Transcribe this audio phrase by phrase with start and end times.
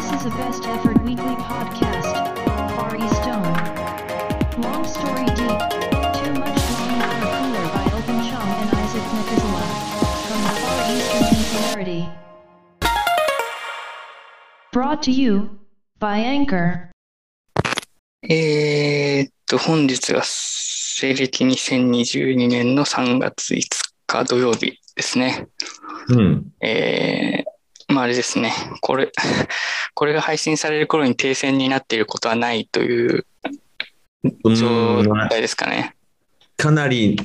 [0.00, 2.14] This is a best effort weekly podcast.
[2.74, 3.44] Far East Dawn.
[4.62, 5.60] Long story deep.
[6.16, 9.66] Too much long water cooler by Open Chong and Isaac Methuselah.
[10.24, 12.08] From the Far Eastern Singularity.
[14.72, 15.60] Brought to you
[15.98, 16.88] by Anchor.
[18.22, 23.68] えーっと、本日が西暦2022年の3月5
[24.06, 25.46] 日土曜日ですね。
[26.08, 26.52] うん。
[26.62, 27.50] えー、
[27.90, 28.52] まああれですね。
[28.80, 29.10] これ、
[29.94, 33.26] これが配信される頃に停戦になっていることはないという
[34.44, 35.94] う状ん態ですかね。
[36.56, 37.18] かなり、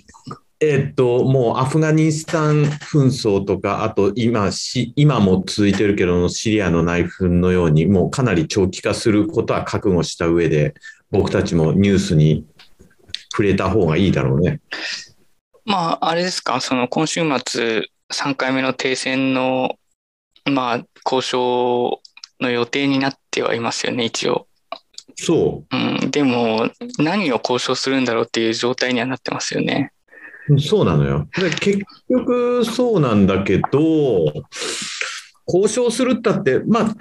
[0.60, 10.74] えーっと、もうアフガニスタン紛争とか、あと今し、今も続いてるけど、シリアの内紛のように、もうかなり長期化することは覚悟した上で、
[11.12, 12.46] 僕たちもニュースに
[13.32, 14.62] 触れた方がいいだろうね。
[15.66, 19.76] まああれですか、その今週末3回目の停戦の、
[20.46, 22.02] まあ交渉
[22.40, 24.48] の予定になってはいますよね、一応。
[25.16, 29.92] そうん、でも何を交渉するんだろうっていう状態にはなってますよね。
[30.50, 31.28] う、そうなのよ。
[31.38, 31.80] で結
[32.10, 34.34] 局そうなんだけど、
[35.48, 36.96] 交渉するったって、まあ、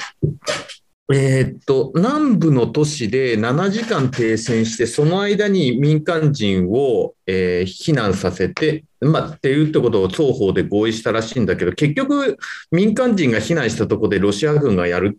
[1.12, 12.38] えーっと、南部の都市で7時間停戦して、その間に民間人を、えー避難させて、まあ、っていうってことを双方で合意したらしいんだけど、結局、
[12.70, 15.18] 民間人が避難したところでロシア軍がやる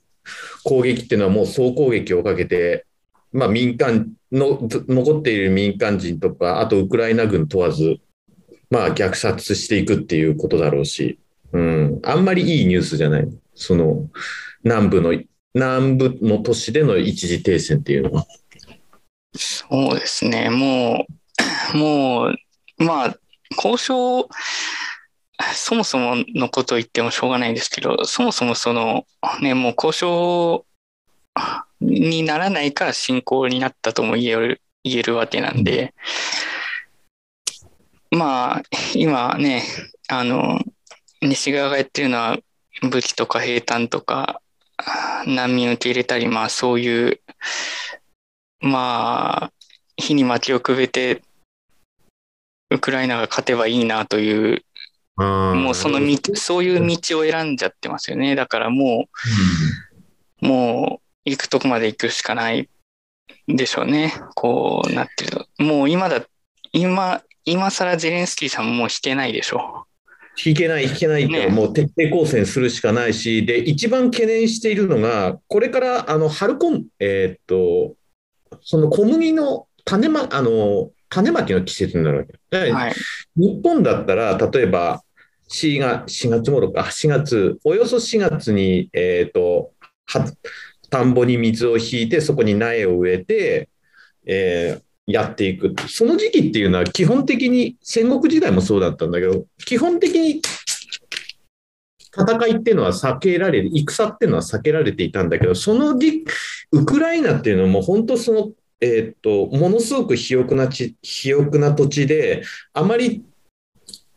[0.63, 2.85] 攻撃っていうのはもう総攻撃をかけて、
[3.31, 7.97] まあ、民間の、残っている民間人とか、あとウクライナ軍問わず、
[8.71, 11.19] まあ、虐殺していくっていうことだろうし、
[11.53, 13.27] うん、あんまりいいニュースじゃない。
[13.53, 14.09] その、
[14.63, 15.13] 南部の、
[15.55, 18.25] 南部の都市での一時停戦っていうのは？
[19.35, 21.05] そうですね、も
[21.73, 22.35] う、 もう、
[22.77, 23.17] まあ、
[23.55, 24.27] 交渉、
[25.53, 29.05] そもそものことを言ってもしょうがないんですけど、そもそもその、
[29.41, 30.65] ね、もう交渉
[31.79, 35.93] にならないから侵攻になったとも言える言えるわけなんで、
[38.11, 38.63] まあ、
[38.93, 39.63] 今ね、
[40.09, 40.59] あの、
[41.21, 42.37] 西側がやってるのは
[42.81, 44.41] 武器とか兵隊とか
[45.27, 47.21] 難民を受け入れたり、まあそういう、
[48.59, 49.53] まあ、
[49.97, 51.21] 火に薪をくべて、
[52.71, 54.63] ウクライナが勝てばいいなという、
[55.17, 58.35] もうその道、そういう道を選んじゃってますよね。
[58.35, 59.07] だからも
[60.41, 62.69] う、もう行くとこまで行くしかない
[63.47, 64.13] でしょうね。
[64.35, 65.47] こうなってると。
[65.59, 66.21] もう今だ、
[66.73, 69.85] 今、今更ゼレンスキーさんももう引けないでしょ
[70.43, 77.95] 引けない、引けないって、ねもう徹底抗戦するしかないし、で、一番懸念しているのが、これから、あの、春コン、えーっと、
[78.61, 82.71] その小麦の種ま、あの、種まきの季節になるわけ。
[82.71, 82.93] はい。
[83.35, 85.03] 日本だったら、例えば、
[85.47, 89.71] 4月、4月頃か、4月、およそ4月に、えっ、と、
[90.05, 90.25] は、
[90.89, 93.69] 田んぼに水を引いて、そこに苗を植えて、
[94.25, 95.75] えーやっていく。
[95.87, 100.41] その時期っていうのは基本的に、戦国時代もそうだったんだけど、基本的に
[102.17, 106.25] 戦いっていうのは避けられる、戦っていうのは避けられていたんだけど、その時、
[106.71, 108.51] ウクライナっていうのも本当その、
[108.81, 113.23] えーっと、ものすごく肥沃な地、肥沃な土地で、あまり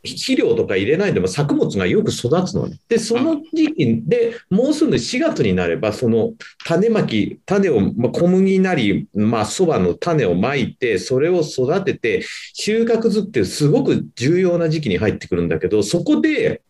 [0.04, 2.78] 肥料とか入れないでも作物がよく育つのね。
[2.88, 16.62] で、その時期でもうすぐ4月になれば、その種まき、種を、まあ、小麦なり、まあ、そばの種をまいて、それを育てて、収穫ずってすごく重要な時期に入ってくるんだけど、そこで、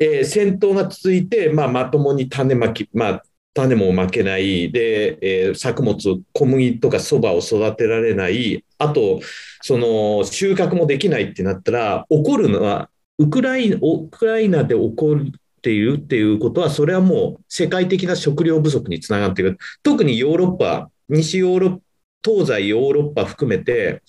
[0.00, 3.22] えー戦闘が続いて、まあ、まともに種まき、まあ、
[3.54, 9.20] 種もまけない、で、えー作物、小麦とかそばを育てられない、あと、
[9.62, 15.30] その収穫もできないってなったら、起こるのは、ウクライナウクライナで起こっ
[15.62, 19.56] ているっていうことは、それはもう世界的な食料不足につながっていく。
[19.82, 21.78] 特にヨーロッパ、西ヨーロッパ、
[22.24, 24.02] 東西ヨーロッパ含めて、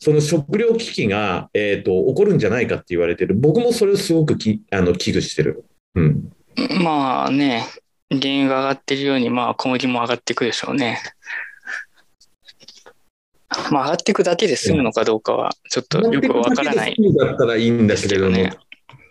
[0.00, 3.34] その食料危機が、えー、と起こるんじゃないかって言われてる。
[3.34, 5.64] 僕もそれをすごくきあの危惧してる。
[5.94, 6.30] うん。
[6.82, 7.64] まあね、
[8.20, 11.00] 原油が上がってるように、まあ小麦も上がっていくでしょうね。
[13.70, 16.96] まあ上がっていくだけで済むのかどうかは、ちょっとよくわからない。
[17.18, 18.58] だったらいいんだけれども、ですけどね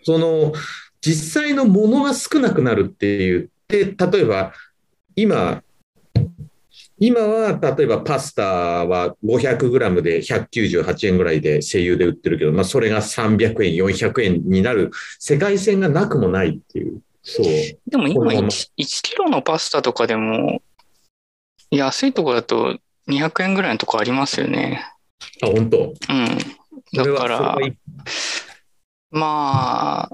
[0.02, 0.52] その
[1.00, 3.50] 実際のものが少なくなるっていう。
[3.68, 4.52] で、例えば
[5.16, 5.62] 今、
[6.98, 8.42] 今は例えばパスタ
[8.86, 17.00] は500グラムで198円ぐらいで声優で売ってるけど、まあ、それが300円、400円になる世界線がなくもないっていう。
[17.24, 17.46] そう。
[17.86, 20.62] でも今このまま 1, 1キロのパスタとかでも、
[21.70, 22.78] 安いところだと
[23.08, 24.84] 200円ぐらいのとこありますよね。
[25.42, 25.78] あ、本当？
[25.78, 26.38] うん。
[26.92, 27.58] だから
[29.10, 30.08] ま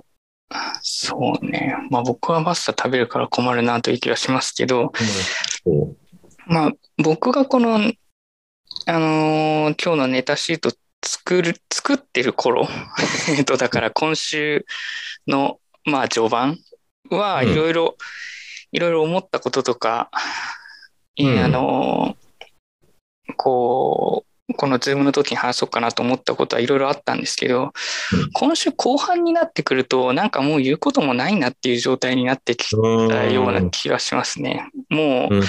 [0.51, 1.75] あ、そうね。
[1.91, 4.93] まあ僕はパスタ食べるから困るなという気がしますけど、
[5.65, 5.97] そう
[6.47, 6.73] まあ
[7.03, 7.79] 僕がこの、あ
[8.99, 10.73] のー今日のネタシート
[11.05, 12.69] 作る、作ってる頃、
[13.37, 14.67] えっと、だから今週
[15.27, 16.59] の、まあ序盤
[17.17, 17.97] はうんいろいろ、
[18.73, 20.11] いろいろ思ったこととか、
[21.19, 21.39] うん。
[21.39, 22.31] あのー
[23.37, 27.73] こう、このズームの時に話そうかなと思ったことはいろいろあったんですけど、
[28.12, 28.31] うん。
[28.33, 34.69] 今週後半になってくると、なんかもう言うこともないなっていう状態になってきたような気がしますね。
[34.89, 35.43] もう、うん。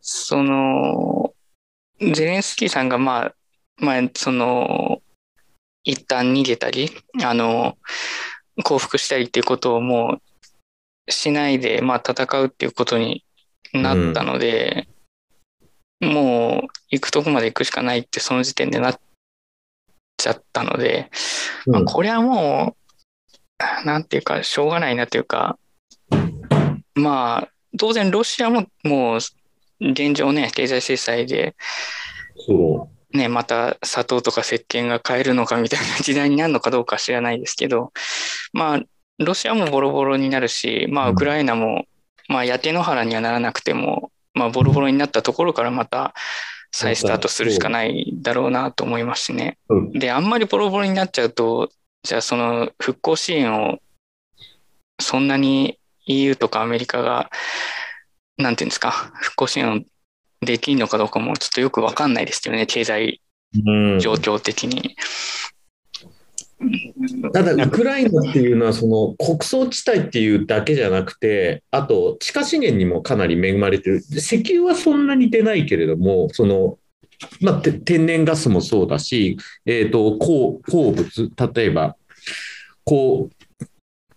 [0.00, 1.32] その、
[2.00, 3.34] ゼレンスキーさんがまあ、
[3.78, 5.00] まあ、その、
[5.84, 6.90] 一旦逃げたり、
[7.22, 7.76] あの、
[8.64, 10.22] 降伏したりっていうことをもう
[11.08, 13.24] しないで、まあ戦うっていうことに
[13.72, 14.88] なったので、
[16.00, 19.00] もう行くとこまで行くしかないってその時点でなっ
[20.16, 21.10] ちゃったので、
[21.66, 21.86] まあ、うん。
[21.86, 22.76] これはも
[23.82, 25.58] う、なんていうか、しょうがないなというか、
[26.94, 27.48] まあ、
[27.78, 29.18] 当然ロシアももう
[29.80, 31.56] 現状ね、経済制裁で、
[32.36, 37.92] そね、また砂糖とか石鹸が買えるのかみたいな時代になるのかどうか知らないですけど、
[38.52, 38.80] まあ、
[39.18, 41.12] ロシアもボロボロになるし、まあ、うん。
[41.12, 41.86] ウクライナも、
[42.28, 46.14] まあ、焼け野原にはならなくても、まあ、ボロボロになったところからまた
[46.72, 49.58] 再スタートするしかないだろうなと思いますしね。
[49.68, 49.92] うん。
[49.92, 51.70] で、あんまりボロボロになっちゃうと、
[52.02, 53.78] じゃあその復興支援を
[55.00, 57.30] そんなに EU とかアメリカが、
[58.36, 58.90] なんていうんですか、
[59.20, 59.80] 復興支援を
[60.40, 63.20] できるのかどうかもちょっとよくわかんないですけどね、経済
[64.00, 64.96] 状況的に。
[67.32, 73.96] ただ、ウクライナっていうのは、その穀倉地帯っていうだけじゃなくて、あと、地下資源にもかなり恵まれてる。
[73.98, 76.78] 石油はそんなに出ないけれども、その、
[77.40, 81.96] まあ、天然ガスもそうだし、えっ、と、鉱鉱物、例えば、
[82.84, 83.30] 鉱、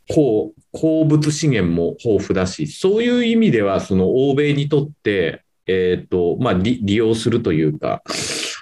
[0.10, 8.02] 鉱、鉱物資源も豊富だし、そういう意味では、その欧米にとって、えっ、と、まあ、利用するというか、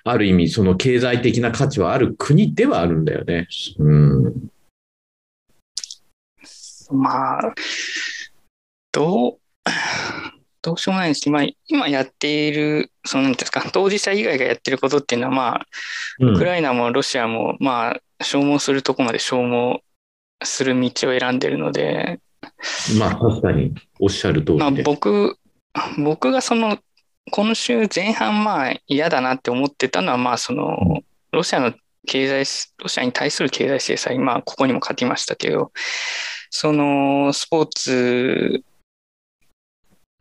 [0.08, 3.48] ある意味、その経済的な価値はある国ではあるんだよね。
[3.80, 4.34] うん。
[6.92, 7.54] まあ、
[8.92, 9.40] どう、
[10.62, 15.68] どうしようもないですけど、まあ、今やっている、その、ですか、当事者以外がやってることっていうのは、まあ、
[16.20, 19.80] うんウクライナもロシアも、まあ、消耗するとこまで消耗
[20.44, 22.20] する道を選んでるので、
[23.00, 24.84] まあ確かにおっしゃる通りまあ、で。
[24.84, 25.38] 僕、
[25.98, 26.78] 僕がその、
[27.32, 31.02] 今週前半、まあ、嫌だなって思ってたのは、まあ、その、
[31.32, 31.74] ロシアの
[32.06, 35.72] 経済、ロシアに対する経済制裁、まあ、ここにも書きましたけど、
[36.52, 38.64] その、スポーツ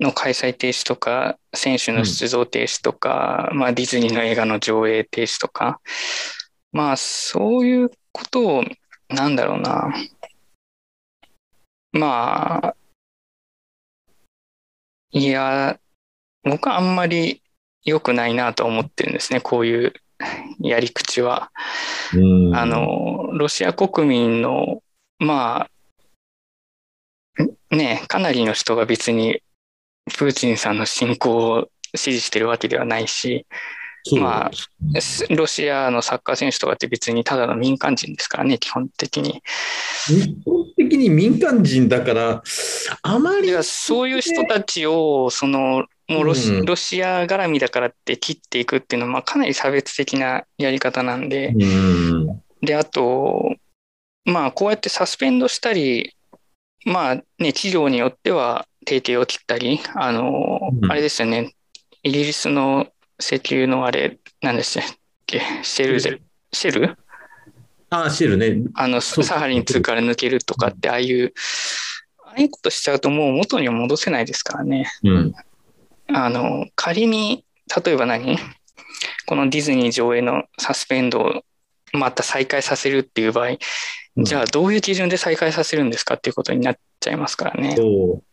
[0.00, 5.80] の開催停止とか、選手の出場停止とか、まあ、ディズニーの映画の上映停止とか、
[6.72, 8.64] まあ、そういうことを、
[9.10, 9.92] なんだろうな、
[11.92, 12.76] まあ、
[15.12, 15.78] いや、
[16.44, 17.42] 僕はあんまり
[17.84, 19.92] 良くないなと思ってるんですね、こういう
[20.60, 21.50] やり口は。
[22.14, 24.82] うんあ、の、ロシア国民の、
[25.18, 25.68] ま
[27.38, 29.42] あ、んね、かなりの人が別に
[30.16, 33.46] プーチンさんの侵攻を支持してるわけではないし、
[34.20, 39.42] まあすロシアのサッカー選手とかって別にただの民間人ですからね、基本的に。
[40.06, 42.42] 日本的に民間人だから、
[43.02, 46.64] あまりそういう人たちを、その、もうロシ,、うん。
[46.66, 53.54] ロシア絡みだからって切っていくっていうのは、まあ、かなり差別的なやり方なんで、うん、で、あと、
[54.24, 56.14] まあ、こうやってサスペンドしたり、
[56.84, 60.92] まあね、企業によっては提携を切ったり、あの、うん。
[60.92, 61.54] あれですよね、
[62.02, 62.86] イギリスの
[63.20, 66.20] 石油のあれ、なんでしたっけ、シェルで、
[66.52, 66.96] シェル。
[67.90, 68.68] あ、シェルね。
[68.74, 71.32] あの、サハリン2から抜けるとかって、ああいう、
[72.18, 74.90] ああいうことしちゃうともう元には戻せないですからね。
[75.04, 75.34] うん。
[76.08, 77.44] あの、仮に、
[77.84, 78.36] 例えば何？
[79.26, 81.42] このディズニー上映のサスペンドを
[81.92, 83.56] また再開させるっていう場合、
[84.16, 84.24] うん。
[84.24, 87.74] じゃあどういう基準で再開させるんですかっていうことになっちゃいますからね。
[87.76, 88.24] そう。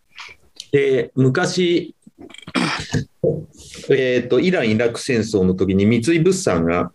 [0.72, 1.96] で、昔、
[3.90, 6.92] えっ、と、イラン・イラク戦争の時に三井物産が、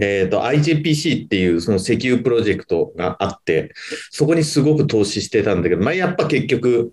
[0.00, 3.72] えっ、と、IJPC っていうその石油プロジェクトがあって、
[4.10, 6.92] そこにすごく投資してたんだけど、まあ、やっぱ結局、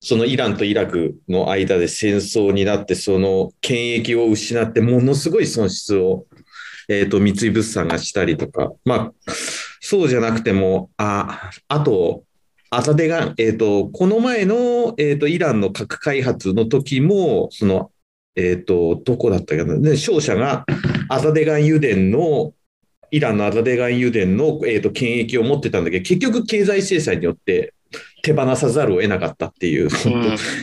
[0.00, 6.26] そのイランとイラクの間で戦争になって、その権益を失って、ものすごい損失を、
[6.88, 9.12] えっ、と、三井物産がしたりとか、まあ、
[9.80, 12.24] そうじゃなくても、あ、あと、
[12.70, 17.90] アザデガン、えっ、と、この前の、えっ、と、イランの核開発の時も、その、
[18.34, 20.64] えっ、と、どこだったかな、で、商社が
[21.08, 22.52] アザデガン油田の、
[23.10, 27.72] イランのアザデガン油田の、えーと、権益を持ってたんだけど、結局経済制裁によって
[28.22, 29.90] 手放さざるを得なかったっていう、うん、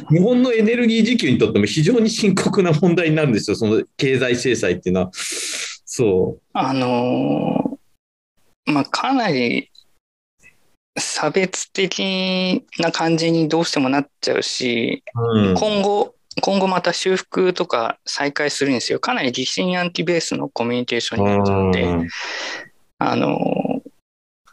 [0.09, 5.11] 日本のエネルギー需給にとっても非常に深刻な問題になるんですよ、その経済制裁っていうのは。
[5.13, 6.41] そう。
[6.53, 9.69] あのー、まあ、かなり
[10.97, 18.99] 差別的な感じにどうしてもなっちゃうし、うん、今後、今後また修復とか再開するんですよ。
[18.99, 22.09] かなり疑心暗鬼ベースのコミュニケーションになっちゃって、
[22.99, 23.81] あの、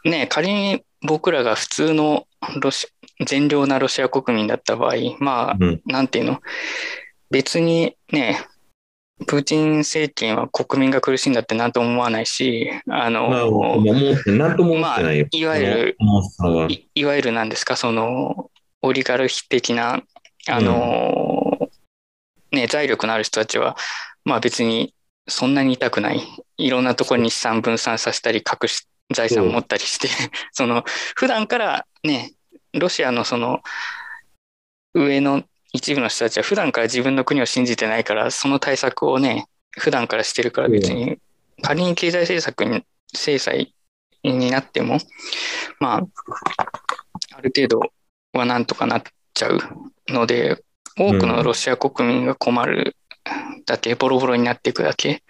[0.03, 2.25] ね、仮に僕らが普通の
[2.59, 2.87] ロシ
[3.25, 6.41] 善良なロシア国民だった場合、まあ、うん、なんていうの、
[7.29, 8.39] 別にね、
[9.27, 15.97] プーチン政権は国民が苦しいんだって何とも思わないし、あの、まあ、いわゆる、
[16.69, 18.49] いいわゆるなんですか、その、
[18.81, 20.01] オリガルヒ的な、
[20.47, 21.69] あの、
[22.51, 23.77] うん、ね、財力のある人たちは、
[24.25, 24.93] まあ別に
[25.27, 26.21] そんなに痛くない。
[26.57, 30.09] いろんなところに資産分散させたり、隠し、財産を持ったりして、
[30.51, 30.83] その、
[31.15, 32.33] 普段からね、
[32.73, 33.61] ロシアのその、
[34.93, 41.17] 上の一部の人たちは普段から自分の国を信じてないから、その対策をね、普段からしてるから別に、
[41.61, 43.73] 仮に経済政策に、制裁
[44.23, 44.97] になっても、
[45.79, 46.07] まあ、
[47.35, 47.91] ある程度
[48.33, 49.59] はなんとかなっちゃう
[50.07, 50.63] ので、
[50.97, 52.95] 多くのロシア国民が困る
[53.65, 55.23] だけ、ボロボロになっていくだけ。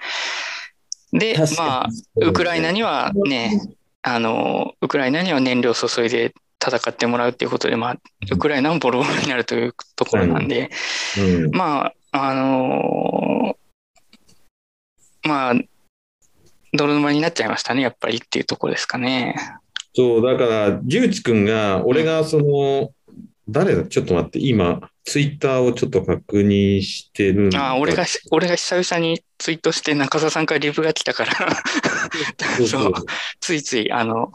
[1.13, 3.59] で、まあ、ウクライナにはね、
[4.01, 6.33] あの、ウクライナには燃料を注いで
[6.63, 7.97] 戦ってもらうっていうことで、まあ、
[8.31, 10.69] ウクライナもボロボロになるというところなんで、
[11.17, 15.53] うん、まあ、あのー、まあ、
[16.73, 19.35] 泥沼になっちゃいましたね、やっぱりっていうところですかね。
[19.93, 22.91] そう、だから、重地君が、俺がその、
[23.49, 31.33] 誰だちょっと待って、今、ツイッターをちょっと確認してるああ、俺が、俺が久々にツイートして中澤さんからリプが来たから。
[32.65, 32.93] そう、
[33.39, 34.31] ついつい、あの、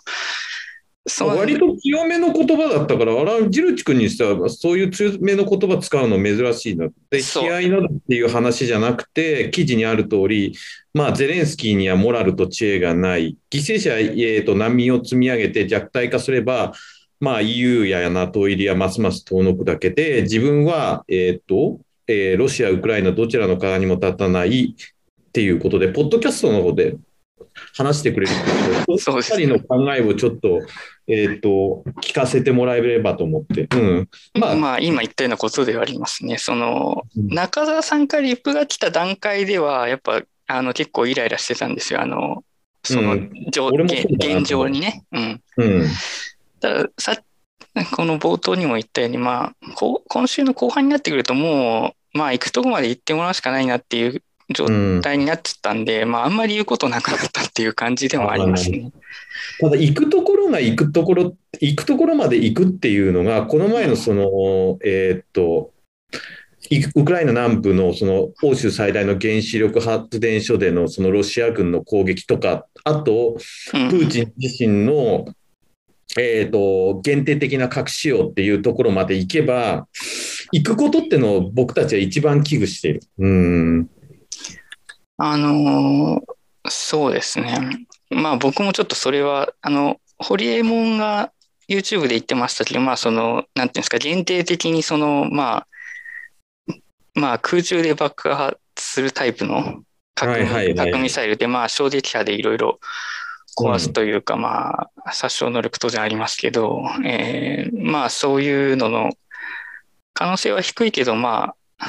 [1.21, 6.89] 割と強めの言葉だったから、あら、ジルチ君にしては、そういう強めの言葉使うの珍しいな。
[7.11, 10.57] で、悲哀などっていう話じゃなくて、記事にある通り、
[10.95, 13.37] まあ、ゼレンスキーにはモラルと知恵がない。
[13.51, 16.73] 犠牲者、えー、と難民を積み上げて弱体化すれば、
[17.21, 26.97] まあ、EU や NATO 入りはますます遠のくだけで、自分は、えっ、ー、と、えー、ロシア、ウクライナどちらの側にも立たないっていうことで、ポッドキャストの方で
[27.77, 30.61] 話してくれるんですけど、2人の考えをちょっと、
[31.09, 33.69] えっ、ー、と、聞かせてもらえればと思って。
[33.75, 34.09] うん。
[34.39, 36.39] まあ、まあ、今言ったようなことではありますね。
[36.39, 42.01] その、中澤さんからリップが来た段階では、やっぱ、あの、結構イライラしてたんですよ。
[42.01, 42.45] あの、
[42.83, 45.05] その、うん、現状にね。
[45.13, 45.43] うん。
[45.59, 45.87] うん。
[46.61, 47.17] ださ
[47.95, 49.75] この冒頭にも言ったように、まあ、
[50.09, 54.23] 今週の後半になってくると、もう、まあ、行くとこまで行ってもらうしかないなっていう
[54.55, 54.67] 状
[55.01, 58.93] 態になっちゃったんで、うん、まあ、あんまり言うことなくなったっていう感じでもありますね。
[59.61, 65.73] ただ、行くところが行くところ、行くところまで行くっていうのが、この前のその、えー、っと、
[66.97, 73.37] ウクライナ南部のその欧州最大の原子力発電所でのそのロシア軍の攻撃とか、あと、
[73.71, 75.27] プーチン自身の、
[76.19, 79.87] えーと、限定的な核使用っていうところまで行けば、
[80.53, 83.01] 行くことってのを僕たちは一番危惧している。
[83.19, 83.91] うん
[85.19, 86.23] あのー、
[86.69, 87.87] そうですね。
[88.11, 91.33] まあ僕もちょっとそれは、あの、ホリエモンが
[91.69, 95.67] YouTube で言ってましたけど、まあその、なんていうんですか、限定的にその、まあ、
[97.15, 99.83] まあ空中で爆発するタイプの
[100.15, 100.47] 核,、
[100.77, 102.79] 核ミサイルで、まあ衝撃波でいろいろ
[103.59, 109.11] 壊すというか、うん、まあ殺傷能力当然ありますけど、えー、まあそういうのの
[110.13, 111.87] 可能性は低いけど、まあ、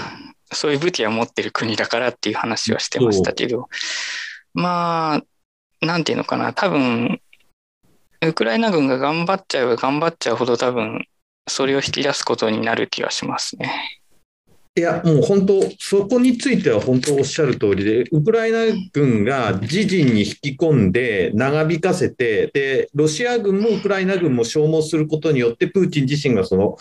[0.52, 3.70] そういう武器は持ってる国だからっていう話はしてましたけど、
[4.54, 5.22] ま
[5.82, 7.22] あ、なんていうのかな、多分、
[8.22, 11.06] ウクライナ軍が頑張っちゃえば頑張っちゃうほど多分、
[11.48, 14.02] それを引き出すことになる気はしますね。
[14.78, 18.60] いや、もう本当、そこについては本当おっしゃる通りで、ウクライナ
[18.94, 26.78] 軍が自陣に引き込んで、長引かせて、で、ロシア軍もウクライナ軍も消耗することによって、プーチン自身がその、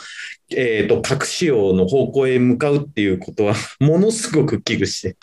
[0.51, 5.17] えっ、ー、と、核使用の方向へ向かうっていうことは、ものすごく危惧して。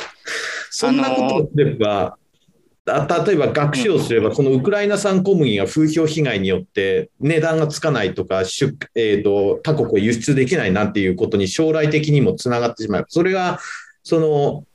[0.71, 2.17] そんなことをすれば、
[2.85, 13.05] 例えば学習をすれば、このウクライナ産小麦が風評被害によって値段がつかないとか、えーと、他国へ輸出できないなんていうことに将来的にもつながってしまう。
[13.07, 13.59] それが、
[14.03, 14.65] その、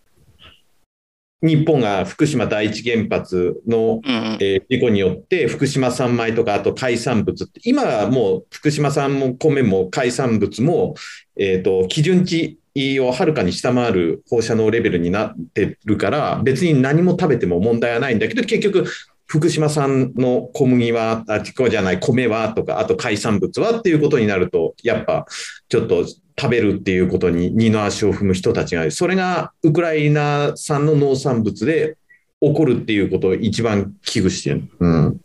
[1.40, 4.00] 日本が福島第一原発の、
[4.40, 10.94] え事故によって、福島産米とか、あと海産物って、今はもう福島産も米も海産物も、
[11.36, 12.58] えっ、と、基準値
[13.00, 18.86] をはるかに下回る放射能レベルになってるから、別に何も食べても問題はないんだけど、結局、
[19.26, 25.26] 福島産の小麦は、あ、こじゃない、米はとか、あと海産物はっていうことになると、やっぱ
[25.68, 28.90] ちょっと食べるっていうことに二の足を踏む人たちがいる。
[28.90, 31.98] それがウクライナ産の農産物で
[32.40, 34.62] 起こるっていうことを一番危惧してる。
[34.78, 35.20] うん。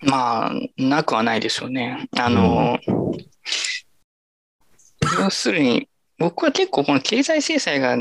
[0.00, 2.08] まあ、なくはないでしょうね。
[2.16, 3.12] あの、うん、
[5.22, 5.88] 要するに、
[6.22, 7.96] 僕は結構この経済制裁が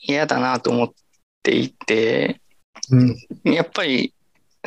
[0.00, 0.90] 嫌だなと思っ
[1.42, 2.40] ていて、
[2.90, 4.14] うん、やっぱり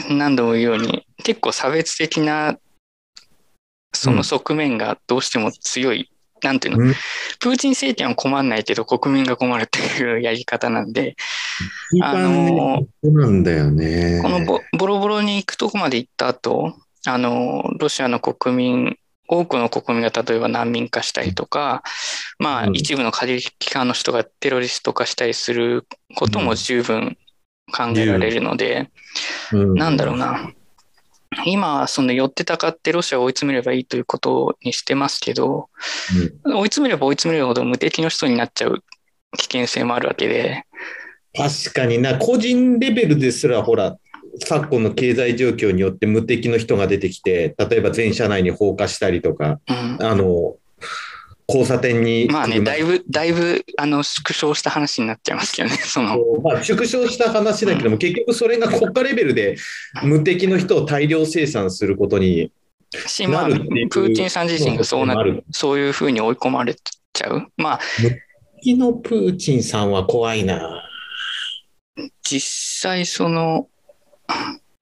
[0.09, 2.57] 何度も言うように、結構差別的な
[3.93, 6.09] その側面がどうしても強い、
[6.43, 6.93] うん、なんていうの、うん、
[7.39, 11.15] プーチン政権は困んないけど国民が困るっていうやり方なんで、
[12.03, 14.19] あの、なんだよね。
[14.21, 16.73] このボボロボロに行くとこまで行った後、
[17.05, 18.97] あの、ロシアの国民、
[19.27, 21.84] 多くの国民が例えば難民化したりとか、
[22.39, 27.17] まあ、一部の過激機関の人がテロリスト化したりすることも十分
[27.75, 28.89] 考えられるので、
[29.51, 30.51] なんだろうな。
[31.46, 35.69] 今、その寄ってたかってロシアを追い詰めればいいということにしてますけど、
[36.46, 38.84] うん、追い詰めれば追い詰めるほど無敵の人になっちゃう
[39.38, 40.63] 危険性もあるわけで。
[41.36, 43.98] 確かにな、個人レベルですら、ほら、
[44.39, 50.56] 昨今の経済状況によって無敵の人が出てきて、例えば全社内に放火したりとか、うん、あの
[51.48, 52.27] 交差点に。
[52.29, 56.20] まあね、だいぶ、だいぶ、あの、縮小した話になっちゃいますけどね、 その。
[56.44, 59.56] まあ、縮小した話だけども、結局それが国家レベルで
[60.03, 62.51] 無敵の人を大量生産することに
[63.29, 63.89] なるっていう。
[63.89, 66.75] プーチンさん自身がそうなる、そういうふうに追い込まれ
[67.13, 67.48] ちゃう。
[67.56, 67.79] まあ。
[68.01, 68.12] 無
[68.62, 70.84] 敵のプーチンさんは怖いな。
[72.24, 73.70] 実際、その、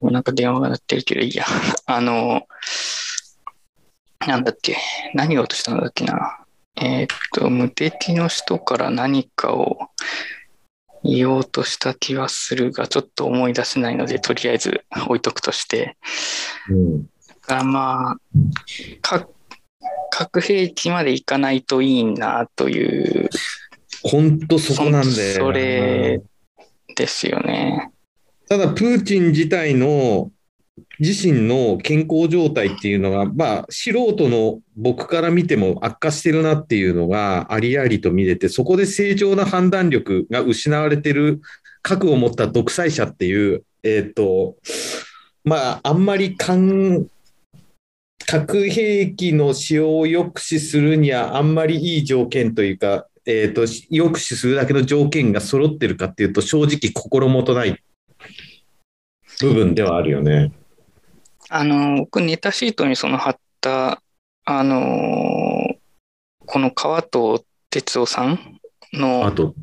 [0.00, 1.44] もうなんか電話が鳴ってるけどいいや。
[1.86, 2.46] あの、
[4.26, 4.76] なんだっけ、
[5.14, 6.44] 何を落としたんだっけな。
[6.76, 9.78] えー、っと、無敵の人から何かを
[11.02, 15.96] 言おうとした気はするが、ちょっと思い出せないので、とりあえず置いとくとして。
[16.68, 17.08] うん、だ
[17.46, 19.26] からまあ、
[20.10, 23.30] 核兵器までいかないといいなという。
[24.02, 25.34] 本当そこなんで。
[25.34, 26.20] それ
[26.94, 27.92] ですよね。
[28.48, 30.30] ただ、プーチン自体の
[30.98, 41.40] 自身の健康状態っていうのが、まあ、素人の僕から見ても悪化してるなっていうのがありありと見れて、そこで正常な判断力が失われてる
[41.82, 44.56] 核を持った独裁者っていう、えっ、ー、と、
[45.44, 47.08] まあ、あんまり核
[48.68, 57.80] 兵器の使用を抑止するにはあんまりいい条件というか、えっ、ー、と、抑止するだけの条件が揃ってるかっていうと、正直心もとない。
[59.40, 60.52] 部分ではあるよね。
[61.48, 64.02] あの、僕、ネタシートにその貼った、
[64.44, 65.76] あの、
[66.46, 68.60] この川藤哲夫さん
[68.92, 69.54] の、あと、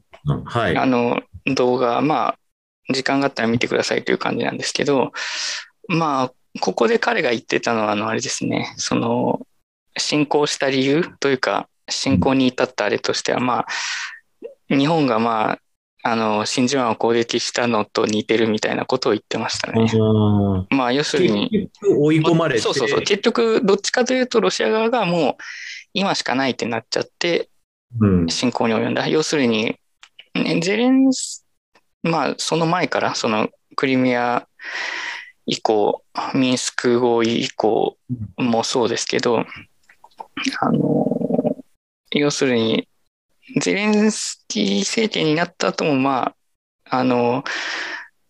[0.46, 0.78] はい。
[0.78, 1.22] あの、
[1.56, 5.12] 動画、まあ、時間があったら見てくださいという感じなんですけど、
[5.88, 9.46] まあ、ここで彼が言ってたのは、あの、あれですね、その、
[9.98, 13.66] 侵攻した理由というか、侵攻に至ったあれとしては、ま
[14.72, 15.60] あ、日本がまあ、
[16.06, 19.90] あの、真珠湾を攻撃したのと似てるみたいなことを言ってましたね。
[20.70, 21.70] まあ、要するに。
[21.82, 22.62] 追い込まれて。
[22.62, 23.02] そうそうそう。
[23.02, 25.44] 結局、どっちかというと、ロシア側がもう、
[25.94, 27.50] 今しかないってなっちゃって、
[28.28, 29.06] 侵攻に及んだ。
[29.06, 29.78] うん、要するに、
[30.62, 31.46] ゼレンス、
[32.04, 34.46] まあ、その前から、その、クリミア
[35.46, 37.96] 以降、ミンスク合意以降
[38.36, 39.46] もそうですけど、
[40.60, 41.56] あの、
[42.12, 42.90] 要するに、
[43.58, 46.36] ゼレンスキー政権になった後も、ま
[46.90, 47.44] あ、あの、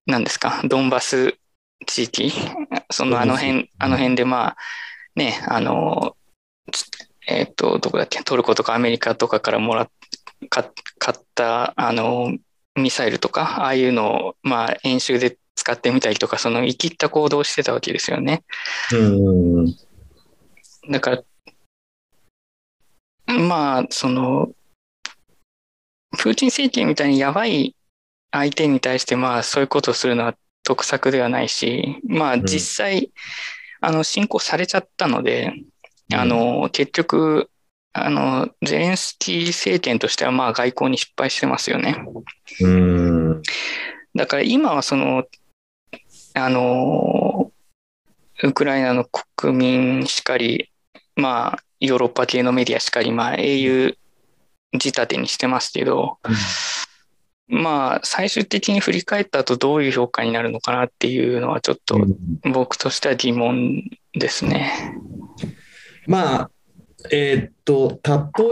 [0.06, 1.38] 何ですか、ドンバス
[1.86, 2.32] 地域、
[2.92, 4.58] そのあの辺、あの辺で、まあ、
[5.16, 6.16] ね、あの、
[7.28, 9.90] えっ、ー、と、どこだっけ、トルコとかアメリカとかからもらっ、
[10.50, 12.36] 買った、あの、
[12.76, 18.44] ミサイルとか、ああいうのを、まあ、演習で使ってみたりとか、その生きった行動をしてたわけですよね。
[18.92, 18.98] う
[19.64, 19.76] ん。
[20.90, 21.24] だから、
[23.38, 24.50] まあ、その、
[26.18, 27.76] プーチン政権みたいにやばい
[28.32, 33.10] 相手に対して、まあ、そういうことをするのは得策ではないし、まあ、実際、うん、
[33.82, 35.54] あの、侵攻されちゃったので、
[36.12, 37.50] うん、あの、結局、
[37.94, 42.04] あの、ゼレンスキー政権としては、まあ、外交に失敗してますよね。
[42.62, 43.42] うん。
[44.16, 45.26] だから今は、その、
[46.34, 47.52] あの、
[48.42, 50.72] ウクライナの国民しかり、
[51.16, 53.98] まあ、ヨーロッパ系のメディアしかり、まあ、英雄
[54.80, 56.18] 仕立てにしてますけど、
[57.50, 62.00] うん、まあ、最終的に振り返った後どういう評価になるのかなっていうのはちょっと
[62.52, 63.84] 僕としては疑問
[64.14, 64.98] ですね。
[66.08, 66.52] まあ、
[67.12, 68.00] えー、っと、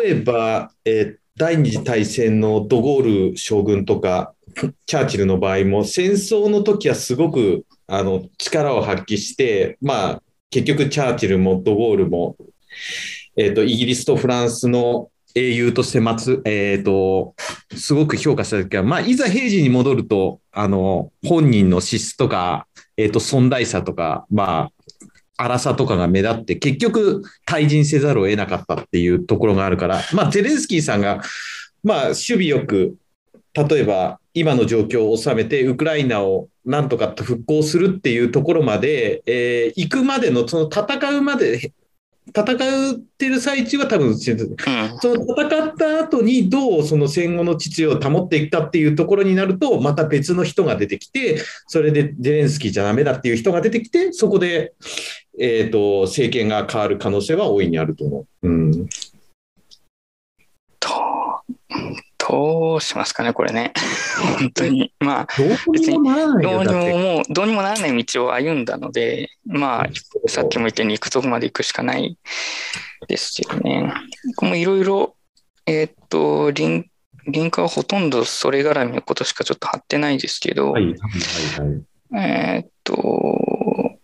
[0.01, 4.33] 例えば、えー、第二次大戦のドゴール将軍とか、
[4.85, 12.35] チャーチルの場合も戦争の時はすごくあの力を発揮して、まあ、結局チャーチルもドゴールも、
[13.37, 17.35] えーと、イギリスとフランスの英雄として待つ、えーと、
[17.75, 22.67] すごく評価した時は、まあ、いざ平時に戻るとあの本人の資質とか、
[22.97, 24.71] えーと、尊大さとか、まあ、
[25.43, 31.21] 荒さとかが目立って、結局、退陣せざるを得なかったっていうところがあるから、まあ、ゼレンスキーさんが、
[31.83, 32.95] まあ、守備よく、
[33.53, 41.73] 例えば今の状況を収めて、ウクライナをなんとか復興するっていうところまで、えー、行くまでの、その戦うまで、
[42.27, 42.53] 戦
[42.93, 54.73] ってる最中は多分、うん、その戦った後にどうその戦後の秩序を保っていくかっていうところになると、また別の人が出てきて、それでゼレンスキーじゃだめだっていう人が出てきて、そこで、
[55.39, 58.47] えーと、政権が変わる可能性は大いにあると思う。
[58.47, 58.87] うん
[62.31, 63.73] どうしますかね、これね。
[64.39, 64.93] 本当に。
[64.99, 65.27] まあ、
[65.73, 69.89] 別に、どうにももう、どうにもならない道を歩んだので、まあ、
[70.29, 72.17] さっきも言ったように行くとこまで行くしかない
[73.09, 73.93] ですけどね。
[74.37, 75.15] こもいろいろ、
[75.65, 76.85] えー、っと、リン
[77.27, 80.93] リンクはほとんどそれ絡みのことしかちょっと貼ってないですけど、はいはい
[82.13, 83.99] はい、えー、っと、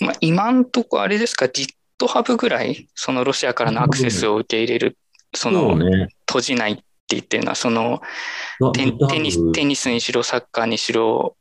[0.00, 4.96] まあ、今んとこあれですか、GitHub ぐらい、そのロシアからのアクセスを受け入れる、
[5.34, 5.76] その、
[6.26, 8.00] 閉じないって言ってるのは、その
[8.72, 11.36] テテニステニスにしろ、サッカーにしろ、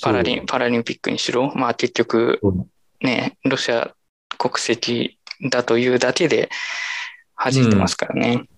[0.00, 2.40] パラリンパラリンピックにしろ、まあ結局、
[3.02, 3.94] ね、ロシア
[4.38, 5.18] 国籍
[5.50, 6.48] だというだけで
[7.36, 8.32] 弾いてますからね。
[8.32, 8.48] うん、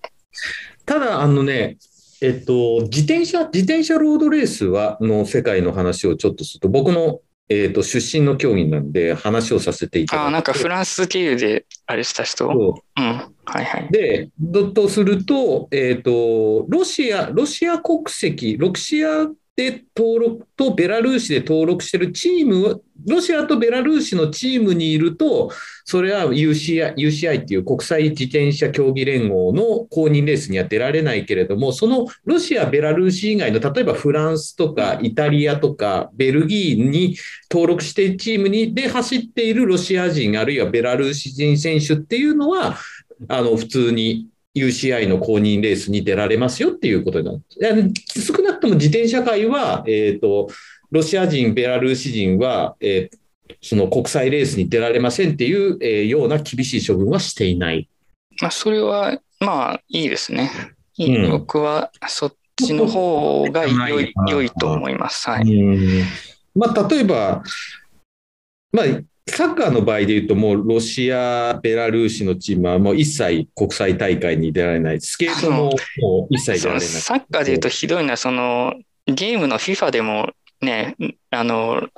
[0.87, 1.79] ただ、あのね、
[2.20, 7.20] えっと、自転車、自転車ロードレースは、の世界の話をちょっとすると、僕の
[7.54, 10.28] えーと、出身の競技なんで話をさせていただいて。
[10.28, 12.46] あなんかフランス経由であれした人？
[12.48, 12.50] う、
[12.96, 13.32] うん。
[13.44, 14.30] はいはい、で、
[14.74, 25.50] とすると,、えーと、ロシア、ロシア国籍、ロシアで登録とベラルーシで登録してるチーム、ロシアとベラルーシのチームにいると、
[25.84, 37.16] それは UCI, UCI っていう国際自転車競技連合の公認レースには出られないけれども、そのロシア、ベラルーシ以外の、例えばフランスとかイタリアとかベルギーに
[37.50, 42.78] 登録しているチームにで走っているロシア人、あるいはベラルーシ人選手っていうのは、
[43.28, 47.92] あの普通に UCI の公認レースに出られますよっていうことになる。
[48.06, 50.48] 少なくとも自転車界は、えっ、ー、と、
[50.90, 57.88] ロシア人、ベラルーシ人は、えー、その国際レースに出られませんっていう、えー、ような厳しい処分はしていない。
[58.40, 60.50] まあ、それは、まあ、いいですね。
[60.98, 65.30] うん、僕はそっちの方が良い良いと思います。
[65.30, 65.44] はい。
[66.54, 67.42] まあ、例えば、
[68.72, 68.86] まあ、
[69.28, 76.88] サッカーの場合で言うと、もうロシア、ベラルーシのチームはもう一切国際大会に出られない、スケートももう一切出られない。
[76.88, 78.74] サッカーで言うとひどいのは、その
[79.06, 80.30] ゲームの FIFA でも
[80.61, 80.96] ね、
[81.30, 81.88] あの、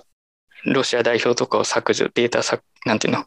[0.65, 3.25] ロシア代表とかを削除、データ削、なんていうの、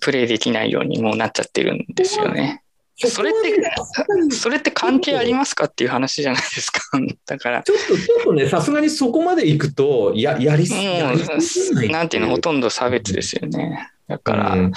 [0.00, 2.63] プレイできないようにもうなっちゃってるんですよね。
[2.96, 6.80] それって、それって関係ありますかっていう話じゃないですか。
[7.26, 7.62] だから。
[7.62, 13.90] ちょっと、ちょっとね、さすがにそこまでいくと、や、やりすぎ、うん、なんていうの、ほとんど差別ですよね。
[14.06, 14.52] だから。
[14.52, 14.72] うん、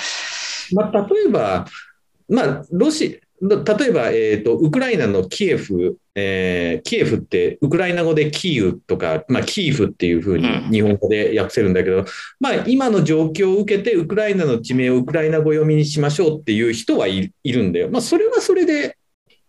[0.73, 1.67] まあ、例えば、
[2.27, 12.05] まあ、ロシ、例えば、えーと、ウクライナのキエフ、えー、キエフってウクライナ語でキーウとか、まあ、キーフっていうふうに日本語で訳せるんだけど、うん、
[12.39, 17.89] まあ、今の状況を受けてウクライナの地名をウクライナ語読みにしましょうっていう人はいるんだよ。
[17.91, 18.97] まあ、それはそれで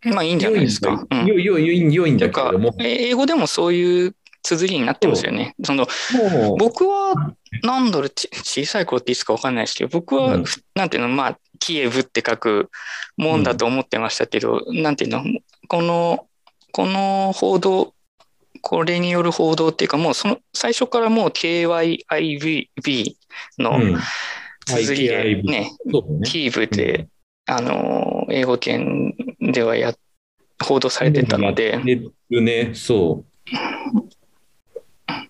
[0.04, 1.06] まあいいんじゃないですか。
[1.26, 2.74] 良い良い良いんだけども。
[2.78, 5.54] 英語でもそういう綴りになってますよね。
[5.64, 5.86] その
[6.58, 12.70] 僕は何だろう小さい頃っていつか分かんないですけど僕は、うん、なんていうのまあキエブって書く
[13.16, 15.22] もんだと思ってましたけど、うん、なんていうの
[15.68, 16.26] この
[16.72, 17.94] この報道
[18.60, 23.16] これによる報道っていうかもうその最初からもう KYIB
[23.58, 23.98] の
[24.66, 27.08] 綴りでね、うん、キーブで、
[27.46, 29.94] あの英語圏ではや
[30.62, 31.80] 報道されてたので。
[32.30, 34.07] ね、そう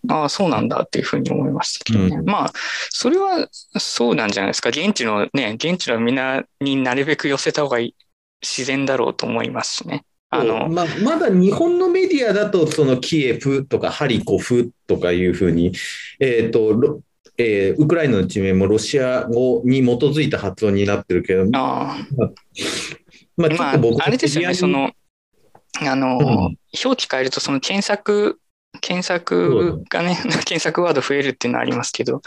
[0.08, 2.16] ああ、そうなんだっていうふうに思いましたけどね。
[2.16, 2.52] うん、まあ、
[2.90, 4.70] それはそうなんじゃないですか。
[4.70, 7.94] 現地のね、現地のみんなになるべく寄せた方がいい
[8.42, 10.04] 自然だろうと思いますしね。
[10.30, 15.72] あのままだ日本のメディアだと、そのキエフとかハリコフとかいうふうに、
[16.20, 17.00] えっ、ー、と、
[17.38, 21.96] えー、ウクライナの地名もロシア語に基づいた発音になってるけど、あ
[23.36, 24.90] まあ、まあ、あれですよね、その、
[25.80, 28.38] あの、うん、表記変えると、その検索
[28.80, 32.22] 検索がね、 検索ワード増えるっていうのはありますけど、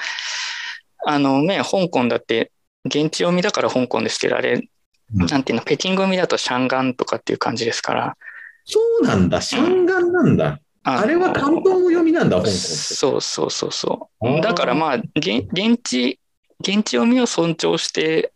[1.06, 2.52] あのね、香港だって、
[2.86, 4.68] 現地読みだから香港ですけど、あれ、
[5.16, 8.18] うん、なんていうの、北京組だとシャンガンとかっていう感じですから。
[8.66, 10.60] そうなんだ、シャンガンなんだ。
[10.84, 14.42] あれは関東読みなんだ、香港そうそうそうそう。
[14.42, 15.48] だからまあ、現
[15.82, 16.20] 地、
[16.60, 18.34] 現地読みを尊重して、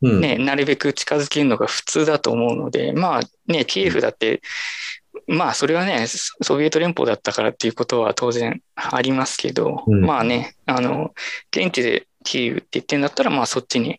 [0.00, 4.42] ね、うん、なるべく近づけるのが普通だと思うので、まあね、キエフだって、
[5.26, 11.12] まあそれはね、ソビエト連邦だったからっていうことは当然ありますけど、うん、まあね、あの、
[11.50, 13.98] 現地でキーウって言ってんだったら、まあそっちに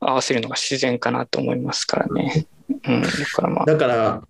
[0.00, 2.46] 合わせるのが自然かなと思いますからね。
[2.68, 3.64] うん、だからまあ。
[3.64, 4.22] だから、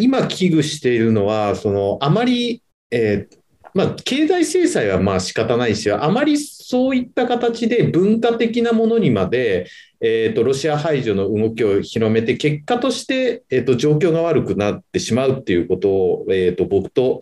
[0.00, 3.38] 今危惧しているのは、そのあまり、えー
[3.78, 9.68] まあ、経済制裁はまあ仕方ないし、あまりそういった形で文化的なものにまで、
[10.00, 17.20] えーと、ロシア排除の動きを広めて、結果として、えーと、状況が悪くなってしまうっていうことを、えーと、僕と、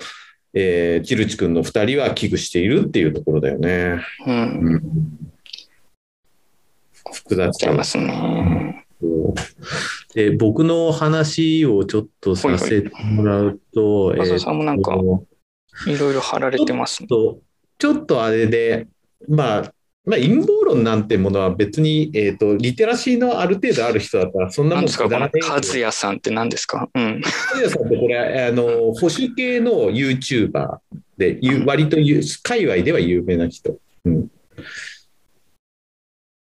[0.54, 4.02] えー、ジルチ君の2人は危惧しているっていうところだよね。
[4.26, 4.82] うん、うん、
[7.12, 8.86] 複雑ちゃいますね。
[10.14, 14.96] で僕の話をちょっとさせてもらうと、はいはい、えー、さんもなんか、
[15.86, 17.08] いろいろ貼られてますね。
[17.08, 18.86] ちょっと、あれで、
[19.28, 19.72] まあ、
[20.06, 25.30] まあ、陰謀論なんてものは別に、えっ、ー、と、リテラシーのある程度ある人だったら、そんなもんくだらない。
[25.42, 26.88] 和也さんって何ですか？
[26.94, 27.20] うん。
[27.52, 28.62] 和也さんってこれ、あの、
[28.94, 30.78] 保守系の YouTuber
[31.18, 31.96] で、割と
[32.44, 33.78] 界隈では有名な人。
[34.04, 34.28] うん。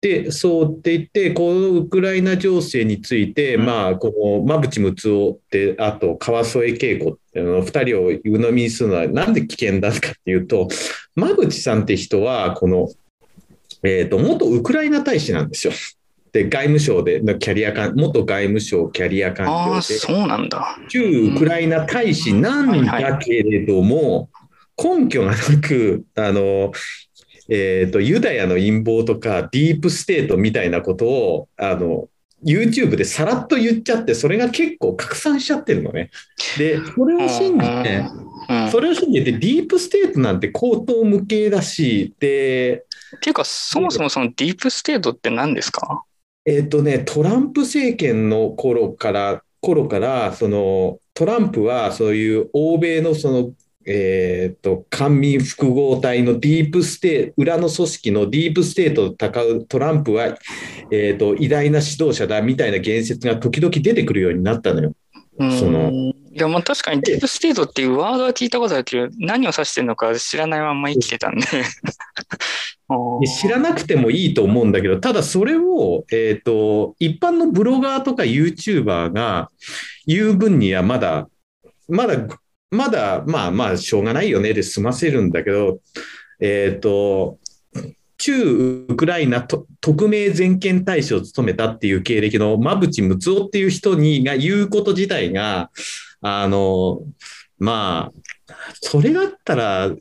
[0.04, 10.68] で、そうって言って、このウクライナ情勢について、うん、まあ、この馬淵睦夫って、あと川添恵子っていうの2人を鵜呑みにするのは、なんで危険だかっていうと、
[11.16, 12.90] 馬淵さんって人は、この、
[13.82, 15.72] えっ、ー、と、元ウクライナ大使なんですよ。
[16.32, 20.76] で、外務省でのキャリア官、元外務省キャリア官僚で、そうなんだ。
[20.90, 24.28] 旧ウクライナ大使なんだけれども、
[24.76, 26.72] 根拠がなく、あの、
[27.48, 32.08] えーと、ユダヤの陰謀とかディープステートみたいなことをあの
[32.44, 36.10] YouTube でさらっと言っちゃってそれが結構拡散しちゃってるのね。
[36.58, 38.04] でそれを信じて、
[38.70, 42.84] それを信じてディープステートなんて荒唐無稽だしで
[43.16, 46.04] っていうかそもそもそのディープステートって何ですか？
[46.44, 53.52] えっ、ー、とねトランプ政権の頃から頃からそのトランプはそういう欧米のその
[53.86, 60.36] えーと、官民複合体のディープステ裏の組織のディープステートと戦うトランプは、
[60.90, 64.94] えーと、偉大な指導者だみたいな言説が時々出てくるようになったのよ。
[65.58, 71.46] そのいやまあ確かにディープステートっていうワードは聞いたことあるけど、何を指してるのか知らないまま生きてたんで
[73.40, 79.50] 知らなくてもいいと思うんだけど、ただそれを、えーと一般のブロガーとか YouTuber が
[80.06, 81.28] 言う分にはまだ、
[81.88, 82.26] まだ
[82.74, 85.78] まだ、まあまあ、しょうがないよねで済ませるんだけど、
[86.40, 87.38] えっ、ー、と、
[88.18, 89.46] 駐ウクライナ
[89.80, 95.70] 特命全権大使を務めたっていう経歴の馬淵睦夫っていう人にが言うこと自体が、
[96.20, 97.00] あの、
[97.58, 98.10] ま
[98.48, 99.96] あ、それだったら、も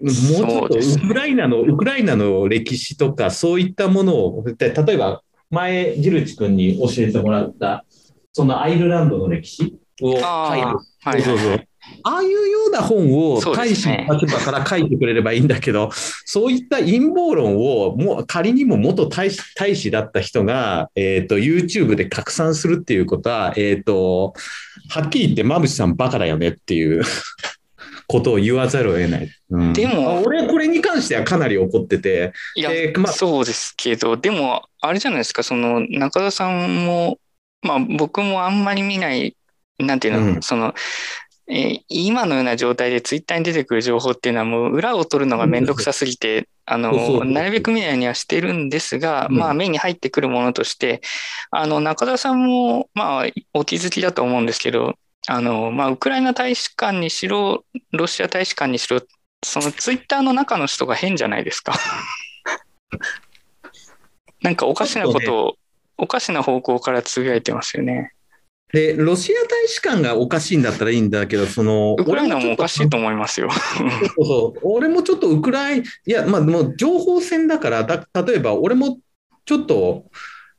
[0.00, 7.84] うちょっとウクライナの、ウクライナの歴史とか、そういったものを、例えば、前、ジルチ君に教えてもらった、
[8.32, 11.68] そのアイルランドの歴史を書いて、はい、そうそう。
[12.02, 15.90] ああいうような本を大使の立場から書いてくれればいいんだけど、
[16.24, 24.34] そう、ね,、いった陰謀論をもう仮にも元大使大使だった人が、えーと、YouTube で拡散するっていうことは、えーと、
[24.88, 27.02] はっきり言って馬淵さんバカだよねっていう
[28.06, 29.30] ことを言わざるを得ない。
[29.50, 32.32] うん、でも、俺これに関してはかなり怒ってて。
[32.54, 37.18] いや、えー、まあ、そうですけど、でも、あれじゃないですか、その中田さんも、
[37.62, 39.36] まあ僕もあんまり見ない、
[39.78, 40.74] なんていうの、うん、その、
[41.48, 51.00] えー、今のような状態でツイッターに出てくる情報っていうのはもう裏を取るのがめんどくさすぎて、あの、なるべく見ないようにはしてるんですが、まあ目に入ってくるものとして、
[51.52, 54.94] あの、中田さんも、まあお気づきだと思うんですけど、
[55.28, 59.00] あの、まあウクライナ大使館にしろ、ロシア大使館にしろ、
[59.44, 61.78] そのツイッターの中の人が変じゃないですか。
[64.42, 65.54] なんかおかしなことを、
[65.96, 68.15] おかしな方向からつぶやいてますよね。
[68.72, 73.48] で、ロシア大使館がおかしいんだったらいいんだけど、その、ウクライナもおかしいと思いますよ。
[73.50, 78.98] そうそう俺もちょっとウクライナ、いや、まあ、もう情報戦だからだ、例えば俺も
[79.44, 80.06] ちょっと、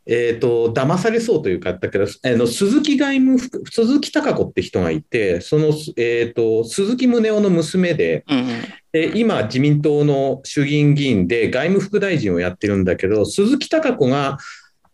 [0.10, 3.40] えっ、ー、と、騙されそうというか、だけど、あの鈴木外務
[3.70, 8.46] 鈴木貴子って人がいて、その、えっ、ー、と、鈴木宗男の娘で、うんうん、
[8.94, 14.38] で、今、自民党の衆議院議員で外務副大臣をやってるんだけど、鈴木貴子が、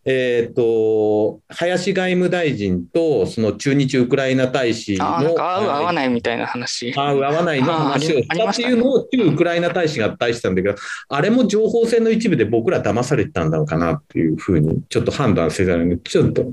[0.05, 5.05] えっ、ー、と、林外務大臣と、その中日ウクライナ大使の。
[5.07, 6.93] 合う、合わないみたいな話。
[6.93, 10.75] 合う、合わないの話をしたっていうのを、中ウクライナ大使が大したんだけど、
[11.09, 16.51] あれも情報戦の一部で僕ら騙されてたんだろうかなっていうふうに、ちょっと判断せざるをちょっと、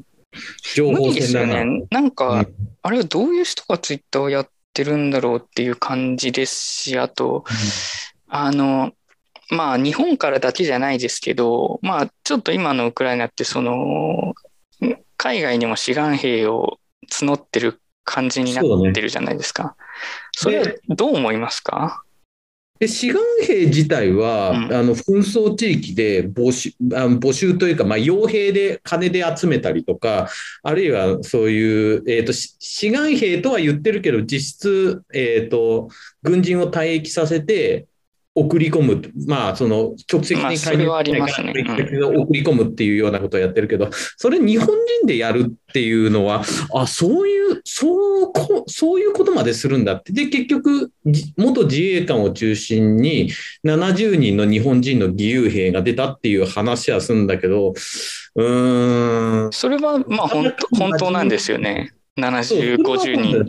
[0.75, 1.65] 情報戦だな。
[1.65, 7.45] ね、なんか、うん、あれはどういう人がツイッターをやっててるんだろうっていう感じですし、あと、
[8.29, 8.93] あの、
[9.51, 14.35] まあ日本からだけじゃないですけど、まあちょっと今のウクライナってその、
[15.17, 16.79] 海外にも志願兵を
[17.11, 19.77] 募ってる感じになってるじゃないですか。
[20.33, 22.05] そ,、れはどう思いますか？
[22.79, 30.31] で志願兵自体は、うん、あの紛争地域で募集あ募集というか、まあ、傭兵で金で集めたりとか、
[30.63, 35.91] あるいはそういう、えーと、志願兵とは言ってるけど、実質、えーと
[36.23, 37.87] 軍人を退役させて、
[38.33, 44.69] 送り込む、まあ、その直接に介入しないから、送り込むっていうようなことをやってるけど、それ日本
[45.01, 50.13] 人でやるっていうのは、あ、そういう、そうこ、そういうことまでするんだって。
[50.13, 50.93] で、結局、
[51.37, 53.33] 元自衛官を中心に
[53.65, 57.75] 70人の日本人の義勇兵が出たっていう話はするんだけど、
[58.37, 59.49] うん。
[59.53, 61.93] それは、まあ本当、本当なんですよね。
[62.17, 63.45] 70、50人。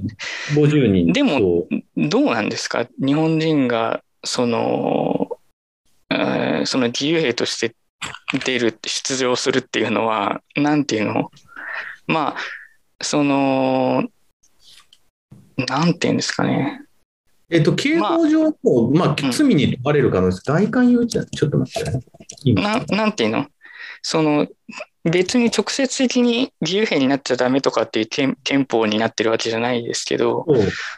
[0.55, 1.13] 50人。
[1.13, 2.87] でも、どうなんですか？
[2.99, 5.37] 日本人がその、
[6.09, 7.75] えー、その義勇兵として
[8.45, 11.31] 出る、出場するっていうのは、なんていうの？
[12.07, 14.03] まあ、その、
[15.57, 16.81] なんていうんですかね。
[17.49, 22.53] えっと、刑法上も、まあ、まあ、罪に問われる可能性、うん、外観誘致ちょっと待って。
[22.53, 23.45] ななんていうの？
[24.01, 24.47] その、
[25.03, 30.45] 別に直接的に義勇兵になっちゃダメとかっていう憲法になってるわけじゃないですけど、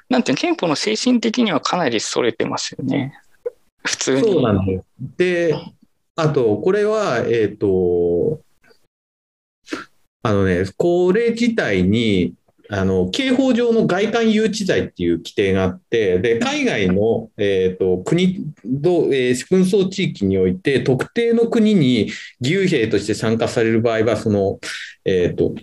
[0.10, 3.18] なんていう憲法の精神的にはかなりそれてますよね。
[3.86, 4.22] 普通に。
[4.22, 4.86] そうなんです。
[5.18, 5.56] で、
[6.16, 8.42] あと、これは、えっ、ー、と、
[10.22, 12.34] あのね、これ自体に、
[12.76, 22.10] あの刑法上の外観誘致罪っていう規定があって、で海外の、えーと、国の、えー、紛争地域において、特定の国に
[22.42, 24.60] 義勇兵として参加される場合は、その、
[25.06, 25.54] えっ、ー、と、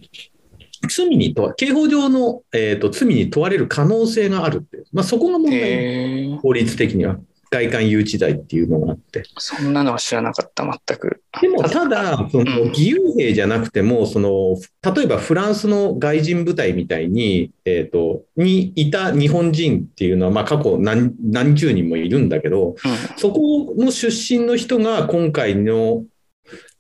[0.89, 7.19] 罪に問わ、刑法上の、えーと、罪に問われる可能性があるって、まあ、そこが問題、法律的には。
[7.51, 9.25] 外観誘致罪っていうのがあって。
[9.39, 11.23] そんなのは知らなかった、全く。
[11.43, 14.57] でも、ただ、その義勇兵じゃなくても、その、
[14.95, 22.77] 例えばフランスの外人部隊みたいに、えっ、ー、と、にいた日本人っていうのは、まあ、過去何何十人もいるんだけど、うん、
[23.17, 26.05] そこの出身の人が今回の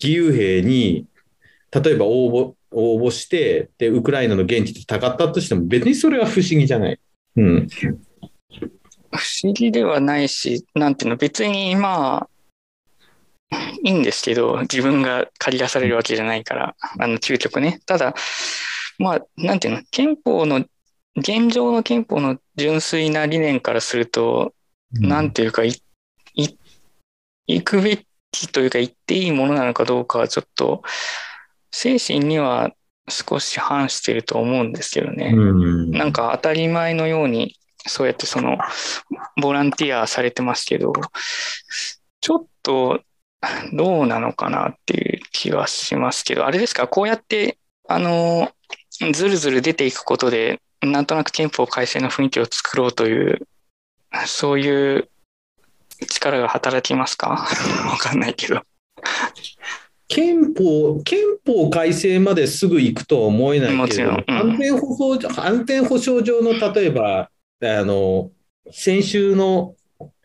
[0.01, 1.07] 義勇兵に、
[1.73, 7.01] 例えば応募、応募して、で、ウクライナの現地で戦ったとしても、別にそれは不思議じゃない。
[7.37, 7.69] うん。
[9.13, 12.31] 不思議ではないし、なんていうの、別にまあ、
[13.83, 17.81] いいんですけど、自分が借り出されるわけじゃないから、あの、究極ね。
[17.87, 18.15] ただ、
[18.99, 20.65] まあ、なんていうの、憲法の、
[21.17, 24.55] 現状の憲法の純粋な理念からすると、
[24.95, 25.73] うん、なんていうか、い、
[26.35, 26.49] い、
[27.47, 30.83] 行くべきというか、行っていいものなのかどうかはちょっと、
[31.73, 32.73] 精神には
[33.09, 35.33] 少し反してると思うんですけどね。
[35.35, 38.59] うん、なんか当たり前のようにそうやってその、
[39.41, 40.93] ボランティアされてますけど、
[42.21, 43.01] ちょっと、
[43.73, 48.53] どうなのかなっていう気はしますけど、あれですか、こうやって、あの、
[49.13, 53.47] ずるずる出ていくことで、なんとなく憲法改正の雰囲気を作ろうという、
[54.27, 55.09] そういう
[56.09, 57.47] 力が働きますか？
[57.89, 58.63] わかんないけど。
[60.09, 67.31] 憲法、憲法改正まですぐ行くとは思えないけど、うん、安全保障安全保障上の例えば
[67.63, 68.31] あの、
[68.71, 69.75] 先週の、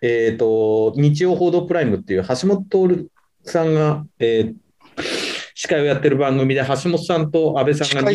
[0.02, 3.08] えっ、ー、と、日曜報道プライムっていう橋下徹
[3.44, 4.56] さんが、えー、
[5.54, 8.12] 司会をやってる番組で橋下さんと安倍さんが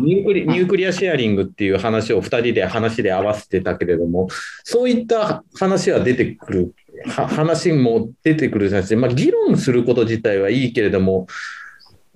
[0.00, 4.28] ニュークリアニュークリアシェアリングっていう話を2人で話で合わせてたけれども、
[4.62, 6.74] そういった話は出てくる、
[7.06, 11.26] 話も出てくるじゃなくて、まあ、議論すること自体はいいけれども、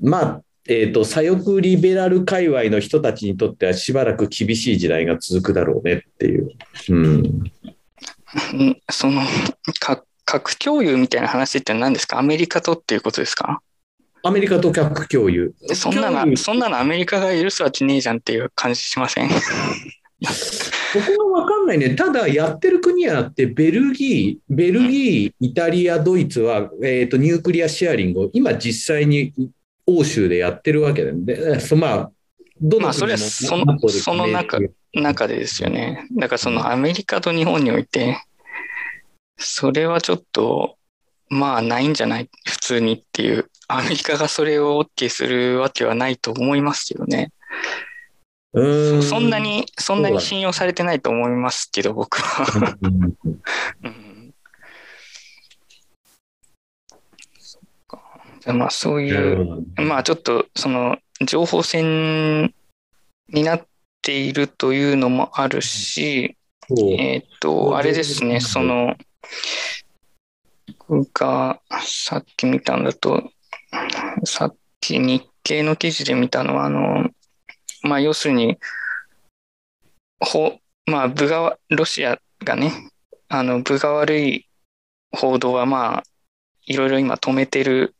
[0.01, 6.50] まあ、えーと、左翼リベラル界隈の人たちにとってはしばらく厳しい時代が続くだろうねっていう。
[6.90, 7.50] うん、
[8.90, 9.22] その
[9.81, 12.18] 核共有みたいな話って何ですか？
[12.18, 13.62] アメリカとっていうことですか？
[14.22, 15.54] アメリカと核共有。
[15.74, 19.31] そんなの、そんなのアメリカが許すわけねえじゃんっていう感じしません？
[20.94, 21.94] 僕は分かんないね。
[21.94, 29.32] ただ、やってる国はあって、ベルギー、ベルギー、イタリア、ドイツは、えーとニュークリアシェアリングを今実際に
[29.89, 32.12] 欧州でやってるわけで、そまあ、
[32.61, 34.59] どのまあ、それはそのその中
[34.93, 36.07] 中でですよね。
[36.12, 38.20] だからそのアメリカと日本において、
[39.39, 40.76] それはちょっと、
[41.30, 42.28] まあないんじゃない？
[42.47, 43.51] 普通にっていう。
[43.70, 47.32] アメリカがそれを OK するわけはないと思いますけどね。
[48.55, 52.76] うんそんなに、そんなに信用されてないと思いますけど、僕は。
[53.82, 54.05] うん
[58.53, 62.53] まあそういう、まあちょっとその情報戦
[63.28, 63.66] になっ
[64.03, 66.36] ているというのもあるし、
[66.76, 68.96] えっ、と、あれですね、その、
[70.86, 73.30] 僕がさっき見たんだと、
[74.24, 77.11] さっき日経の記事で見たのは、あの、
[77.82, 78.59] まあ、要するに、
[80.20, 82.72] ほ、まあ、部が、ロシアがね、
[83.28, 84.49] あの、部が悪い
[85.12, 86.03] 報道は、まあ、
[86.66, 87.94] いろいろ今止めてる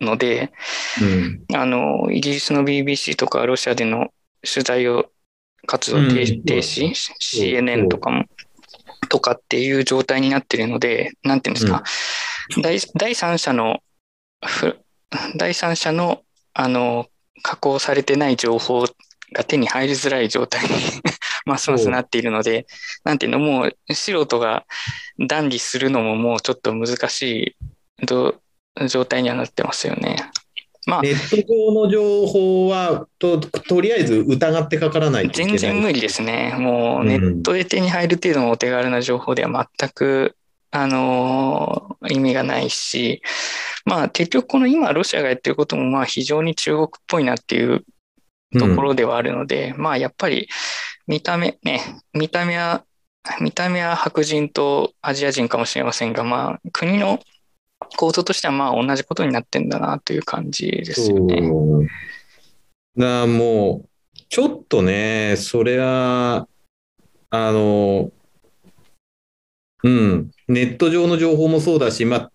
[0.00, 0.52] ので、
[1.00, 4.08] うん、あの、イギリスの BBC とかロシアでの
[4.42, 5.06] 取材を
[5.66, 8.24] 活動停止、停止、CNN とかも、
[9.08, 11.82] とかっていう状態になってるので、なんていうんですか、
[12.56, 13.80] うん、第第三者の、
[15.36, 16.22] 第三者の、
[16.52, 17.06] あの、
[17.42, 18.86] 加工されてない情報
[19.32, 20.70] が手に入りづらい状態に
[21.44, 22.66] ますますなっているので、
[23.04, 24.64] なんていうの、もう素人が
[25.18, 27.56] 談義するのももうちょっと難し
[28.02, 28.06] い
[28.88, 30.16] 状態にはなってますよね。
[30.86, 36.54] まあ、ネット上の情報はと、とりあえず疑ってかからない全然無理ですね。
[36.58, 40.36] もうネットで手に入る程度のお手軽な情報では全く、
[40.70, 43.22] あのー、意味がないし、
[43.86, 47.84] まあ結局この今ロシアがやってることもまあ非常に中国っぽいなっていう
[48.58, 50.48] ところではあるので、うん、まあやっぱり
[51.06, 51.80] 見た目ね、
[52.12, 52.84] 見た目は、
[53.40, 57.20] 見た目は白人とアジア人かもしれませんが、まあ国の
[57.96, 61.40] 構造としてはまあ同じことになってんだなという感じですよね。
[62.96, 63.88] だもう、
[64.28, 66.48] ちょっとね、それは、
[67.30, 68.10] あの、
[69.82, 72.30] うん、ネット上の情報もそうだし、まあ、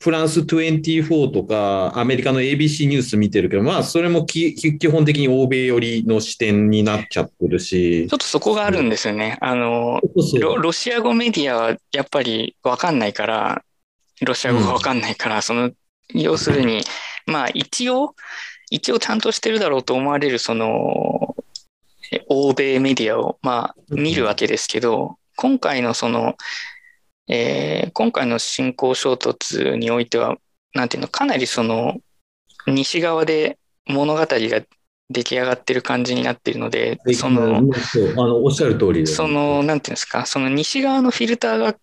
[0.00, 4.54] フランス24とか、アメリカの ABC ニュース見てるけど、まあ、それも基
[4.90, 8.06] 本的に欧米寄りの視点になっちゃってるし。
[8.08, 9.36] ちょっとそこがあるんですよね。
[9.40, 10.00] あの
[10.58, 13.64] ロシア語メディアはやっぱりわかんないから、
[14.24, 15.70] ロシア語がわかんないから、うん、その、
[16.14, 16.82] 要するに、
[17.26, 18.14] まあ一応、
[18.70, 21.36] 一応ちゃんとしてるだろうと思われる、その、
[22.28, 26.36] 欧米メディアを、まあ見るわけですけど、今回のその、
[27.28, 30.36] えー、今回の侵攻衝突においては、
[30.74, 31.96] なんていうの、かなりその、
[32.66, 34.26] 西側で物語が
[35.10, 41.74] 出来上がってる感じになっているので、その、あのおっしゃる通りその、なんていうんですか、その西側のフィルターが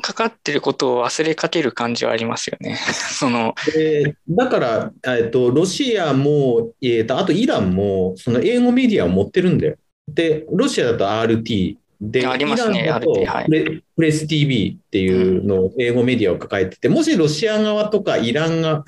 [0.00, 2.76] かかってることを忘れかける感じはありますよね。
[3.18, 9.76] そのえー、だから、えーと、ロシアも、えーと、あとイランもその英語メディアを持ってるんだよ。
[10.08, 18.84] で、ロシアだと RT で、ありますね、イランだとプレ,、プレス TV っていうのを英語メディアを抱えてて、もしロシア側とかイランが、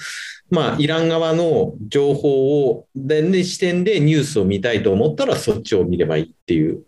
[0.51, 6.83] まあ、イラン側の情報を、で、視点でニュースを見たいと思ったら、そっちを見ればいいっていう。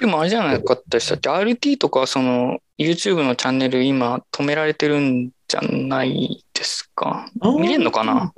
[0.00, 7.28] でもあれじゃないかったでしたっけ ?RT とか、その、YouTube のチャンネル今止められてるんじゃないですか？
[7.60, 8.32] 見れるのかな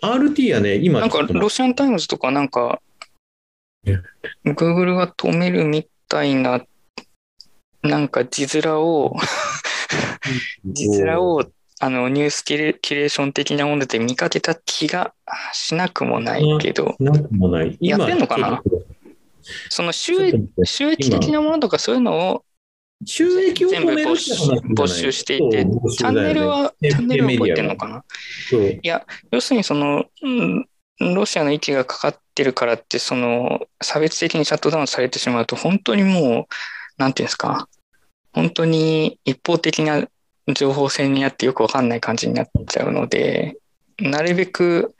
[0.00, 1.00] ?RT はね、今。
[1.00, 2.80] なんか、ロシアンタイムズとかなんか、
[4.44, 6.62] Google が止めるみたいな、
[7.82, 9.14] なんか字面を
[10.64, 11.44] 字面を
[11.80, 15.12] あのニュースキュレーション的なもので見かけた気が
[15.52, 17.76] しなくもないけど、なくもない。
[17.80, 18.62] やってんのかな？
[19.68, 22.44] その収益収益的なものとかそういうのを
[23.04, 25.64] 収益を全部没収していて、
[25.96, 27.88] チャンネルは、チャンネルは覚えてるのか？
[27.88, 28.04] な
[28.52, 30.66] いや、要するにその、うん、
[31.00, 36.44] ロシアの位置がかかってるからって、その、差別的にシャットダウンされてしまうと、本当にもう、
[36.98, 37.68] なんていうんですか、
[38.32, 40.06] 本当に一方的な
[40.54, 43.56] 情報戦になってよくわかんない感じになっちゃうので、
[43.98, 44.94] なるべく、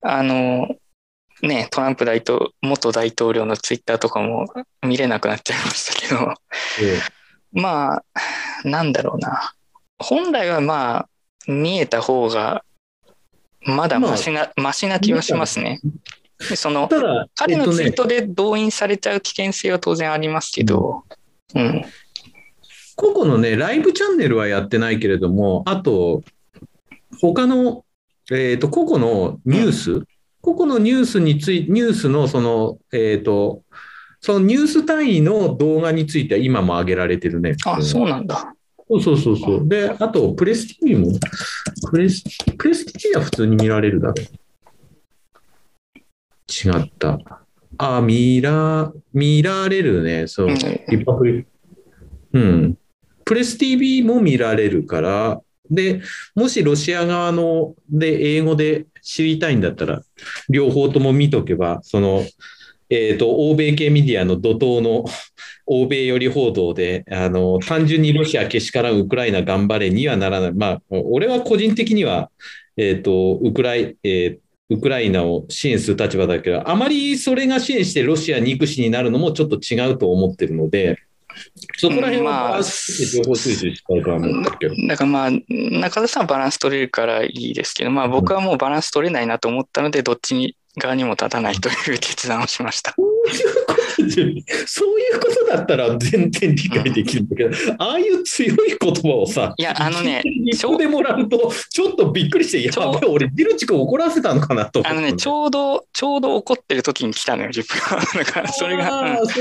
[0.00, 0.76] あの、
[1.42, 4.46] ね、トランプ大統元大統領のツイッターとかも
[4.82, 6.34] 見れなくなっちゃいましたけど、
[7.52, 8.04] まあ、
[8.64, 9.52] なんだろうな。
[9.98, 11.08] 本来はまあ、
[11.46, 12.64] 見えた方が、
[13.62, 15.80] まだマシな、まあ、マシな気はしますね。
[16.38, 16.88] その、
[17.34, 21.04] 彼のツイートで動員されちゃう危険性は当然ありますけど、
[21.54, 21.84] うん。
[22.94, 26.22] 個々のね、ライブチャンネルはやってないけれども、あと、
[27.20, 27.84] 他の、
[28.30, 30.06] えっ、ー、と、個々のニュース、うん、
[30.46, 33.64] 個々のニュースについて、ニュースのその、えっ、ー、と、
[34.20, 37.56] そのニュース単位の動画については今も上げられてるね。
[37.66, 38.54] あ、そうなんだ。
[38.88, 39.68] そうそうそうそう。
[39.68, 41.18] で、あと、プレス TV も、
[41.90, 42.22] プレス、
[42.56, 44.20] プレス TV は普通に見られるだろう。
[46.48, 47.18] 違った。
[47.78, 50.28] あ、見ら、見られるね。
[50.28, 50.48] そう。
[50.48, 51.18] リパ
[52.32, 52.78] うん。
[53.24, 56.02] プレス TV も見られるから、で、
[56.36, 60.02] もしロシア側ので英語で知りたいんだったら、
[60.48, 62.24] 両方とも見とけば、その、
[62.90, 65.04] えっ、ー、と、欧米系メディアの怒涛の
[65.64, 70.52] 欧米寄り報道で、あの、単純にロシアけしからウクライナ頑張れにはならない。
[70.52, 72.30] まあ、俺は個人的には、
[72.76, 80.98] えっ、ー、と、ウクライ、えー、ウクライナを支援する立場だけど、あまりそれが支援してロシア憎しになるのもちょっと違うと思ってるので、
[81.76, 84.74] そこら辺は情報収集したいとは思ったけど。
[84.88, 92.94] だからまあ、中田さんはバランス取れるからいいですけど、まあ僕はもうバランス取れないなと思ったので、どっちに側にも立たないという決断をしました。
[94.66, 100.22] そういうことだったら全然理解できるんだけど、ああいう強い言葉をさ、いや、あのね、
[100.56, 108.04] ちょでもらうと、ちょっとびっくりして、やべえ、俺、ビルチ君怒らせたのかなとあのね、ちょうど、ちょうど怒ってる時に来たのよ、自分は。
[108.14, 109.38] だから、それが、うん、そ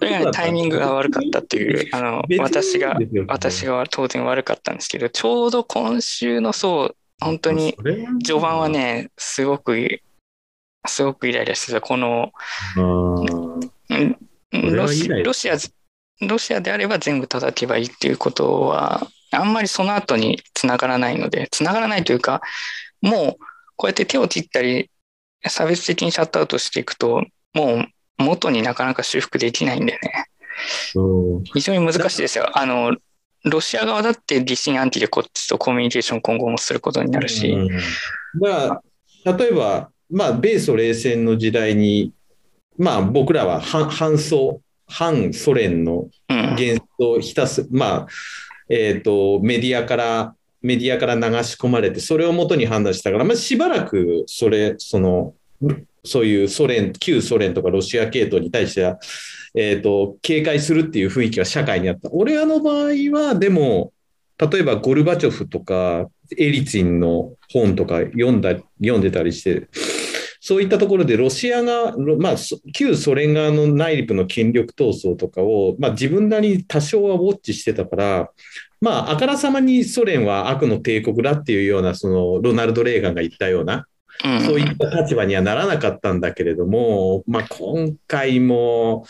[0.00, 7.76] れが、ね、タイミングが悪かったっていう、あの、私が、私が当然悪かったんですけど、ちょうど今週のそう、本当に、
[8.24, 10.00] 序盤はね、すごく、
[10.86, 11.80] すごくイライラしてた。
[11.80, 12.32] この、
[14.52, 15.56] ロシロシア、
[16.20, 22.40] ロシアであれば全部叩けばいいっていうことは、あんまりその後につながらないので、つながらないというか、
[23.02, 23.44] もう
[23.76, 24.90] こうやって手を切ったり、
[25.46, 27.24] 差別的にシャットアウトしていくと、
[27.54, 27.86] もう
[28.18, 30.00] 元になかなか修復できないんでね。
[31.52, 32.50] 非常に難しいですよ。
[32.58, 32.96] あの、
[33.44, 37.56] ロシア側だって疑心暗鬼でこっちとコミュニケーション今後もすることになるし。
[38.34, 38.80] ま
[39.24, 42.12] あ、例えば、まあ、米ソ冷戦の時代に
[42.78, 48.06] まあ僕らは反ソ、反ソ連の幻想をひたす、まあ、
[48.68, 55.34] えっ、ー、と、メディアから、メディアから流し込まれて、それをもとに判断したから、まあしばらくそれ、その、
[56.04, 58.98] そういうソ連、旧ソ連とかロシア系統に対しては、
[59.56, 62.10] えっ、ー、と、警戒するっていう雰囲気が社会にあった。
[62.12, 63.92] 俺らの場合は、でも、
[64.38, 66.06] 例えばゴルバチョフとか
[66.36, 68.50] エリツィンの本とか読んだ、
[68.80, 69.66] 読んでたりして、
[70.48, 72.34] そういったところでロシアが、まあ、
[72.72, 78.30] 旧ソ連側の内陸の権力闘争とかを、まあ、自分なりに多少はウォッチしてたから、
[78.80, 83.88] まあ、あからさまにソ連は悪の帝国だっていうような、そのロナルド・レーガンが言ったような、
[84.46, 89.04] そういった立場にはならなかったんだけれども、まあ、今回も、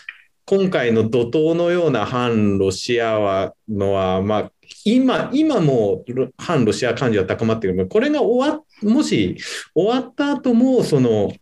[0.44, 4.52] 今回の怒涛のような反ロシアはのは、まあ、
[4.84, 6.04] 今、今も
[6.36, 7.86] 反ロシア感情は高まっている。
[7.86, 9.36] これが終わもし
[9.74, 11.32] 終わった後も、その、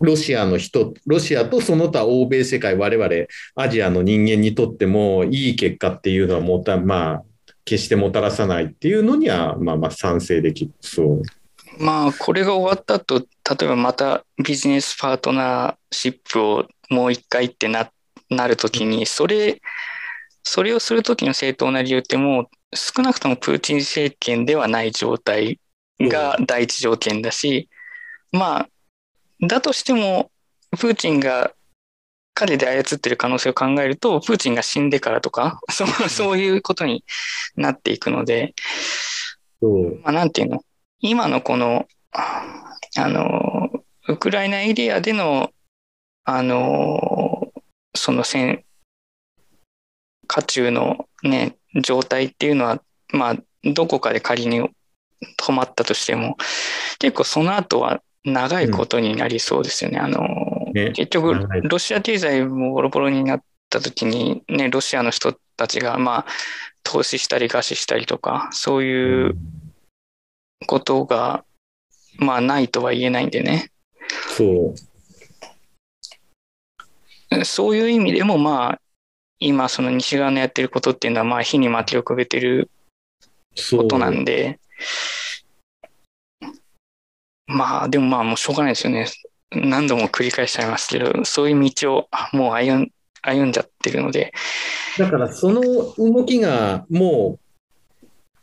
[0.00, 3.10] ロシアの人、ロシアとその他欧米世界、我々
[3.54, 7.22] アジアの人間にとってもいい結果っていうのはもた、まあ、
[7.64, 11.22] 決してもたらさないっていうのには、まあまあ賛成できそう。
[11.78, 13.26] まあ、これが終わった後、例
[13.62, 17.90] えばまたビジネスパートナーシップをもう一回ってな
[18.30, 19.60] なるときに、それ、
[20.42, 25.58] それをするときの正当な理由ってもう少なくともプーチン政権ではない状態
[26.00, 27.68] が第一条件だし、
[28.32, 28.68] まあ、
[29.46, 30.30] だとしても、
[30.72, 31.52] プーチンが
[32.34, 37.04] 彼で操ってる可能性を考えると、プーチンが死んでからとか、 そうそういうことに
[37.56, 38.54] なっていくので、
[40.02, 40.64] まあ、なんていうの、
[41.00, 43.70] 今のこの、あの、
[44.08, 45.52] ウクライナエリアでの、
[46.24, 47.52] あの、
[47.94, 48.64] その戦、
[50.26, 52.82] 渦中のね、状態っていうのは、
[53.12, 54.68] まあ、どこかで仮に
[55.38, 56.36] 止まったとしても、
[56.98, 59.98] 結構その後は長いことになりそうですよね。
[59.98, 66.26] うん、あの、ね、結局、ロシア経済もボロボロになった時に、ね、ロシアの人たちが、まあ、
[66.82, 69.36] 投資したり餓死したりとか、そういう
[70.66, 71.44] ことが、
[72.16, 73.70] まあ、ないとは言えないんでね。
[74.36, 74.76] そう。
[77.44, 78.80] そういう意味でも、まあ、
[79.40, 82.70] 今、その西側のやってることっていうのは、まあ、火に巻きをくべてる
[83.70, 84.58] ことなんで、
[87.46, 89.06] まあ、でもまあ、もうしょうがないですよね。
[89.50, 92.90] 何度も繰り返しちゃいますけど、そういう道をもう歩ん
[93.22, 94.32] 歩んじゃってるので。
[94.98, 97.44] だから、その動きがもう、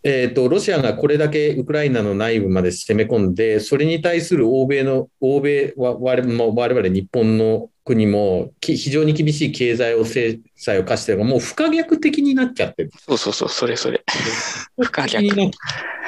[0.03, 12.91] えーと、ロシアがこれだけウクライナの内部まで攻め込んで、それに対する欧米の、欧米は我々我々日本の国も非常に厳しい経済を制裁を課してるが、もう不可逆的になっちゃってる。
[13.07, 14.03] そうそうそう、それそれ。
[14.77, 15.51] 不可逆。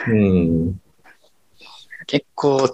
[0.08, 0.82] うん、
[2.06, 2.72] 結構、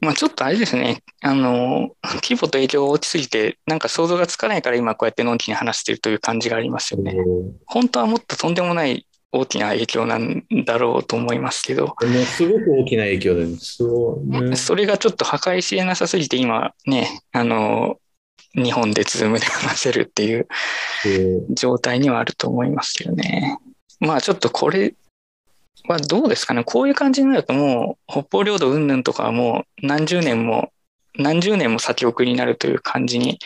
[0.00, 1.90] まあちょっとあれですね、あの、
[2.22, 7.16] 規模と影響が大きすぎて、なんか想像がつかないから今こうやってのんきに話してるという感じがありますよね。
[7.66, 11.86] 本当はもっととんでもない大きな影響なんだろうと思いますけど。
[11.86, 13.76] もすごく大きな影響です。
[13.76, 17.98] そね、それがちょっと計り知れなさすぎて、今ね、あの、
[18.54, 20.48] 日本でズームで話せるっていう
[21.50, 23.58] 状態にはあると思いますけどね。
[24.00, 24.94] まあちょっとこれ
[25.88, 26.64] はどうですかね。
[26.64, 30.70] こういう感じになるともう、北方領土云々とかはもう何十年も
[31.18, 33.38] 何十年も先送りになるという感じに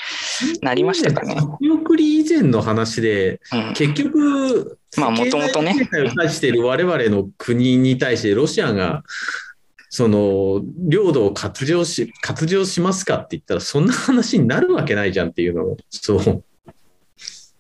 [0.63, 1.35] なりましたかね。
[1.35, 5.89] 先送り以前の話で、うん、結局、まあもともとね。
[5.93, 9.03] を対している我々の国に対してロシアが
[9.93, 16.45] その、領土を割譲し、割譲しますかって言ったら、そんな話になるわけないじゃんっていうのを、そう。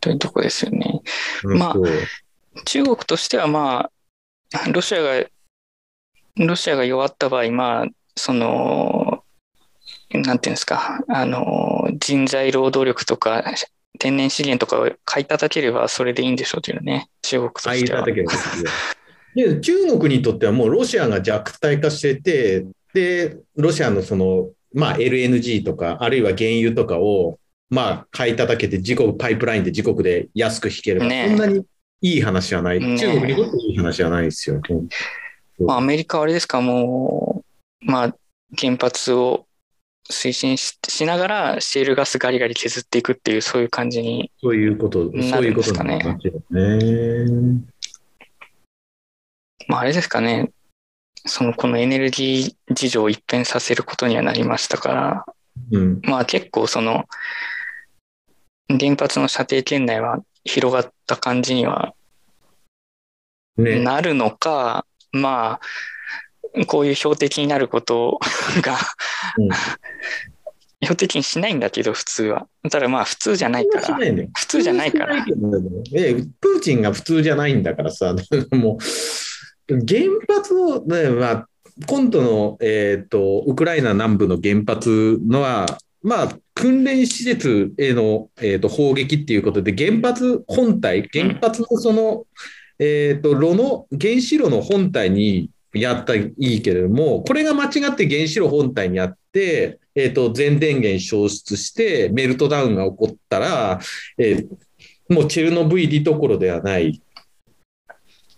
[0.00, 1.02] というとこですよね。
[1.42, 1.74] まあ、
[2.64, 3.90] 中国としてはま
[4.52, 5.24] あ、ロシアが、
[6.36, 9.09] ロシアが弱った場合、まあ、その、
[10.12, 13.44] なんていうんですか、あの、人材労働力とか、
[13.98, 17.74] 天然資源とかを買い叩ければそれでいいんでしょうというね、中国としては。
[17.74, 18.32] 買い叩ければ
[19.34, 27.38] で中国にとってはもうロシアが弱体化してて、で、ロシアのその、まあ、LNG とか、あるいは原油とかを、
[27.68, 31.64] まあ、買い叩けて、自国、パイプラインで自国で安く引ければ、ね、そんなに
[32.00, 32.80] いい話はない。
[32.80, 34.60] ね、中国にとっていい話はないですよ。
[35.60, 37.44] まあ、アメリカはあれですか、も
[37.82, 38.16] う、まあ、
[38.58, 39.46] 原発を
[40.10, 45.12] 推進ししながら、シェールガスガリガリ削っていくっていう、そういう感じにそういうこと、そう
[45.44, 45.98] いうことね。
[46.50, 47.62] ね。
[49.68, 50.50] まあ、あれですかね、
[51.26, 55.24] そのこのエネルギー事情を一変させることにはなりましたから、
[55.70, 57.04] うん、まあ結構その
[58.68, 61.94] 原発の射程圏内は広がった感じには
[63.56, 65.60] なるのか、ね、まあ
[66.66, 68.18] こういう標的になること
[68.62, 68.76] が
[69.38, 69.48] うん、
[70.82, 72.46] 標的にしないんだけど普通は。
[72.70, 73.98] ただまあ普通じゃないから。
[74.34, 75.24] 普通じゃないから。
[75.24, 78.14] プーチンが普通じゃないんだからさ。
[78.52, 78.78] も
[79.68, 81.48] う原発の、ねまあ、
[81.86, 85.66] 今度の、えーと、ウクライナ南部の原発のは、
[86.02, 92.24] まあ、訓練施設への、えーと、砲撃っていうことで、原発本体、原発のその、
[92.78, 103.80] えーと、炉の原子炉の本体にやったらいいけれども、これが間違って原子炉本体にあって、えー、と全電源消失してメルトダウンが起こったら、
[104.18, 107.00] えー、もうチェルノブイリどころではない。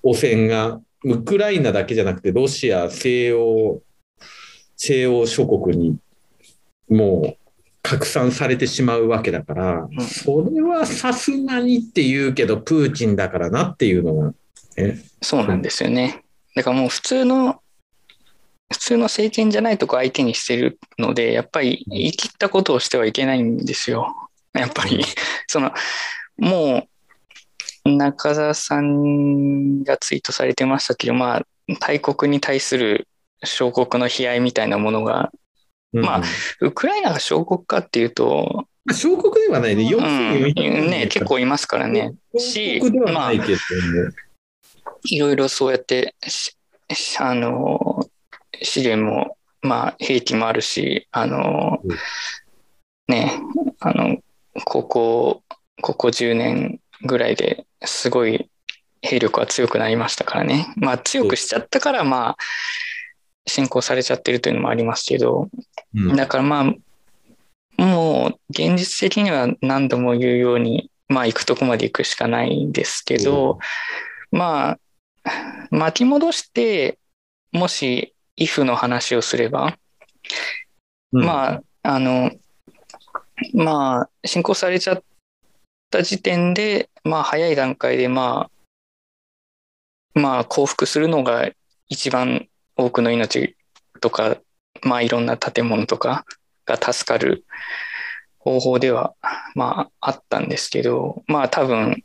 [0.03, 3.83] 汚染がウクライナだけじゃなくて、ロシア、西欧、
[4.76, 5.97] 西欧諸国に
[6.89, 7.43] もう
[7.83, 14.35] 拡散されてしまうわけだから、うん、それはさすがにって言うけど、プーチンだからなっていうのが、
[14.76, 16.21] ね、そうなんですよね。
[16.55, 17.61] だからもう普通の、
[18.70, 24.30] 普通の政権じゃないとこ相手にしてるので、やっぱり言い切ったことをしてはいけないんですよ。
[24.55, 25.05] やっぱり、
[25.46, 25.72] その、
[26.38, 26.88] も
[27.84, 31.46] う、中澤さんがツイートされてましたけど、まあ、
[31.80, 33.09] 大国に対する
[33.44, 35.32] 小国の悲哀みたいなものが、
[35.92, 36.22] うん、まあ、
[36.61, 42.14] ウクライナが小国かっていうと、まあ、小国ではないね、うん、ね、結構いますからね。
[42.38, 42.80] し、
[43.12, 43.32] まあ、
[45.05, 46.14] いろいろそうやって、
[47.18, 48.07] あの、
[48.62, 51.96] 資源も、まあ、兵器もあるし、あの、うん、
[53.09, 53.40] ね、
[53.80, 54.18] あの、
[54.64, 55.42] ここ、
[55.80, 58.48] ここ10年ぐらいですごい
[59.03, 60.72] 兵力は強くなりましたからね。
[60.76, 62.36] まあ強くしちゃったからまあ
[63.46, 65.48] 侵攻されちゃってるというのもありますけど、
[65.94, 73.59] うん、だからまあもう現実的には何度も言うようにまあ行くとこまで行くしかないんですけど、
[74.30, 74.78] うん、まあ
[75.70, 76.98] 巻き戻して
[77.52, 79.76] もし if の話をすれば、
[81.12, 82.30] うん、まああの
[83.54, 85.02] まあ侵攻されちゃっ
[85.90, 88.48] た時点でまあ早い段階でま
[90.14, 91.50] あ、まあ降伏するのが
[91.88, 93.56] 一番多くの命
[94.00, 94.36] とか、
[94.82, 96.24] まあいろんな建物とか
[96.64, 97.44] が助かる
[98.38, 99.14] 方法では、
[99.54, 102.02] まああったんですけど、まあ多分、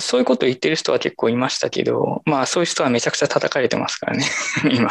[0.00, 4.24] そういうことを言ってる人は結構いましたけど、まあそういう人はめちゃくちゃ叩かれてますからね、
[4.72, 4.90] 今。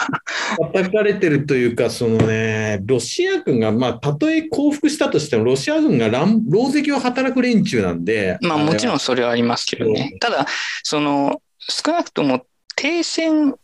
[0.73, 8.37] 叩かれてるというか、そのね、ロシア軍が、まあたとえ降伏したとしても、ロシア軍が狼藉を働く連中なんで。
[8.41, 10.15] まあもちろんそれはありますけどね。
[10.19, 10.45] ただ、
[10.83, 12.45] その、少なくとも
[12.75, 13.55] 停戦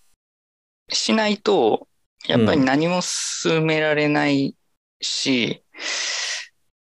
[0.89, 1.87] しないと、
[2.27, 4.55] やっぱり何も進められない
[5.01, 5.61] し、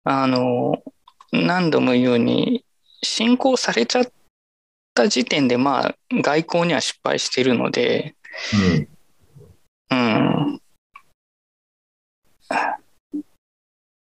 [0.06, 0.84] うん、あの、
[1.32, 2.66] 何度も言うように、
[3.04, 4.12] 侵攻されちゃっ
[4.94, 8.16] た時点で、まあ、外交には失敗してるので、
[9.90, 9.96] うん。
[9.96, 10.62] うん。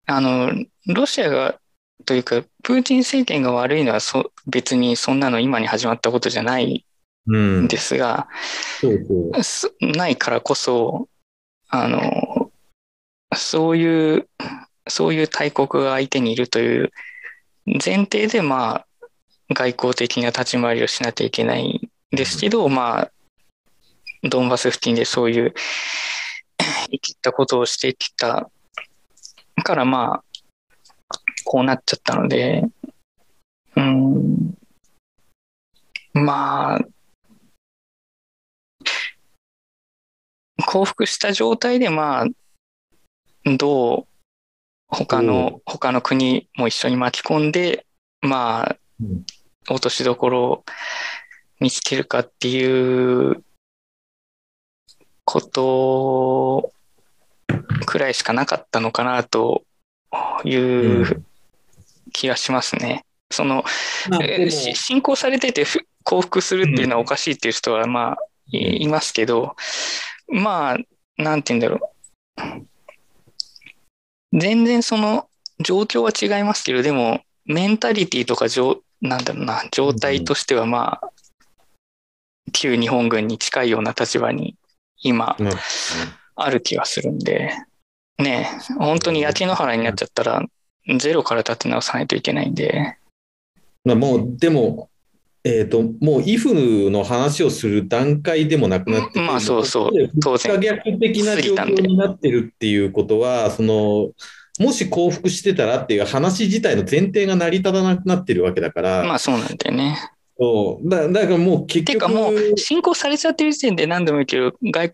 [0.07, 0.51] あの、
[0.87, 1.59] ロシアが、
[2.05, 6.85] というか、プーチン政権が悪いのはそ別にそんなの今に始まったことじゃない
[7.29, 8.27] んですが、
[8.83, 11.07] うん、そうそうないからこそ、
[11.69, 12.51] あの、
[13.35, 14.27] そういう、
[14.87, 16.91] そういう大国が相手にいるという
[17.65, 18.87] 前提で、まあ、
[19.53, 23.11] 外交的な立ち回りをしなきゃいけないんですけど、まあ、
[24.23, 25.53] ドンバス付近でそういう
[26.91, 28.49] 生きたことをしてきた
[29.63, 30.23] からまあ、
[31.45, 32.63] こうなっちゃったので、
[33.75, 34.53] うん、
[36.13, 36.79] まあ、
[40.65, 42.25] 降伏した状態で、まあ、
[43.57, 44.07] どう、
[44.87, 47.85] 他の、他の国も一緒に巻き込んで、
[48.21, 48.77] まあ、
[49.69, 50.63] 落としどころを
[51.59, 53.43] 見つけるかっていう
[55.25, 56.71] こと
[57.85, 59.63] くらいしかなかったのかなと
[60.43, 61.23] いう
[62.11, 63.05] 気がしますね。
[63.31, 63.63] その、
[64.73, 65.65] 進行されてて
[66.03, 68.17] 降伏するっていうのはおかしいっていう人はまあ
[68.51, 69.55] いますけど、
[70.27, 70.77] まあ、
[71.21, 71.91] なんて言うんだろ
[74.33, 74.37] う。
[74.37, 75.27] 全然その
[75.59, 78.47] 状況は違いますけど、でもメンタリティとか
[79.01, 81.11] なんだろうな、状態としてはまあ、
[82.53, 84.55] 旧日本軍に近いような立場に
[85.01, 85.37] 今、
[86.35, 87.51] ある気がするんで、
[88.19, 88.47] ね
[88.77, 90.43] 本当に焼け野原になっちゃったら、
[90.99, 92.97] ゼロから立て直さないといけないんで。
[93.83, 94.89] まあ、もう、でも、
[95.43, 99.91] えっ、ー、と、もう、イフの話をする段階でもなくなってまあ、そうそう、
[100.21, 100.59] 当然。
[100.59, 104.11] 逆的な状況になってるっていうことは、その、
[104.59, 109.03] もし降伏してたらっていう話自体の前提が成り立たなくなってるわけだから。
[109.03, 109.97] まあ、そうなんだよね。
[110.37, 111.93] そうだだからもう結局。
[111.93, 114.89] てかもう侵攻されちゃってる時点で何度も言うけど外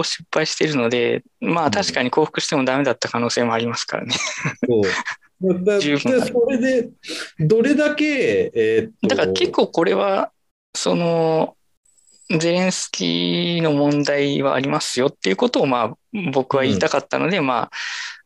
[0.00, 4.14] 交失敗してるのでまあ確かに降伏してもダメだった可能性もありますからね。
[4.66, 4.82] そう
[5.64, 6.88] だ十分それで
[7.40, 10.32] どれだけ、えー、だから結構これは
[10.74, 11.56] その
[12.30, 15.96] ゼレンスキーの問題はありますよっていうことをまあ
[16.32, 17.70] 僕は言いたかったので、うん、まあ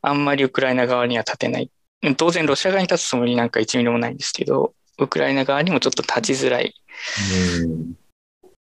[0.03, 1.71] あんまりウクライナ側には立てない。
[2.17, 6.75] 当然ロシア側に立つつもりなんか1ミリもないんですけどウクライナ側にもちょっと立ちづらい、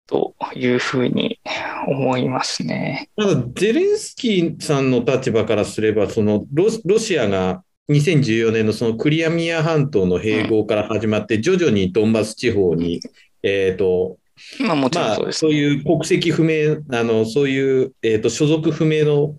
[0.07, 1.41] というふうに
[1.87, 3.09] 思いますね。
[3.16, 13.01] ただ、ゼレンスキーさんの立場からすれば、そのロロシアが2014年のそのクリアミア半島の併合から始まって、徐々にドンバス地方に、
[13.43, 14.18] えっ、と、
[14.61, 19.37] まあ、もちろんそうです、ね、そういう国籍不明、あのそういう、えーと所属不明の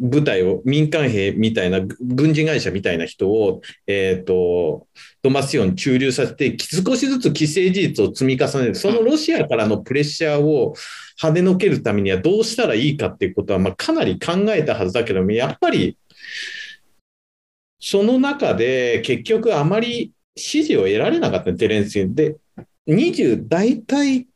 [0.00, 4.88] 部隊を、民間兵みたいな、軍事会社みたいな人を、え、ー、と、
[5.22, 10.74] ドマスヨン駐留させて、少しずつ既成事実を積み重ねる、そのロシアからのプレッシャーを
[11.20, 15.98] 跳ねのけるためにはどうしたらいいかっていうことは、まあ、かなり考えたはずだけども、やっぱり、
[17.78, 22.14] その中で結局あまり支持を得られなかった、ゼレンス。
[22.14, 22.36] で、
[22.86, 24.26] 20、大体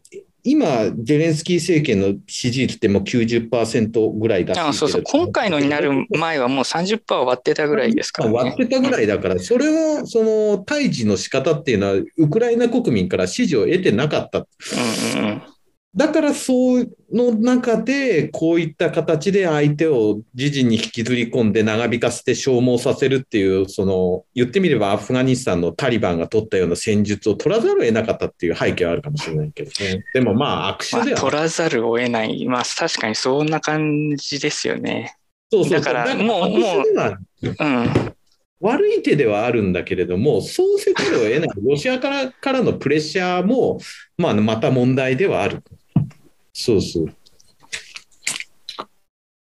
[0.46, 14.46] 今、ゼレンスキー政権の支持率ってもう90%ぐらいだあそうそう、今回のになる前はもう30%割ってたぐらいですから、ね、割ってたぐらいだから、それを、その、対峙の仕方っていうのは、ウクライナ国民から支持を得てなかった。
[15.16, 15.42] うんうん
[15.96, 30.02] だからそうの中で、こういった形で相手を自陣に引きずり込んで長引かせて消耗させるっていう、その、言ってみればアフガニスタンのタリバンが取ったような戦術を取らざるを得なかったっていう背景はあるかもしれないけどね。
[30.12, 32.44] でもまあ、握手では、まあ、取らざるを得ない。
[32.46, 35.16] まあ、確かにそんな感じですよね。
[35.52, 38.14] そうそうだからもう、もう、うん。
[38.60, 43.78] 悪い手ではあるんだけれども、そうせざるを得ない、ロシアからからのプレッシャーも、
[44.16, 45.62] まあ、また問題ではある。
[46.54, 47.14] そうそう。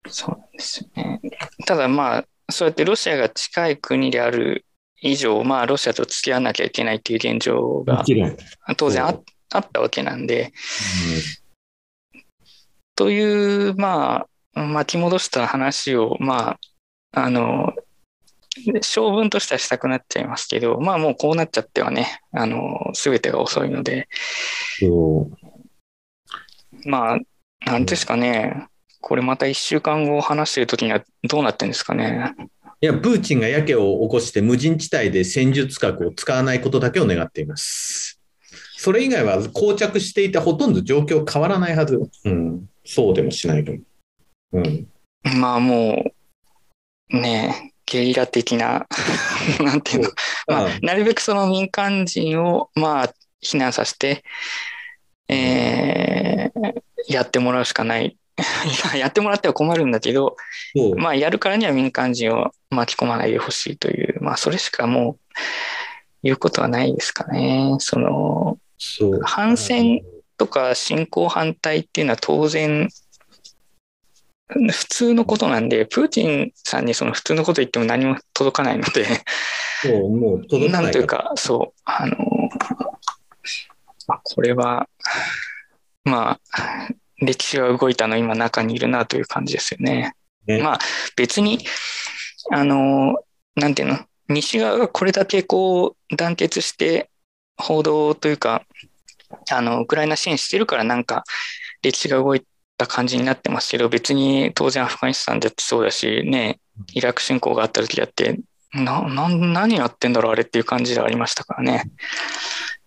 [0.07, 1.21] そうなんですよね。
[1.65, 4.65] ただまあ、そうやってロシアが近い国である
[5.01, 8.03] 以上、まあ、ロシアと付き合わなきゃいけないっていう現状が
[8.77, 9.19] 当然あ
[9.53, 10.53] あったわけなんで、
[12.13, 12.21] うん、
[12.95, 16.57] という、まあ、巻き戻した話を、ま
[17.13, 17.73] あ、あの、
[18.81, 24.07] 性分としてはしたくなっちゃいますけど、まあもうこうなっちゃってはね、あの、すべてが遅いので、
[26.85, 27.17] まあ、
[27.65, 28.67] なんですかね、
[29.01, 32.33] これまた1週間後話してるときにはどうなってんですかね。
[32.81, 38.19] いや、プーチンがやけを起こして無人地帯で戦術核を使わないことだけを願っています。
[38.77, 41.99] それ以外は膠着していてほとんど状況変わらないはず。
[42.25, 42.67] うん。
[42.83, 43.73] そうでもしないと。
[44.53, 44.87] うん。
[45.39, 46.11] まあも
[47.13, 48.87] う、ねゲリラ的な
[49.59, 50.09] なんていうの、
[50.47, 53.13] まあ、なるべくその民間人を、まあ、
[53.43, 54.23] 避難させて、
[55.27, 58.17] えー、やってもらうしかない
[58.97, 60.35] やってもらっては困るんだけど、
[60.95, 65.19] まあ、やるからには民間人を巻き込まないでほしいという、まあ、それしかもう
[66.23, 67.75] 言うことはないですかね。
[67.79, 68.57] その、
[69.23, 70.01] 反戦
[70.37, 72.89] とか侵攻反対っていうのは当然、
[74.47, 79.05] 普通のことなんで、プーチンさんにその普通のこと言っても何も届かないので、
[79.81, 80.83] そうもう届かない。
[80.83, 82.15] なんというか、そう、あの、
[84.11, 84.89] まあ、これは、
[86.03, 86.87] まあ、
[87.21, 90.13] 歴史が動いたの今中にいるなという感じですよね。
[90.47, 90.79] ねまあ
[91.15, 91.59] 別に、
[92.51, 93.15] あの、
[93.55, 97.09] なんていうの、西側がこれだけこう団結して
[97.57, 98.63] 報道というか、
[99.49, 101.23] あの、ウクライナ支援してるからなんか
[101.81, 102.43] 歴史が動いっ
[102.77, 106.59] た感じになってますけど、別に当然アフガニスタンだってそうだし、ね、
[106.93, 108.41] イラク侵攻があった時だって、
[108.73, 111.91] な、な、何やってんだろう、あれっていう感じでありましたからね。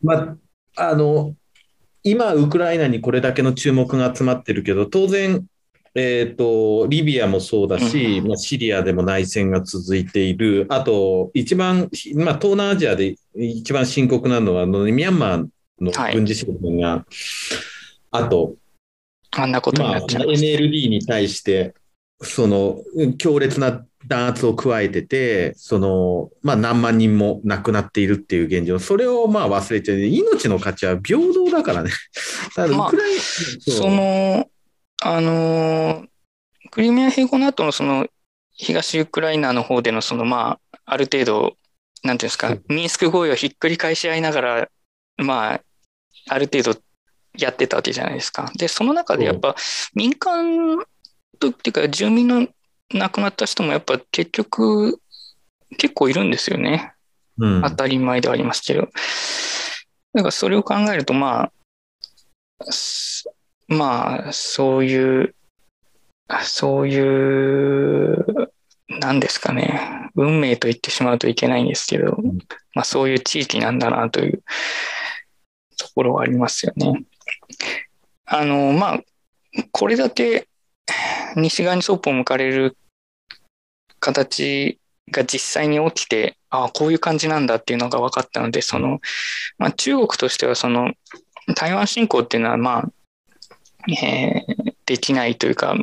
[0.03, 0.37] まあ、
[0.77, 1.35] あの、
[2.03, 5.47] 今、ウクライナにこれだけの注目が集まってるけど、当然、
[5.95, 15.47] えーと、リビアもそうだし、まあ、シリアでも内戦が続いている、あと、一番、まあ、東南アジアで一番深刻なのは、のミャンマー
[15.81, 17.05] の軍事侵攻が、はい、
[18.11, 18.57] あと、
[19.31, 21.75] あんなことになっちゃう、まあ、NLD に対して、
[22.21, 22.79] その
[23.19, 29.99] 強烈な弾圧を加えてて、その、まあ何万人も亡くなっているっていう現状、それをまあ忘れちゃう。
[29.99, 31.91] 命の価値は平等だからね。
[32.57, 34.51] だからウクライナ、まあ、その、
[35.03, 36.07] あの、
[36.71, 38.07] クリミア併合の後のその
[38.53, 41.57] 東ウクライナの方でのそのまあ、ある程度、
[42.03, 44.69] なんていうんですか、ミンスク合意をひっくり返し合いながら、
[45.17, 45.61] まあ、
[46.29, 46.81] ある程度
[47.39, 48.51] やってたわけじゃないですか。
[48.57, 49.57] で、その中でやっぱ
[49.95, 50.79] 民間
[51.39, 52.47] とっていうか住民の
[52.93, 55.01] 亡くなった人もやっぱ結局
[55.79, 56.93] 結構いるんですよね。
[57.39, 58.89] うん、当たり前ではありますけど。
[60.13, 61.53] だからそれを考えるとまあ、
[63.69, 65.35] まあそういう、
[66.43, 68.25] そういう、
[68.89, 72.17] なんですかね、運命と言ってしまうといけないんですけど、
[72.75, 74.45] まあそういう地域なんだなという
[75.77, 77.05] ところはありますよね。
[78.27, 79.01] あの、まあ、
[79.73, 80.49] これだけ
[81.37, 82.77] 西側にそっぽを向かれる
[84.01, 84.79] 形
[85.11, 89.01] が実際に起きて、ああ、こういう感じなんだっていうのが分かったので、その、
[89.59, 90.93] まあ、中国としてはその
[91.57, 95.77] 台湾侵攻っていうのは、まあ、えー、できないというか、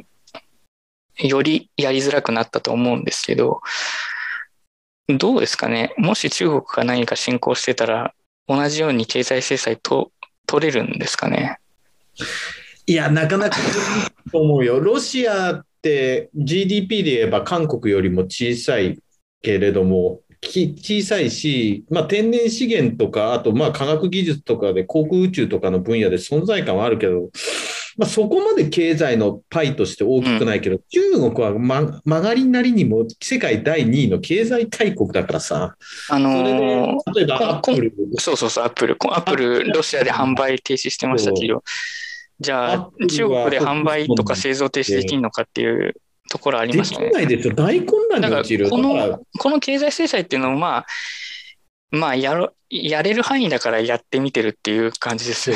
[1.17, 3.61] よりやりづらくなったと思うんですけど、
[5.07, 8.13] どうですかね、もし中国が何か侵攻してたら、
[8.47, 10.11] 同じように経済制裁と
[10.47, 11.59] 取れるんですかね？
[12.91, 13.55] いや、なかなか
[14.33, 14.77] と思うよ。
[14.83, 18.99] ロシアって GDP で言えば韓国よりも小さい
[19.41, 27.29] けれども、小さいし、まあ、天然資源とか、あとまあ科学技術とかで航空宇宙とかの分野で存在感はあるけど、
[27.97, 35.77] まあ、そこまで経済のパイとして大きくないけど、うん、中国は、ま、曲がりなりにも世界第2位の経済大国だからさ、
[36.09, 37.93] あのー、例えばアップル。
[38.17, 38.97] そうそうそう、アップル。
[39.11, 41.63] アップル、ロシアで販売停止してましたけど、
[42.41, 45.93] じゃあ、中国で販売とか製造停止できるのかっていう
[46.29, 47.05] ところありますね。
[47.05, 47.53] できないですよ。
[47.53, 48.69] 大混乱に陥る。
[48.69, 50.85] この、この経済制裁っていうのを、まあ、
[51.91, 55.55] まあやろ、やれる範囲だからやってみてるっていう感じですよ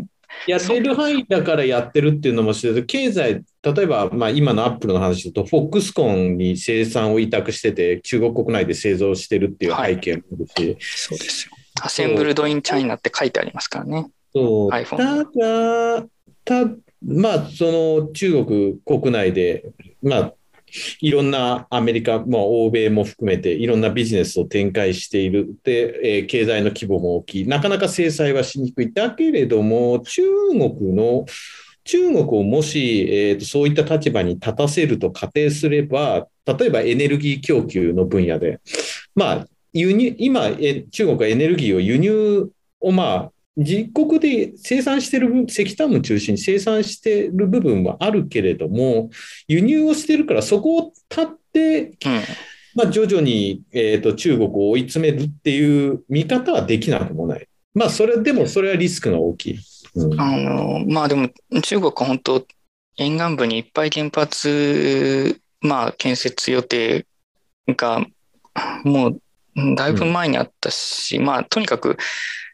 [0.00, 0.06] ね。
[0.46, 11.52] やれる範囲だからやってるっていうのも知る経済、例えば、まあ、今のアップルの話だと、フォックスコンに生産を委託してて、中国国内で製造してるっていう背景もあるし、はい、そうですよ。
[11.80, 14.06] アセンブルドインチャイナって書いてありますからね。
[14.32, 14.70] そう。
[14.70, 16.06] ただ、
[16.44, 16.64] た、
[17.04, 19.70] まあ、その中国国内で、
[20.02, 20.32] まあ、
[21.00, 28.92] いろんなアメリカ、まあ、欧米も含めていろんなビジネスを展開しているで、えー、経済の規模も大きい、なかなか制裁はしにくい。
[28.92, 31.24] だけれども、中国の
[31.84, 38.60] 中国をもし、えーと、そういった立場に立たせると仮定すれば、例えばエネルギー供給の分野で、
[39.14, 40.50] まあ、輸入今、
[40.90, 42.50] 中国はエネルギーを輸入
[42.80, 49.10] をまあ自国で生産してる石炭を中心に生産してる部分はあるけれども、
[49.48, 51.92] 輸入をしてるからそこを立って、うん、
[52.74, 57.48] まあ、徐々に、えーと、中国を追い詰めるっていう見方はできなくもない。
[57.72, 59.58] まあ、それでもそれはリスクが大きい。
[59.94, 61.30] うん、あのまあでも
[61.62, 62.46] 中国は本当
[62.98, 67.06] 沿岸部にいっぱい原発、まあ、建設予定
[67.68, 68.04] が
[68.84, 69.20] もう
[69.74, 71.96] だいぶ前にあったし、うん、まあとにかく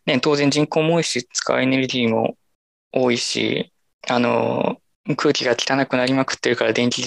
[0.07, 2.37] ね、当然人口も多いし、使うエネルギーも
[2.93, 3.73] 多いし、
[4.09, 4.81] あの、
[5.17, 7.03] 空気が汚くなりまくってるから電気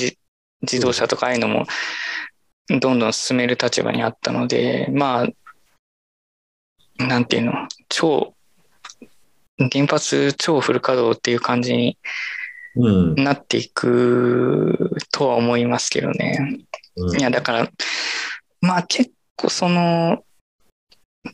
[0.62, 1.66] 自動車とかああいうのも
[2.68, 7.54] どんどん進める立場にあったので、まあ、なんていうの、
[7.90, 8.34] 超、
[9.72, 11.98] 原発超フル稼働っていう感じに
[13.16, 16.66] なっていくとは思いますけどね。
[16.96, 17.70] うん、いや、だから、
[18.62, 20.24] まあ結構その、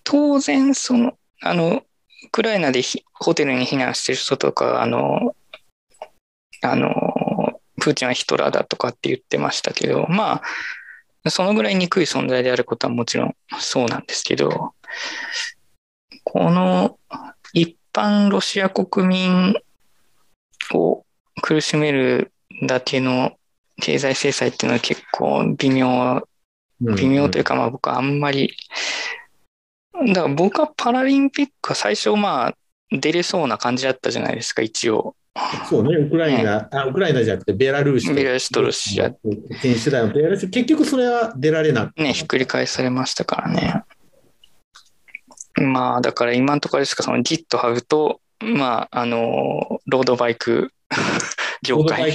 [0.03, 1.83] 当然その、あの、
[2.23, 2.81] ウクライナで
[3.13, 5.35] ホテルに避難してる人とか、あの、
[6.61, 10.41] あの、プーチンはヒトラーだとかって言ってましたけど、ま
[11.23, 14.73] あ、そのぐらい憎い存在であることはもちろんそうなんですけど、
[16.23, 16.97] この
[17.53, 19.55] 一般ロシア国民
[20.73, 21.03] を
[21.41, 22.31] 苦しめる
[22.63, 23.33] だけの
[23.81, 26.27] 経済制裁っていうのは結構微妙、
[26.79, 28.55] 微妙というか、まあ僕はあんまり
[30.07, 32.55] だから僕はパラリンピックは最初まあ
[32.91, 35.15] 出れそうな感じだったじゃないですか、一応。
[35.69, 39.11] そうね、ウクライナ、あウクライナじゃなくてベラルーシとベラルーシとロシア。
[39.61, 43.83] 選手団ベラルーシ結局それは出られなくね、ひっくり返されましたからね。
[45.55, 50.71] まあ、だから今のところですか、そのジットハブと、まあ、あの、ロードバイク
[51.63, 52.11] 業界。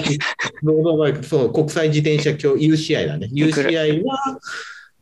[0.62, 3.28] ロードバイク、そう、国際自転車協 UCI だね。
[3.32, 4.38] UCI は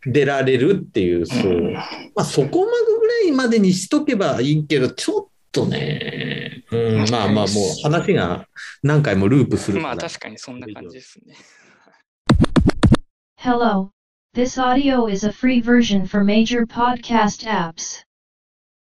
[0.06, 1.52] 出られるっていう、そう。
[1.52, 1.82] うん、ま
[2.16, 7.46] あ、そこまでぐらいまでにしとけばいいけど、ちょっとね、うん、まあまあ、もう
[7.82, 8.46] 話が
[8.82, 11.36] 何回もループするまあ、確かにそんな感じですね。
[13.36, 13.90] Hello.
[14.34, 18.02] This audio is a free version for major podcast apps.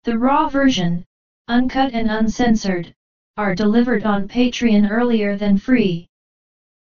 [0.05, 1.03] The raw version,
[1.49, 2.93] uncut and uncensored,
[3.35, 6.07] are delivered on Patreon earlier than free.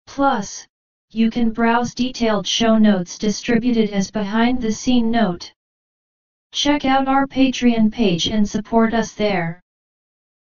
[0.07, 0.69] Plus,
[1.12, 5.54] you can browse detailed show notes distributed as behind the scene note.
[6.52, 9.62] Check out our Patreon page and support us there.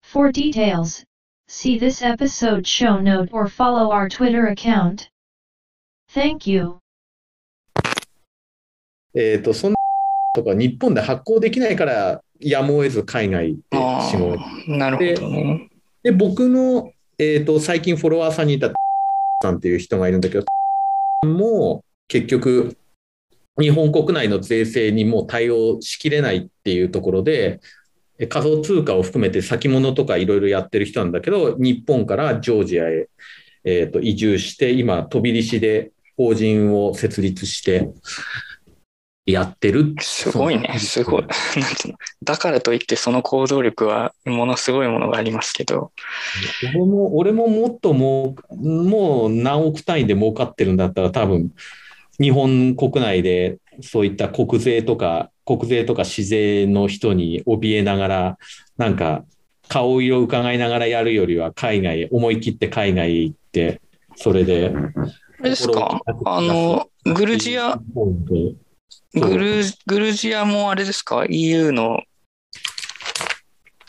[0.02, 1.04] For details,
[1.48, 5.10] see this episode show note or follow our Twitter account.
[6.10, 6.80] Thank you.
[9.14, 9.78] えっと、そんな
[10.36, 13.62] とか日本で発行できないからやむを得ず海外で
[14.12, 14.38] 仕事
[14.68, 15.70] なるほど、ね、
[16.04, 18.72] で僕の、えーと、最近フォロワーさんにいた
[19.43, 20.45] さんっていう人がいるんだけど
[21.29, 22.77] も結局
[23.61, 27.61] 日本国内の税制にもう対応しきれないっていうところで
[28.29, 33.09] 仮想通貨を含めて先物とかいろいろやってる人なんだけど日本からジョージアへ、
[33.65, 37.91] えーと移住して今飛び石で法人を設立して
[39.25, 39.95] やってる？
[40.01, 41.23] すごいね、すごい。
[41.23, 41.31] なん
[41.77, 41.99] ていうの？
[42.25, 45.93] だからといってその行動力はものすごいものがありますけど。
[46.75, 51.53] 俺も、俺ももっともう、もう何億単位で儲かってるんだったら多分、
[52.21, 58.39] 日本国内でそういった国税とか、国税とか市税の人に怯えながら、
[58.77, 59.25] なんか
[59.69, 63.81] 顔色を伺いながらやるよりは海外、思い切って海外へ行って、
[64.17, 64.75] それで。
[64.75, 66.01] あれですか？
[66.25, 67.79] あの、グルジア、
[69.15, 72.03] グルグルジアもあれですか ?EU の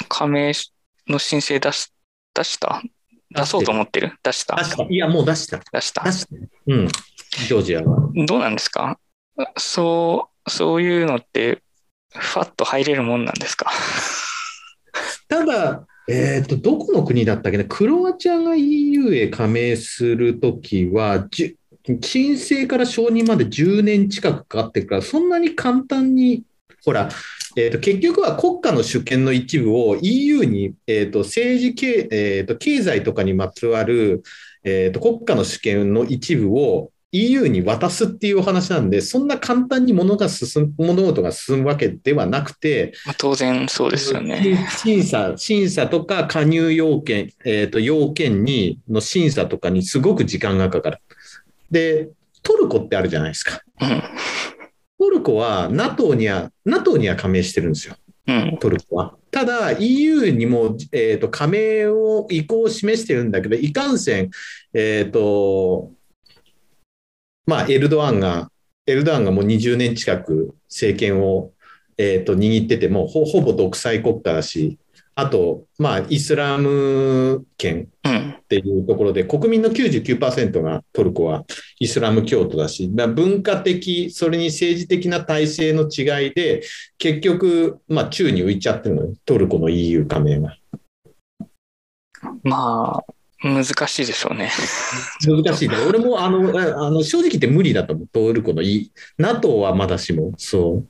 [0.09, 0.51] 加盟
[1.07, 1.91] の申請出し
[2.33, 2.81] 出した？
[3.29, 4.13] 出そうと思ってる？
[4.23, 4.55] 出した？
[4.57, 5.59] 出したいや、もう出した。
[5.71, 6.03] 出した。
[6.03, 6.35] 出した。
[6.67, 6.87] うん。
[6.87, 8.09] ジョージアは。
[8.27, 8.99] どうなんですか？
[9.57, 11.61] そう、そういうのって、
[12.15, 13.71] ファッと入れるもんなんですか？
[15.29, 21.27] ただ、えっ、ー、と、どこの国だったっけね、クロアチアが EU へ加盟するときは、
[22.01, 26.43] 申請から承認まで10年近くかかってるから、そんなに簡単に、
[26.85, 27.09] ほら、
[27.55, 34.23] えー、と結局は国家の主権の一部を EU に、えー、と政治経、えー、と経済とかにまつわる、
[34.63, 44.67] えー、と国家の主権の一部を EU に渡すっていうお話なんで、そんな簡単に物が進む物事が進むわけではなくて、まあ、当然そうですよね。
[44.77, 50.97] 審査、審査とか加入要件、えー、と要件にの審査とかにすごく時間がかかる。
[51.73, 52.09] で、
[52.43, 53.61] トルコってあるじゃないですか。
[54.99, 57.95] トルコは NATO には、NATO には加盟してるんですよ。
[58.59, 59.17] トルコは。
[59.31, 64.29] ただ EU にも、えーと、加盟を意向を示してるんだけど、いかんせん、
[64.73, 65.91] えっ、ー、と、
[67.47, 68.49] まあ、エルドアンが、
[68.85, 71.51] エルドアンがもう20年近く政権を、
[71.97, 74.77] えーと、握っててもほ、ほぼ独裁国家だし、
[75.15, 77.87] あと、まあ、イスラム圏
[78.39, 81.45] っていうところで、うん、国民の99%がトルコは
[81.79, 86.63] イスラム教徒だし、文化的、それに政治的な体制の違いで、
[86.97, 90.57] 結局、まあ、宙に浮いちゃってるのよ、トルコの EU 加盟が。
[92.43, 94.51] まあ、難しいでしょうね。
[95.27, 95.75] 難しいね。
[95.87, 98.91] 俺もあのあの正直言って無理だと思う、トルコの E。
[99.17, 100.83] NATO はまだしも、そ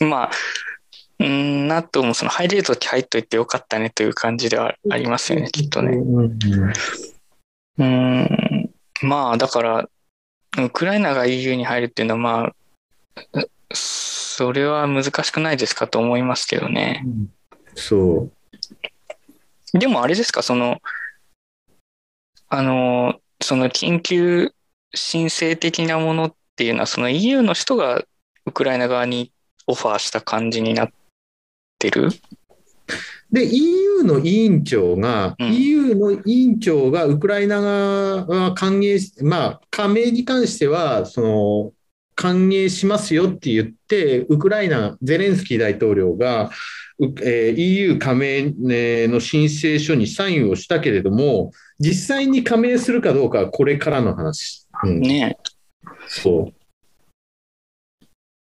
[0.00, 0.04] う。
[0.04, 0.30] まあ、
[1.22, 5.96] うん、NATO もその入れるとき入っといてよかったねという感じではありますよね、きっとね。
[7.78, 8.70] うん、
[9.02, 9.88] まあだから、
[10.58, 12.52] ウクライナが EU に入るっていうのは、ま
[13.34, 17.06] あ、それは難しくないですかと思いますけどね。
[17.76, 18.28] そ
[19.72, 19.78] う。
[19.78, 20.82] でもあれですか、その、
[22.48, 24.52] あの、その緊急
[24.92, 28.02] 申請的なものっていうのは、その EU の人が
[28.44, 29.32] ウクライナ側に
[29.68, 30.90] オファーした感じになっ
[31.88, 32.08] ってる？
[33.32, 41.72] で、EU の委員長が、うん、EU の委員長がウクライナ側が歓迎し、まあ、加盟に関しては、その、
[42.14, 46.50] 歓迎しますよって言って、ウクライナ、ゼレンスキー大統領が、
[47.22, 48.52] えー、EU 加盟
[49.08, 54.66] の申請書にサインをしたけれども、実際に加盟するかどうかはこれからの話。
[54.84, 55.38] うん、ね
[56.06, 56.61] そう。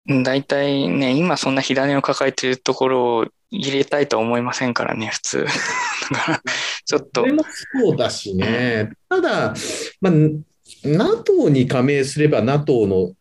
[0.06, 5.46] 大体ね、今そんな火種を抱えてるところを入れたいとは思いませんからね、普通。
[6.12, 6.42] だから、
[6.84, 7.22] ちょっと。
[7.22, 7.44] それも
[7.80, 8.90] そうだしね。
[9.08, 9.54] ただ、
[10.00, 10.12] まあ、
[10.84, 13.12] NATO に加盟すれば NATO の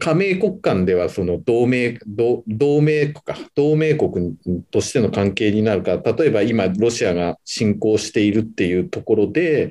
[0.00, 4.36] 加盟国間ではその同盟同同盟国か同盟国
[4.72, 9.70] としての関係になるか例えば今ロシアが侵攻しているっていうところで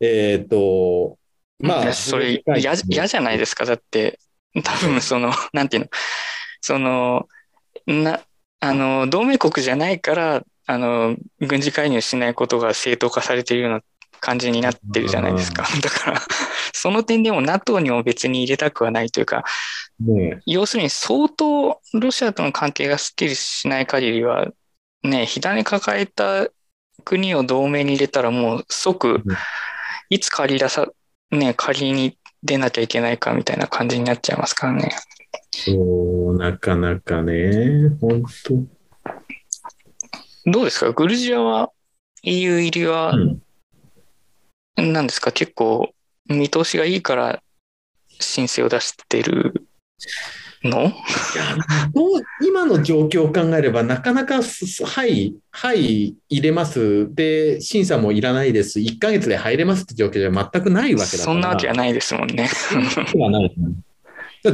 [0.00, 1.18] えっ、ー、と
[1.58, 4.18] まあそれ嫌じゃないですかだって
[4.62, 5.88] 多分そのなんていうの？
[6.60, 7.28] その
[7.86, 8.20] な
[8.60, 13.80] あの同盟国じゃないからあの軍事介入しないことが正当化されているような
[14.20, 15.66] 感じになってるじゃないですか。
[15.82, 16.22] だから、
[16.72, 19.44] その点でも NATO にも別に入れたくはないというか、
[20.00, 24.48] ね、要するに相当ロシアとの関係がすっきりしない限りは、
[25.02, 26.48] ね、火種抱えた
[27.04, 29.22] 国を同盟に入れたらもう即、
[30.08, 30.86] いつ借り出さ、
[31.30, 34.94] ね、借りに出なきゃいけないかみたいな感じになっちゃいますからね。
[35.50, 38.54] そう、なかなかね、本当。
[40.50, 40.92] どうですか？
[40.92, 41.70] グルジアは
[42.22, 43.14] EU 入りは
[44.76, 45.92] なんですか、結構
[46.28, 47.42] 見通しがいいから
[48.20, 49.66] 申請を出してる
[50.68, 50.92] の？
[52.42, 57.14] 今の状況を考えれば、なかなか、はい、はい、入れます。
[57.14, 58.80] で、審査もいらないです。
[58.80, 61.32] 1ヶ月で入れますって状況じゃ全くないわけだから。
[61.32, 62.48] そんなわけはないですもんね。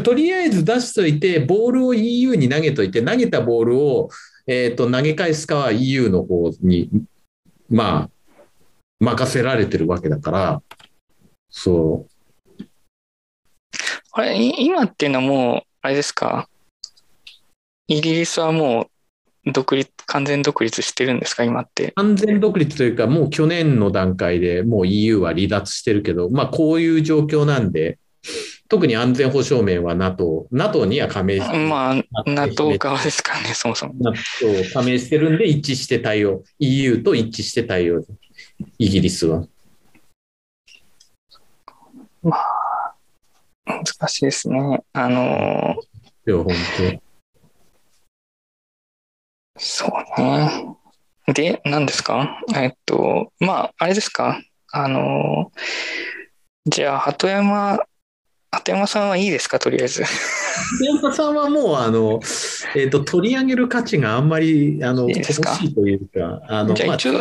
[0.04, 4.08] とりあえず出しといて、ボールを EU に投げといて、投げたボールを、
[4.46, 6.90] えーと投げ返すかは EU の方に、
[7.68, 8.10] まあ、
[9.00, 10.62] 任せられてるわけだから、
[11.50, 12.64] そう。
[14.12, 16.48] あれ、今っていうのはもう、あれですか？
[17.88, 18.88] イギリスはも
[19.46, 21.92] う独立、完全独立してるんですか、今って。
[21.96, 27.98] 完全独立というか、もう去年の段階でもう EU は離脱してるけど、まあこういう状況なんで、
[28.68, 33.94] 特に安全保障面は NATO、NATO には加盟してまあ、NATO 側ですからね、そもそも。
[33.98, 34.14] NATO
[34.74, 36.44] 加盟してるんで一致して対応。
[36.58, 38.04] EU と一致して対応。
[38.78, 39.46] イギリスは。
[42.22, 42.59] まあ、
[43.70, 44.82] 難しいですね。
[44.92, 45.76] あの
[46.26, 47.02] いや、本当。
[49.58, 50.76] そうね。
[51.32, 52.40] で、何ですか？
[52.56, 54.40] えっと、まあ、あれですか？
[54.72, 55.52] あの、
[56.66, 57.78] じゃあ、鳩山
[58.52, 60.02] 鳩山さんはいいですか、とりあえず。
[60.02, 62.20] 鳩山さんはもう、あの、
[62.74, 67.12] えっ、ー、と、取り上げる価値があんまり、あの、いい欲しいというか、あの、じゃあ一応、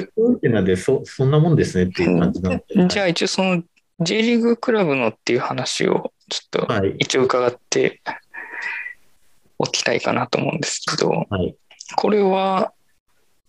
[0.51, 2.87] まあ、でそ、そんなもんですねっていう感じなので。
[2.87, 3.63] じゃあ一応、その、
[3.99, 8.01] J リーグクラブのっていう話を、ちょっと、一応伺って
[9.57, 11.55] おきたいかなと思うんですけど、はい、
[11.95, 12.73] これは、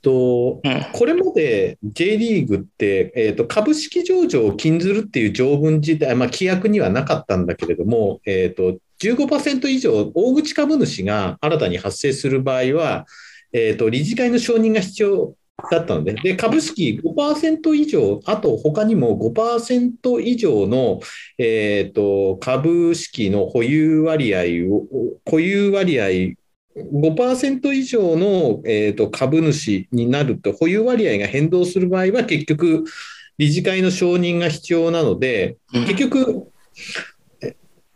[0.02, 13.06] と、うん、これまで J リーグって、えーと、株式上場を禁ずるっていう条文自体、まあ、規約にはなかったんだけれども、えーと、15%以上、大口株主が新たに発生する場合は、
[13.52, 15.34] えーと、理事会の承認が必要
[15.70, 21.00] だったので、で株式5%以上、あと他にも5%以上の、
[21.38, 24.86] えーと株式の保有割合を、
[25.24, 26.34] 保有割合
[26.76, 32.84] 5%以上の、えーと、株主になると、保有割合が変動する場合は、結局、
[33.38, 36.48] 理事会の承認が必要なので、結局、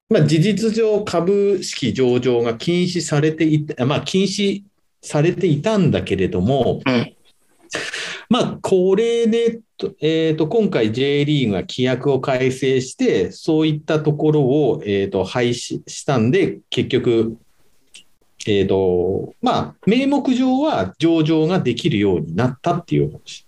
[0.09, 4.63] まあ、事実上、株式上場が禁止されていた、まあ、禁止
[5.03, 6.81] されていたんだけれども、
[8.35, 9.61] まあ、これで、
[10.01, 17.37] えーと、今回 J リーグが規約を改正して、そういったところを、えーと廃止したんで、結局、
[18.49, 23.47] えっ、ー、と、まあ、名目上は上場ができるようになったっていう話。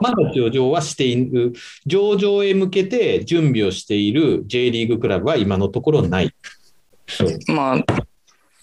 [0.00, 1.52] まだ上場はしている、
[1.84, 6.32] 上場へ向けて準備をしている J リーグクラブは今のところない。
[7.48, 7.84] まあ、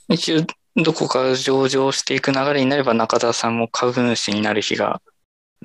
[0.08, 0.46] 一応、
[0.78, 5.02] どこか上場していく流れになれば中田さんも株主になる日が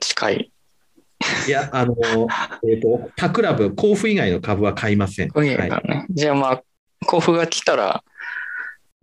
[0.03, 0.53] 近い。
[1.47, 1.97] いや、あの、
[2.69, 5.29] えっ、ー、と、他クラブ、甲府以外の株は買いません。
[5.29, 5.71] ねはい、
[6.11, 6.63] じゃあまあ、
[7.07, 8.03] 甲府が来たら、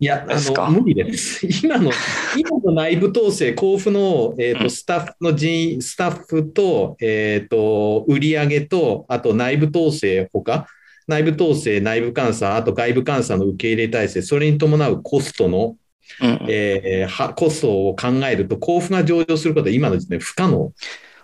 [0.02, 1.46] いや、あの無理です。
[1.62, 1.90] 今の、
[2.34, 10.66] 今の内部統制、交付の、えーと、スタッフの人、スタッフと、えっ、ー、と、売上と、あと内部統制ほか、
[11.06, 15.76] 内部統制、内部監査、あと外部監査の受け入れ体制、それに伴うコストの、
[16.20, 20.72] うん、えー、はコストを考えると、交付が上場することは今の時点で不可能。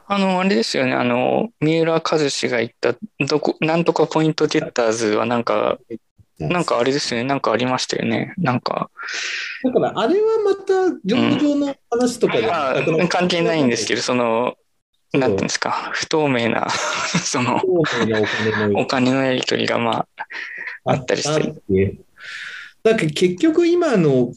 [0.09, 2.95] あの、あれですよね、あの、三浦和志が言った、
[3.27, 5.79] どこ、なんとかポイントゲッターズはなんか、
[6.39, 8.91] なんかあれですね、なんかありましたよね、なんか。
[9.65, 12.47] だから、あれはまた、上場の話とかで、
[12.91, 14.55] うん、関係ないんですけど、その、
[15.13, 16.69] なんていうんですか、不透明な、
[17.25, 17.61] その、
[18.75, 20.27] お金のやり取りが、まあ、
[20.85, 21.35] あったりし
[21.69, 21.97] て。
[22.85, 24.33] だけど結局今の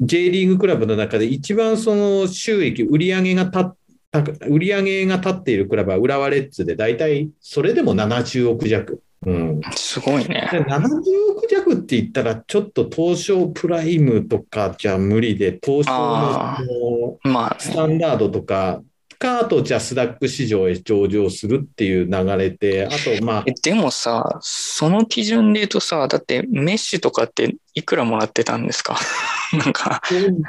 [0.00, 3.74] J リーグクラブの中で一番その収益、売り上げがた
[4.48, 9.02] 売り上げが立っているクラブは浦和レッズで大体それでも70億弱。
[9.26, 10.48] うん、すごいね。
[10.52, 10.98] 70
[11.34, 18.82] 億弱って言ったら、ちょっと東証プライムとかじゃ無理で、東証のスタンダードとか、
[19.24, 23.44] か、あとじゃあスダック市場へ上場するっていう流れで、あとまあ。
[23.62, 28.98] でもさ、その基準で言うとさ、だってメッシュとかっていくらもらってたんですか？
[29.56, 30.02] なんか、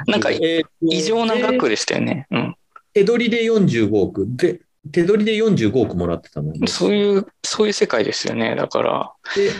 [0.06, 2.26] なんか異常な額でしたよね。
[2.30, 2.54] うん。
[2.92, 4.26] 手取りで45億。
[4.28, 4.60] で、
[4.92, 8.54] 手取りで45億もらってたの、ね、そういう、そういう世界ですよね。
[8.54, 9.12] だから。
[9.34, 9.50] で、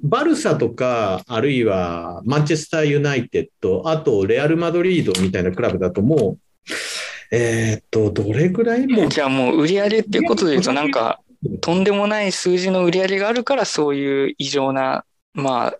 [0.00, 6.36] バルサとか、あるいはマンチェスターユナイテッド、あとレアル・マドリードみたいなクラブだとも
[6.66, 6.72] う、
[7.32, 11.20] えー、っと、どれぐらいもじゃあもう売り上げっていうことで言うと、なんか、
[11.60, 15.04] とんでもない数字の売り上げがあるから、そういう異常な
[15.34, 15.74] まあ、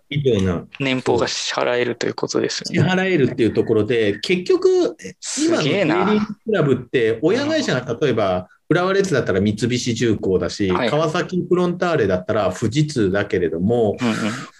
[0.79, 2.79] 年俸が支払えるということですね。
[2.79, 4.97] 支払えるっていうところで、結局、
[5.45, 14.15] 今の J リーグクラブって、親会社が例えば、浦和レッズだったら三菱重工だし、はい、川崎フロンターレだったら富士通だけれども、うんうん、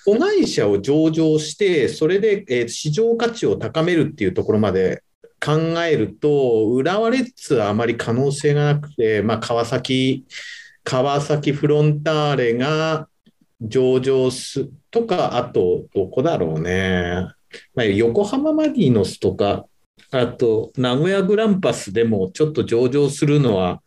[0.05, 5.01] 子会社を上場して、それで、えー、市場価値を高めるっていうところまで
[5.43, 10.25] 考えると、浦和レッズはあまり可能性がなくて、まあ、川崎、
[10.85, 13.09] 川崎フロンターレが
[13.59, 17.27] 上場すとか、あと、どこだろうね。
[17.75, 19.65] まあ、横浜マリノスとか、
[20.11, 23.81] あと、名古屋グランパスでもちょっと上場するのは、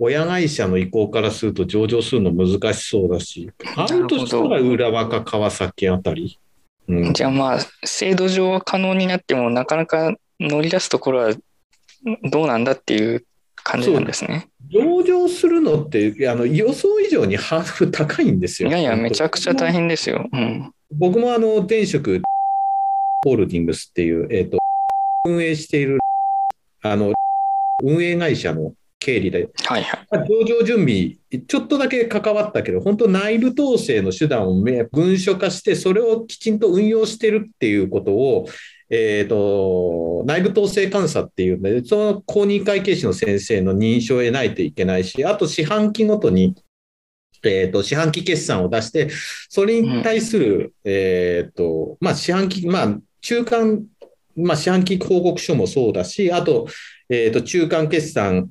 [0.00, 6.38] 親会社の意向からすると上場するの難しそうだし、あるとしたら浦和か川崎あたり。
[6.88, 11.34] うん、じゃあまあ、制度上は可能になっても、なかなか乗り出すところは
[12.30, 14.48] どうなんだっていう感じなんですね。
[14.68, 18.68] 上場するのってあの予想以上にハードル高いんですよ。
[18.68, 20.28] いやいや、めちゃくちゃ大変ですよ。
[20.32, 22.22] うん、僕もあの、転職
[23.24, 24.58] ホールディングスっていう、えっ、ー、と、
[25.26, 25.98] 運営している、
[26.82, 27.12] あの、
[27.82, 34.54] 運営会社の経理で、はいはい、上場準備、ちょっとだけ関わったけど、本当内部統制の手段を
[34.92, 38.46] 文書化して、それをきちんと運用してるっていうことを、
[38.88, 46.54] えっ、ー、と、内部統制監査っていうんで、その公認会計士の先生の認証を得ないといけないし、あと四半期ごとに、
[47.44, 49.10] えっ、ー、と、四半期決算を出して、
[49.48, 53.84] それに対する、うん、えっ、ー、と、まあ、四半期、まあ、中間、
[54.36, 56.66] まあ、四半期報告書もそうだし、あと、
[57.08, 58.48] えっ、と、中間決算、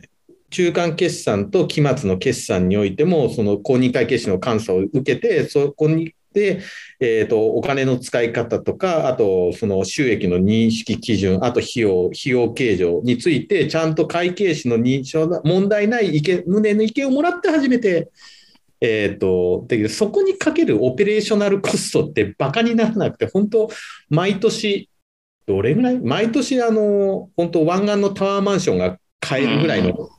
[0.49, 6.13] 中間決算と期末の決算においても、その公認会計士の監査を受けて、そこに、で、
[6.99, 18.09] えーと、お金の使い方とか、あとその収益の認識基準、あと費用、費用計上について、ちゃんと会計士の認証問題ない意見、旨の意見をもらって初めて、
[18.81, 23.69] えーと、でそこにかけるオペレーショナルコストってバカにならなくて、本当、
[24.09, 24.89] 毎年、
[25.47, 25.99] どれぐらい？
[25.99, 30.09] 毎年、あの、本当、湾岸のタワーマンションが買えるぐらいの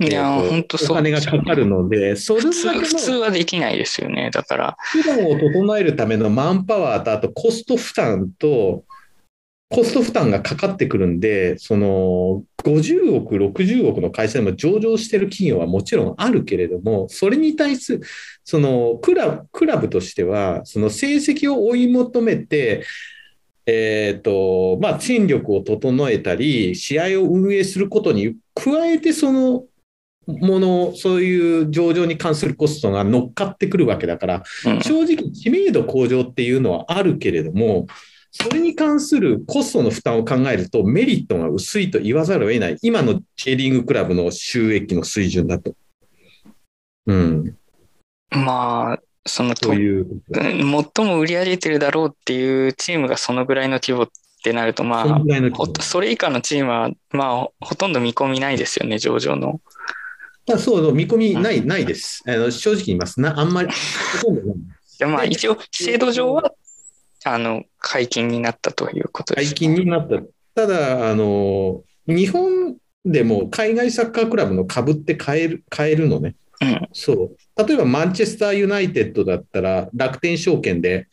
[0.00, 0.92] いや、本当そう。
[0.92, 4.30] お金がかかるので、 それだけ普通はできないですよね。
[4.32, 4.76] だから。
[4.78, 8.84] 普段を整えるためのマンパワーと、あとコスト負担と、
[9.70, 18.00] コスト負担がかかってくるんで、その50億、60億の会社でも上場してる企業はもちろんあるけれども、それに対する、
[18.44, 22.84] そのクラクラブとしては、その成績を追い求めて、
[23.66, 29.64] えっ、ー、と、まあ、戦力を整えたり、試合を運営することに加えて、その
[30.28, 34.42] もの、そういう上場に関するコストが乗っかってくるわけだから、
[34.82, 37.86] 正直知名度向上っていうのはあるけれども、
[38.30, 42.76] それに関するコストの負担を考えるとメリットが薄いと言わざるを得ない。
[42.82, 45.74] 今のチェリングクラブの収益の水準だと。
[47.06, 47.56] うん。
[48.30, 50.06] まあ、そのという。
[50.30, 54.08] 最も売り上げてるだろうっていうチームがそのぐらいの規模っ
[54.42, 55.22] てなると、まあ、
[55.80, 59.60] それ以下のチームは、まあ、ほとんど見込みないですよね、上場の。
[60.56, 62.22] そうそう、見込みない、ないです。
[62.26, 63.38] あの正直言いますな。
[63.38, 63.68] あんまり、
[64.22, 65.10] ほとんどない。
[65.10, 66.52] まあ、一応、制度上は、
[67.24, 70.22] あの、解禁になったということです、解禁になった。
[70.54, 76.34] ただ、あの、日本でも海外サッカークラブの株って買える、買えるのね。
[76.60, 77.66] うん、そう。
[77.66, 81.06] 例えば、マンチェスターユナイテッドだったら、楽天証券で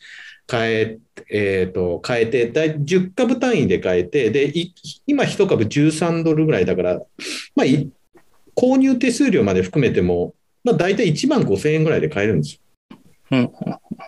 [0.48, 0.98] 買え、
[1.30, 4.52] えっ、ー、と、変えて、だい10株単位で買えて、で、
[5.06, 7.00] 今1株13ドルぐらいだから、
[7.56, 7.66] まあ、
[8.56, 10.34] 購入手数料まで含めても、
[10.64, 12.62] まあ、大体1万5000円ぐらいで買えるんですよ。
[13.32, 13.52] うん、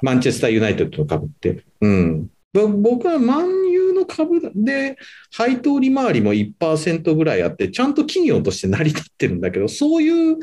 [0.01, 1.63] マンチェスターユナイテッドの株って。
[1.81, 4.97] うん、僕はマンユーの株で
[5.31, 10.37] 配当利回りも1%ぐらいあって、ちゃんと企業として成り立ってるんだけど、そういう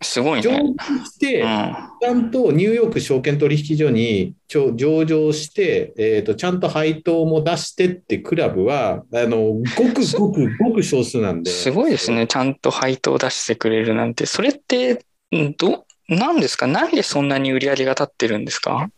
[0.00, 0.74] すごい上ね。
[0.76, 1.74] 場して、うん。
[2.00, 4.72] ちゃんとニューヨーク証券取引所に上
[5.04, 9.60] 場して、えーと、ちゃんと配当も出してってクラブは、あのご
[9.92, 11.50] くごくごく少数なんで。
[11.50, 12.26] すごいですね。
[12.28, 14.26] ちゃんと配当を出してくれるなんて。
[14.26, 15.04] それって、
[15.34, 16.66] んど、なんですか？
[16.66, 18.88] なんでそんなに売り上げが立ってるんですか？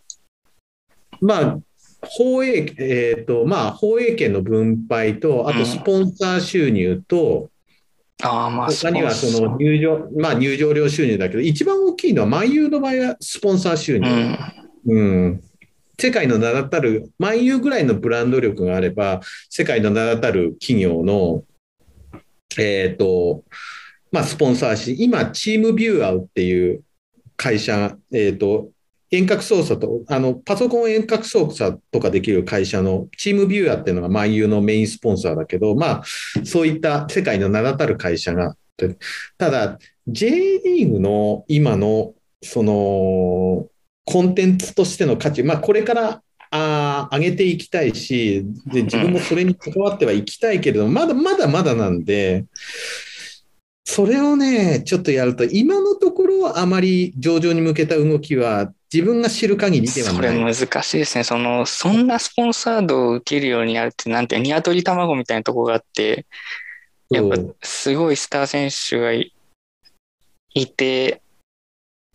[1.20, 1.58] まあ、
[2.02, 7.50] 放映、えっ、と、まあ、放映権の分配と、あうんとスポンサー収入と、
[8.22, 14.36] ああ、まあ、他にはその入場、まあ入場料収入だけど、一番大きいのは、万有の場合はスポンサー収入。
[14.86, 14.98] うん。
[14.98, 15.42] うん。
[15.98, 21.44] 世界の名だたる、万有ぐらいのブランド力があれば、世界の名だたる企業の、
[22.58, 23.44] えっ、と、
[24.10, 26.82] まあ、スポンサーし、今、チームビューアウっていう
[27.36, 28.70] 会社、えっ、と、
[29.10, 36.02] 遠隔操作と、あの、パソコン遠隔操作とかできる会社のチームビューアっていうのが万有のメインスポンサーだけど、まあ、
[36.44, 38.56] そういった世界の名だたる会社が、
[39.36, 40.30] ただ、J
[40.64, 43.66] リーグの今の、その、
[44.04, 52.44] コンテンツとしての価値、まあ、これからあー上げていきたいし、で自分もそれに関わってはいきたいけれども、まだまだまだなんで、
[53.84, 60.54] それをね、ちょっとやると、今のところあまり上場に向けた動きは、自分が知る限りではそれない。
[60.54, 61.24] 難しいですね。
[61.24, 66.26] その、そんなスポンサードを受けるようになるって、なんて、鶏卵みたいなとこがあって、
[67.10, 69.32] やっぱそうすごいスター選手がい
[70.54, 71.22] いて、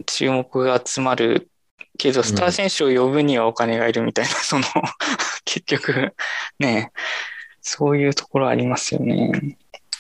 [0.05, 1.49] 注目が集まる
[1.97, 4.65] けど、スター選手を呼ぶにはお金がいるみたいな、 その、
[5.45, 6.13] 結局、
[6.59, 6.91] ね、
[7.61, 9.57] そういうところありますよね。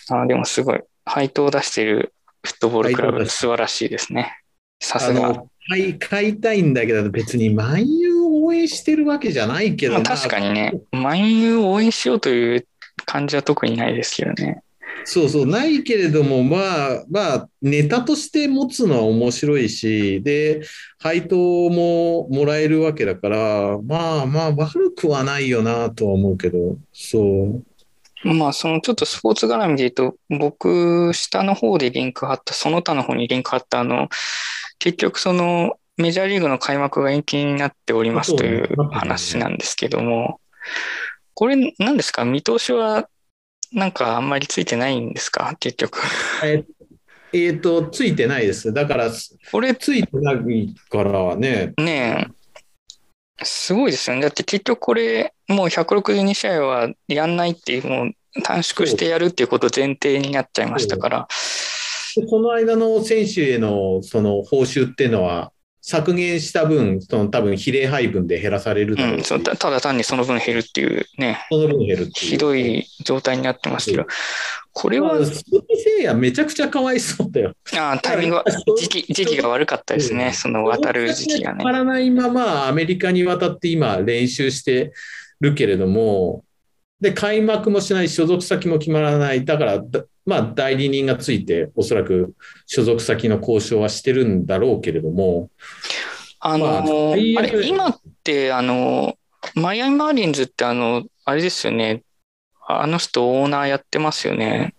[0.09, 4.39] あでもすごい、配当を出しているフットボールクラブ、素晴らしいですね。
[4.81, 5.43] さあすが。
[5.69, 12.67] の買い買いたいんだけど、別に万有を応援してるわけじゃないけど、まあ、確かにね、万有を応援しようという
[13.05, 14.61] 感じは特にないですけどね。
[15.07, 20.61] そうそう、ないけれども、まあ、まあ、ネタとして持つのは面白いし、で、
[20.99, 27.63] 配当ももらえるわけだから、まあまあ、悪くはないよなとは思うけど、そう。
[28.23, 34.09] まあ、そのちょっとスポーツ絡みで言うと、僕、下の方でリンク貼った、その他の方にリンク貼った、あの、
[34.79, 40.39] 結局そのメジャーリーグの開幕が延期になっておりますという話なんですけども、
[41.33, 42.25] これ何ですか？
[42.25, 43.07] 見通しは
[43.71, 45.55] なんかあんまりついてないんですか？
[45.59, 45.99] 結局。
[46.43, 46.63] え
[47.33, 48.71] えーと、ついてないです。
[48.71, 49.11] だから、
[49.51, 52.27] これついてないからね、ね
[53.41, 54.21] え、すごいですよね。
[54.21, 58.11] だって結局これ、もう162試合はやんないっていう、もう
[58.41, 61.27] 短縮してやるっていうこと前提になっちゃいましたから。
[62.27, 65.51] その間の選手へのその報酬っていうのは、
[65.87, 72.11] 削減した分、その多分比例配分で減らされるだろうん、うし、そうたただ単にその分減るっていうね、その分減るっていう。
[72.31, 74.07] ひどい状態になってますけど、
[74.73, 75.67] これはまあ、、鈴木誠
[76.03, 77.53] 也めちゃくちゃかわいそうだよ。
[77.77, 78.45] あタイミングは、
[78.79, 81.65] 時期、時期が悪かったですね、その渡る時期がね決。
[81.65, 84.91] まらないままアメリカに渡って今練習して
[85.39, 86.43] るけれども、
[86.99, 89.45] で、開幕もしない、所属先も決まらない。
[89.45, 92.33] だから、だまあ、代理人がついて、おそらく
[92.65, 95.49] 所属先の交渉はしてるんだろうけれども、
[96.39, 102.01] あのまあーあれ、今って、あのー、マイアミマーリンズって、あの、あれですよね、
[102.67, 104.73] あの人オーナーやってますよね。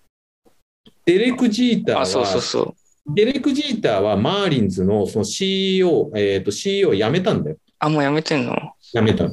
[1.05, 2.75] デレク・ジーターあ、そうそうは、そ
[3.15, 7.57] デレク・ジーターはマーリンズのその CEO、えっ、と、CEO を辞めたんだよ。
[7.57, 7.61] う。
[7.79, 8.57] あ、もうやめてんの？
[8.81, 9.31] 辞めたの。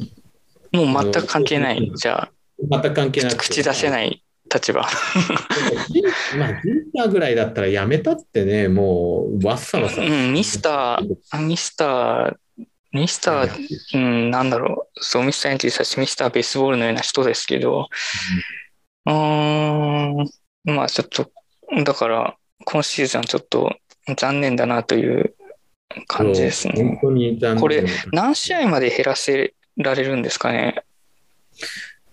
[0.72, 1.80] もう全く関係ない。
[1.80, 4.23] うんじゃあ、全く関係なくて口出せない
[4.54, 4.82] 立場。
[6.38, 10.02] まあ、ジーターぐらいだったら辞めたってね、もう、わっさわさ。
[10.02, 12.36] うん、ミスター、あミスター、
[12.92, 17.90] ミスター、うん、なんだろう、そう、ミスターエンティさし、ミスターベースボールのような人ですけど、
[19.06, 20.30] うーん、
[20.66, 21.32] まあちょっと、
[21.84, 22.36] だから、
[22.66, 23.76] 今シーズンはちょっと
[24.16, 25.34] 残念だなという
[26.08, 27.00] 感じですね。
[27.02, 30.84] これ何試合まで減らせられるんですかね？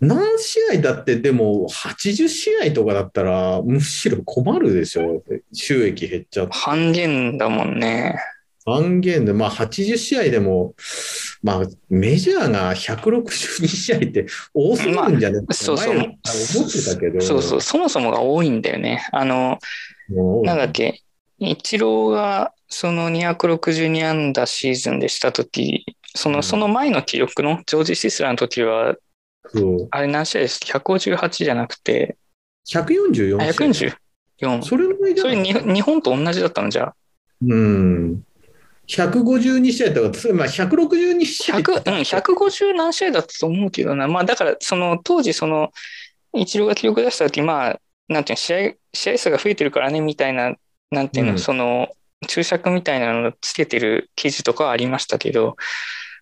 [0.01, 5.23] 何試合だって、でも、80試合とかだったら、むしろ困るでしょ。
[5.53, 6.53] 収益減っちゃって。
[6.55, 8.17] 半減だもんね。
[8.65, 10.75] 半減で、まあ、80試合でも、
[11.43, 15.95] まあ、メジャーが162試合って多すぎるんじゃないそうそう。
[15.95, 16.17] 前思っ
[16.71, 17.21] てたけど。
[17.21, 19.07] そうそう、そもそもが多いんだよね。
[19.13, 19.59] あの、
[20.45, 21.03] なんだっけ、
[21.39, 28.95] イチローがその262安打シーズンでしたとき、そのその前の記録のジョージ・シスラーの時は、
[29.49, 32.17] そうあれ何試合ですか ?158 じゃなくて、
[32.69, 33.97] 144あ試合。
[34.41, 34.63] 144。
[34.63, 36.71] それぐらいじゃないそれに日本と同じだったの？
[36.71, 36.95] じゃあ。
[37.43, 38.25] うん。
[38.87, 41.59] 152試合とか、それまあ162試合。
[41.59, 44.09] 100、うん、150何試合だったと思うけどな。
[44.09, 45.71] まあだから、その当時その、
[46.35, 50.55] イチローが記録出した時、まあ、なんていうの、試合、試合数が増えてるからね、みたいな、
[50.91, 51.89] なんていうの、うんその、
[52.27, 55.57] 注釈みたいなのをつけてる記事とかはありましたけど、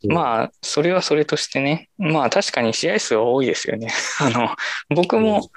[0.07, 3.89] まあ、それはそれとしてね、まあ確かに試合数は多いですよね。
[4.20, 4.51] あの、
[4.95, 5.51] 僕も、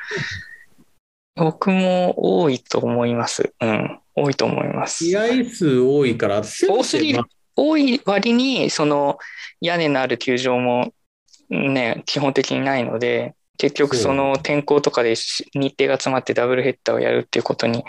[1.35, 3.53] 僕も多いと思います。
[3.61, 5.05] うん、多いと思います。
[5.05, 7.23] 試合数多いから、多すぎる、
[7.55, 9.17] 多い割に、その
[9.59, 10.91] 屋根のある球場も
[11.49, 15.13] ね、基本的にないので、結局その天候とかで
[15.53, 17.83] 日程が詰まってダブルヘッダーをやるっていうことに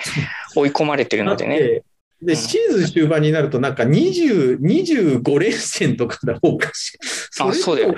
[0.55, 1.83] 追い込まれてるのでね。
[2.23, 6.99] で、シーズン終盤になると、なんか20、25連戦とかだおかしい。
[7.41, 7.95] あ、そうだよ。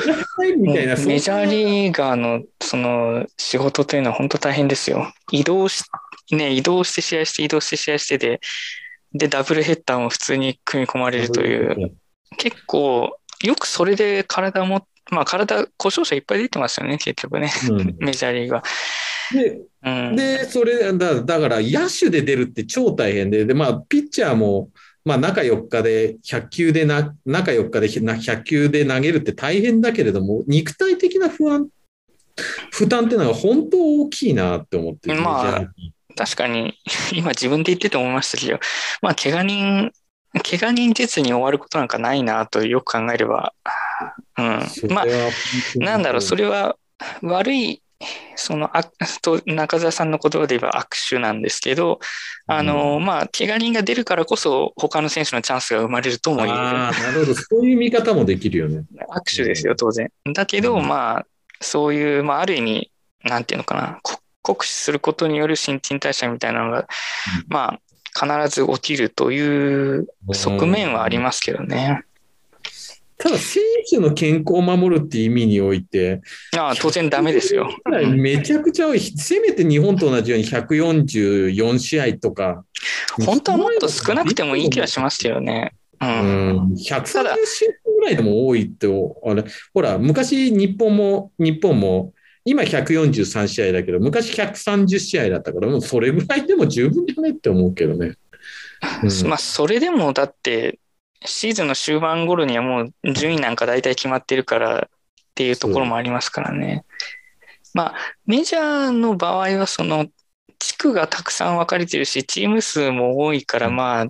[0.58, 5.12] みたいなメジャーリーガーのその仕事というのは本当大変ですよ。
[5.30, 5.84] 移動し、
[6.32, 8.40] ね、移動して試合して、移動して試合してで、
[9.12, 11.94] で、ダブルヘッダーも普通に組み込まれるという、
[12.38, 18.64] 結構、よくそれで体も、まあ体、故障者いっぱい出てますよね、結局ね、うん、 メジャーリーガー。
[19.32, 24.70] で、うん、でそれだ、だから野手で出るって超大変で、で、まあ、ピッチャーも、
[25.04, 31.68] まあ、中4日で100球でな、中4日で100球で投げるって大変だけれども、肉体的な不安、
[32.72, 35.68] 負担っていうのは本当大きいなって思ってる、まあ、
[36.16, 36.78] 確かに、
[37.12, 38.58] 今自分で言ってて思いましたけど、
[39.02, 39.92] まあ、怪我人、
[40.42, 43.52] 怪我人鉄に終わることなんかないなとよく考えれば、
[44.38, 44.60] うん。
[44.88, 45.06] まあ、
[45.76, 46.76] なんだろう、それは
[47.22, 47.82] 悪い
[48.36, 48.84] そのあ
[49.22, 52.00] と中澤さんの言葉で言えば握手なんですけど、
[52.46, 56.54] あの、まあ、怪我人が出るからこそ、他の選手のチャンスが生まれるとも言える。
[56.54, 58.84] なるほど、そういう見方もできるよね。
[59.10, 60.10] 握手ですよ、当然。
[60.32, 61.26] だけど、まあ、
[61.60, 62.90] そういう、まあ、ある意味、
[63.22, 64.00] なんていうのかな、
[64.42, 66.86] 酷使することによる新陳代謝みたいなのが、
[67.48, 67.80] まあ、
[68.14, 72.04] 必ず起きるという側面はありますけどね。
[73.24, 76.20] ただ、選手の健康を守るっていう意味において、
[76.54, 77.70] ああ当然ダメですよ。
[78.18, 82.66] めちゃくちゃ多い、せめて日本と同じように144試合とか。
[83.24, 85.72] 本当はもっと少なくてもいい気がしますよね。
[86.02, 86.76] うん、130
[87.46, 92.12] 試合ぐらいでも多いって、あれほら、昔日本も、日本も、
[92.44, 98.16] 今143試合だけど、昔130試合だったから、もうそれぐらいでも十分じゃないって思うけどね。
[99.02, 100.78] うん、まあ、それでもだって、
[101.24, 104.88] シーズンの終盤頃にはもう順位なんか大体決まってるからっ
[105.34, 106.84] ていうところもありますからね。
[107.72, 107.94] まあ、
[108.26, 110.06] メジャーの場合はその
[110.58, 114.06] 地区がたくさん分かれてるし、チーム数も多いから、まあ、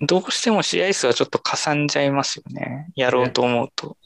[0.00, 2.90] どうしても試合数はちょっとかさんじゃいますよね。
[2.94, 3.96] やろうと思うと。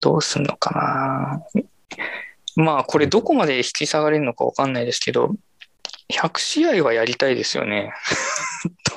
[0.00, 1.64] どうすんのかな。
[2.56, 5.34] まあ、これどこまで引き下がれるのか分かんないですけど、
[6.10, 7.92] 100試合はやりたいですよね。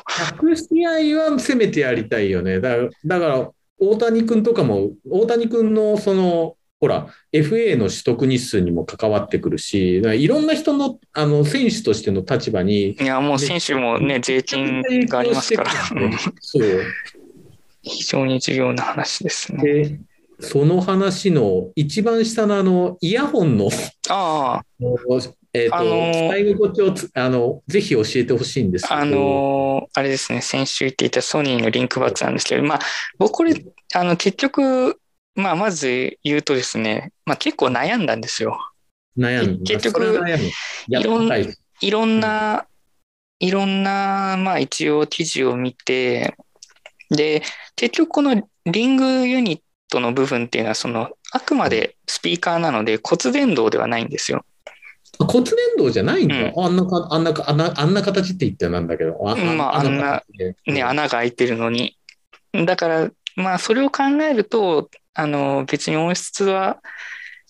[0.09, 2.59] 100試合はせめてやりたいよね。
[2.59, 3.49] だから、から
[3.79, 12.91] 大谷君とかも、大谷君のその、ほら、FA の取得日数にも関わってくるし、いろんな人のあの選手としての立場に。
[12.91, 15.71] いや、もう選手もね、税金がありますから。
[16.41, 16.63] そう。
[17.83, 19.99] 非常に重要な話ですね。
[20.43, 23.69] その話の一番下のあのイヤホンの
[24.09, 24.61] あ
[25.53, 28.95] えっ、ー、と、あのー、使い心地をあのぜひ教えてほしいんですけど。
[28.95, 32.79] あのー、あれですね、先週言っていたソニーのリンクバッツなんですけど、まあ、
[33.19, 33.53] 僕これ、
[33.93, 34.99] あの、結局、
[35.35, 38.57] まあ、まず言うとですね、まあ、結構悩んだんですよ。
[39.15, 39.63] 悩む。
[39.63, 40.03] 結局、
[40.87, 41.31] いろん
[41.81, 42.65] いろんな、
[43.39, 46.35] いろんな、まあ、一応記事を見て、
[47.11, 47.43] で、
[47.75, 49.61] 結局このリングユニッ
[49.93, 54.45] トの部分っていうのは、その、あくまでスピーカーなので骨伝導ではないんですよ。
[55.19, 59.17] 骨伝導じゃないんだ、うん、あんなか、あんなか、あんな、あんな形って言ってなんだけど。
[59.29, 60.23] あ,、まあ、あんな、
[60.65, 61.97] ね、穴が開いてるのに。
[62.65, 66.79] だから、まあ、それを考えると、あの、別に音質は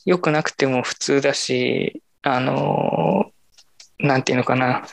[0.05, 3.31] 良くなくても普通だし、あの、
[3.99, 4.85] なんていうのかな。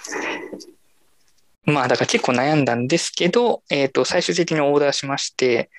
[1.65, 5.71] まあ、だから結構悩んだんですけど、えっ、ー、と、最終的にオーダーしまして、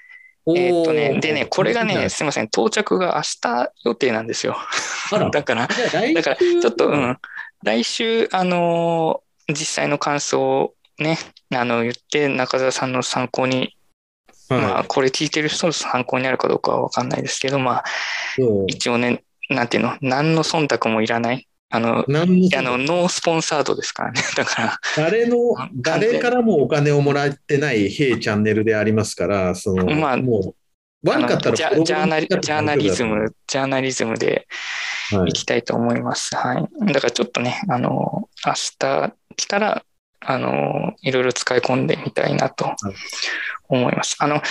[0.47, 4.57] えー、っとね、でね、これがね、すみません、到着が明日予定なんですよ。
[5.31, 7.18] だから、だから、ちょっと、うん、
[7.63, 11.19] 来週、あのー、実際の感想をね、
[11.53, 13.76] あの、言って、中澤さんの参考に、
[14.49, 17.84] はい、まあ、これ聞いてる人の参考になるかどうかはわかんないですけど、まあ、
[18.68, 24.22] 一応ね、なんていうの、何の忖度もいらない、あの、あのノースポンサードですからね。
[24.35, 24.80] だから。
[24.98, 25.38] 誰の、
[25.73, 30.39] 誰からもお金をもらってないヘイチャンネルでありますから、その、まあ、も
[31.03, 34.48] う、悪かったらジャジャーナリジャーナリズム、ジャーナリズムで
[35.27, 36.35] いきたいと思います。
[36.35, 36.56] はい。
[36.57, 39.84] はい、だからちょっとね、あの、明日来たら、
[40.19, 42.76] あの、いろいろ使い込んでみたいなと
[43.69, 44.18] 思います。
[44.19, 44.41] あの、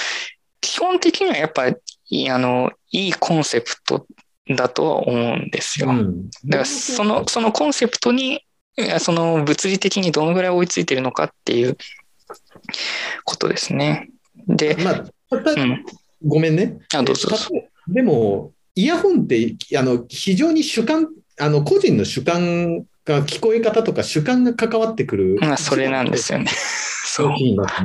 [0.61, 1.71] 基本的にはやっぱ
[2.11, 4.07] り、あの、いいコンセプト
[4.49, 5.91] だとは思うんですよ。
[5.91, 8.45] うん、だからその、そのコンセプトに、
[8.99, 11.77] その物理的にどのぐらい追いついてるのかっていう
[13.25, 14.09] ことですね。
[14.49, 15.85] で、まあ、たうん、
[16.25, 16.79] ごめんね。
[16.95, 17.29] あどうぞ
[17.89, 21.09] でも、イヤホンってあの非常に主観、
[21.39, 25.37] あの個人の主観が聞こえ方とか主観が関わってくる。
[25.41, 26.47] まあ、それなんですよね。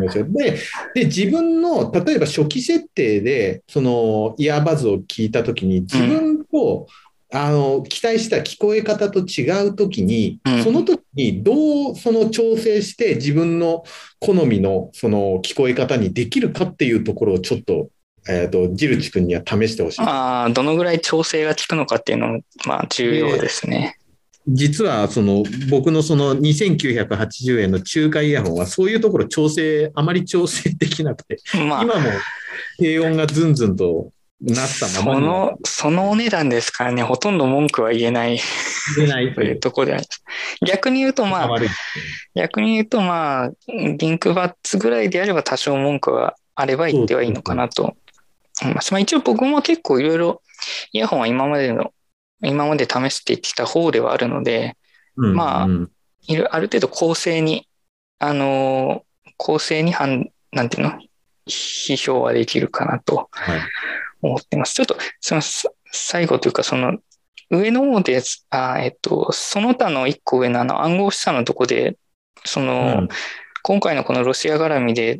[0.09, 0.57] そうで
[0.93, 6.87] で自分の例えば初期設定でそのイヤーバズを聞いたときに自分と、
[7.31, 13.83] うん、あの期待した聞こえ方と違うときに、うん、その時にどうその調整して自分の
[14.19, 17.89] 好みのその聞こえ方にできるかっていうところをちょっと
[18.27, 20.01] えーと、ジルチ君には試してほしい。
[20.01, 23.99] ああ、どのぐらい調整が効くのかっていうのも、まあ、重要ですね。
[24.47, 32.09] 実はその僕のその2980円の中華イヤホンはそういうところ調整、あまり調整できなくて、まあ、今も
[32.77, 34.11] 低音がズンズンと
[34.41, 38.39] なったままその、そのお値段ですからね、ほとんど文句は言えない。
[38.97, 40.23] 言えないというところであります。
[40.65, 41.49] 逆に言うとまあ、
[42.35, 47.95] 逆に言うとまあ、リンクバッツぐらいであれば多少文句はあれば言ってはいいのかなと
[48.61, 48.93] 思います。
[48.93, 50.41] まあ一応僕も結構いろいろ
[50.91, 51.91] イヤホンは今までの
[52.45, 54.77] 今まで試してきた方ではあるので、
[55.17, 55.67] うんうん、まあ、
[56.27, 57.67] いるある程度公正に、
[58.19, 60.99] あのー、公正に判、なんていうの、
[61.47, 63.29] 批評はできるかなと
[64.21, 64.79] 思ってます。
[64.81, 65.41] はい、ちょっと、その、
[65.91, 66.97] 最後というか、その、
[67.51, 71.97] 上の方で、あえっと、その他の一個上のあの暗号資産のとこで、
[72.43, 73.09] その、うん、
[73.61, 75.19] 今回のこのロシア絡みで、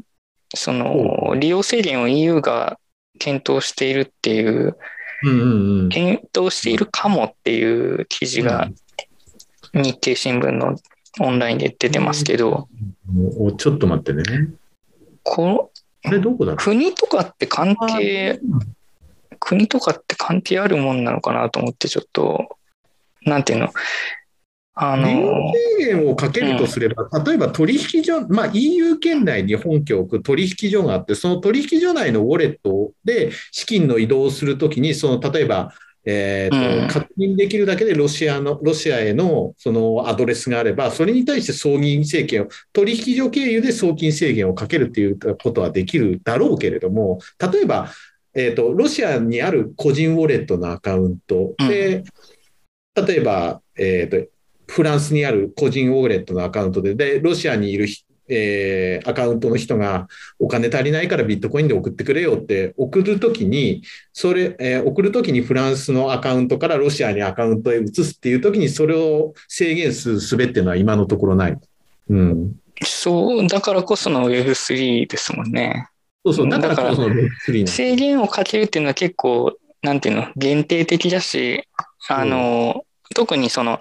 [0.55, 2.79] その、利用制限を EU が
[3.19, 4.77] 検討しているっていう、
[5.89, 8.69] 検討しているかもっていう記事が
[9.73, 10.77] 日経新聞の
[11.19, 12.67] オンラインで出てますけど、
[13.39, 14.49] うちょっと待ってね。
[15.23, 15.71] こ
[16.03, 18.39] れどこだ国とかって関係、
[19.39, 22.57] 国とかって関係あるもんなのかなと思って、ちょっと、
[23.23, 23.69] なんていうの、
[24.77, 25.07] あの
[25.77, 35.73] 制限をかけるとすれば、うん、例えば取引所、まあ、EU 圏内に本拠を置く取引所があって、その取引所内のウォレットで資金の移動をするときに、その例えば、
[36.03, 47.89] えーと、うん、確認できるだけでロシアのロシアへのそのアドレスがあれば、それに対して送金制限を、取引所経由で送金制限をかけるということはできるだろうけれども、例えば、
[48.33, 52.03] えーと、ロシアにある個人ウォレットのアカウントで、
[52.97, 54.34] うん、例えば、えーと
[54.67, 57.87] フランスにある個人ウォレットのアカウントで、で、ロシアにいる、
[58.27, 60.07] えー、アカウントの人が
[60.39, 63.83] お金足りないからビットコインで送ってくれよって送るときに、
[64.13, 71.57] それ、えー、送るときにフランスのアカウントからロシアにアカウントへ移すっていうときに、それを制限するすべっていうのは今のところない。
[72.09, 72.55] うん。
[72.83, 75.89] そう、だからこその Web3 ですもんね。
[76.25, 81.63] そうそう、だからこその Web3 制限をかけるっていうのは結構、なんていうの、限定的だし、
[82.09, 82.83] あの、
[83.13, 83.79] 特にその、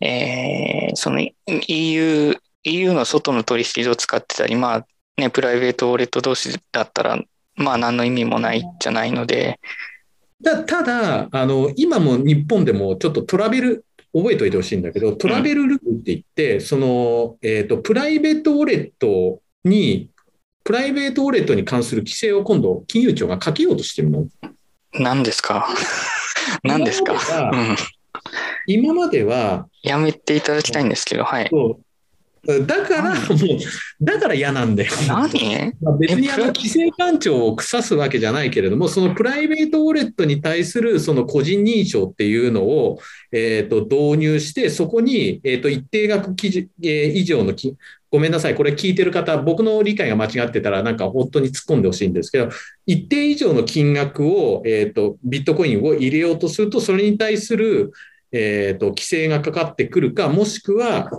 [0.00, 1.20] えー、その
[1.68, 4.86] EU、EU の外の取引所を使ってたり、まあ
[5.16, 7.18] ね、プライベートウォレット同士だったら、
[7.54, 9.58] まあ何の意味もないじゃないので。
[10.44, 20.10] たただあの、今も日本でもちょっとトラベル、覚えておいてほしいんだけど、トラベルルールって言って、うん、その、えっ、ー、と、プライベートウォレットに、
[20.64, 24.26] プライベートウォレットに関する規制を今度、金融庁がかけようとしてるの。
[24.92, 25.66] 何ですか？
[26.62, 27.14] 何ですか、
[28.66, 29.68] 今までは。
[29.82, 31.50] やめていただきたいんですけど、はい。
[32.66, 34.92] だから、もう、だから嫌なんだよ。
[35.08, 35.28] 何
[35.98, 42.98] 別にあの規制官庁を腐すわけじゃないけれども、そのプライベートウォレットに対するその個人認証っていうのを、
[43.32, 47.52] えー、と導入して、そこに、えー、と一定額基準、えー、以上の
[48.10, 52.50] ごめんなさい、これ聞いてる方、僕の理解が間違ってたら、なんか本当に突っ込んでほしいんですけど、
[52.86, 57.92] 一定以上の金額を、えー、とビットコインを入れようとすると、それに対する、
[58.32, 61.10] えーと、規制がかかってくるか、もしくは、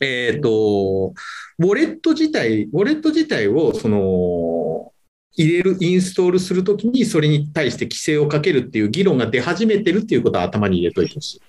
[0.00, 1.14] えーと、
[1.58, 4.92] ウォレット自体、ウォレット自体をその
[5.36, 11.40] 入れる、インストールするときに、それに対して規制をかけるっていう議論が出始めてるっていうことは頭に入れといてほしい。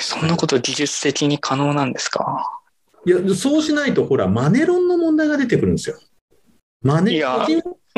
[0.00, 2.60] そんなこと技術的に可能なんですか？
[3.06, 5.98] いや、そうしないと、ほら、マネロンの問題が出てくるんですよ。
[6.82, 7.46] マネロン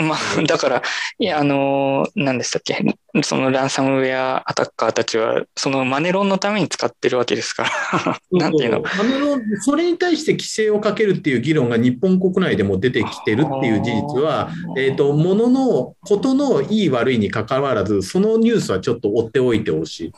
[0.02, 0.82] まあ、だから、
[1.18, 2.82] いや、あの、何でしたっけ、
[3.22, 7.64] そのランサムウェアアタッカーたちは、そのマネロンのために使ってるわけですか
[8.04, 8.80] ら、なんていうの？
[8.80, 20.12] マネロン、それに対して規制をかけるっていう議論が日本国内でも出てきてるっていう事実は、えっ、ー、と、ものの、ことのいい悪いにかかわらず、そのニュースはちょっと追っておいてほしい。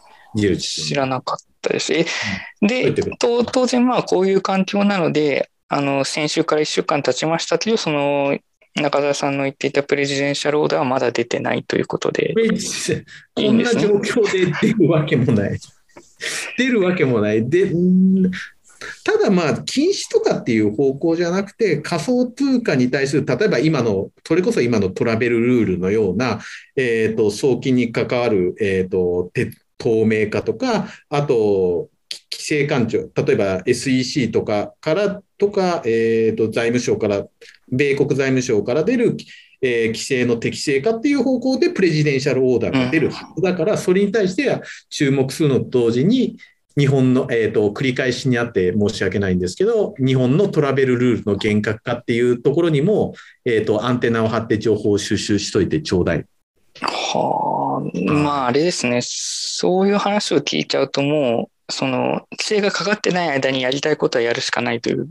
[0.58, 1.92] 知らなかったです。
[2.62, 8.38] で、当然まあこういう環境なので、あの、先週から1週間経ちましたけど、その
[8.74, 12.34] 中澤さんの言っていたプレジデンシャルオーダーはまだ出てないということで。
[13.34, 15.58] こんな状況で出るわけもない。
[16.56, 17.48] 出るわけもない。
[17.48, 17.72] で
[19.04, 26.40] ただまあ、禁止とかっていう方向じゃなくて、仮想通貨に対する、例えば今の、それこそ今のトラベルルールのような、
[26.76, 29.30] え、ー、と、送金に関わる、え、ー、と、
[29.78, 31.90] 透明化とか、あと、
[32.30, 37.26] 規制官庁、例えば SEC とかからとか、え、ー、と、財務省から、
[37.72, 39.16] 米国財務省から出る、
[39.60, 46.36] えー、規制の適正化っていう方向でプレジデンシャルオーダーが出るはずだから、それに対しては注目するのと同時に、
[46.76, 56.24] 日本の、えーと、繰り返しにあって申し訳ないんですけど、日本のトラベルルールの厳格化っていうところにも、えーと、アンテナを張って情報を収集しといてちょうだい。
[56.80, 65.08] はあ、まああれですね、そういう話を聞いちゃうともう、その規制がかかってない間にやりたいことはやるしかないという。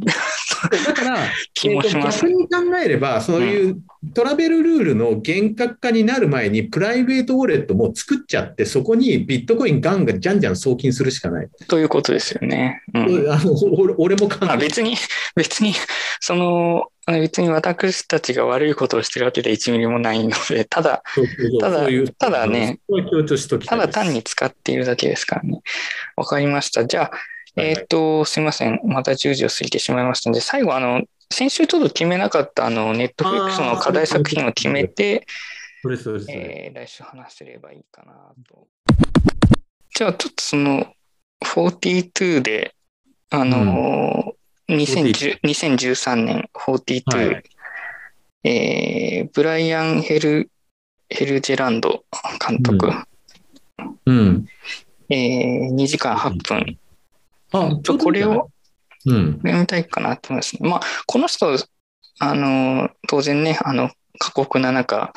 [0.85, 1.17] だから、
[1.55, 3.81] 気もします、逆に考えれば、そういう
[4.15, 11.49] トラベルルールの厳格化になる前に、プライベートウォレットも作っちゃって、そこにビットコインガンガンじゃんじゃん送金するしかない。
[11.67, 12.81] ということですよね。
[12.95, 13.53] うん、あの
[13.99, 14.95] 俺も考え別に、
[15.35, 15.73] 別に、
[16.19, 21.03] その、別に私たちが悪いことをしてるわけで1ミリもないので、ただ、
[21.59, 21.87] ただ、
[22.17, 22.79] ただね、
[23.67, 25.61] ただ単に使っているだけですからね。
[26.15, 26.85] わかりました。
[26.85, 27.11] じゃあ、
[27.55, 28.79] えっ、ー、と、すいません。
[28.83, 35.25] また10時を過ぎてしまいましたので、最後、あの、先週ちょっと決めなかった、あの、ネットフリックスの課題作品を決めて、
[36.29, 38.13] えー、来週話せればいいかな
[38.47, 38.67] と。
[39.95, 40.93] じゃあ、ちょっとその、
[41.41, 42.75] 42で、
[43.29, 44.35] あの、
[44.67, 47.43] うん、2013年42、はい、
[48.43, 50.51] えー、ブライアン・ヘル、
[51.09, 52.03] ヘルジェランド
[52.45, 52.91] 監督。
[54.05, 54.17] うん。
[54.17, 54.47] うん、
[55.09, 56.77] えー、2時間8分。
[57.53, 58.50] あ、ちょこれを
[59.05, 60.69] 読みたいかなと思いますね。
[60.69, 61.55] まあ、この人、
[62.19, 65.13] あの、当然ね、あの、過酷な中、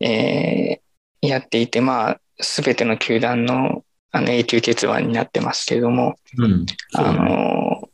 [0.00, 6.64] えー、やっていて、まあ、すべての球団のあの永久欠番になってますけれども、うん、
[6.94, 7.88] あの、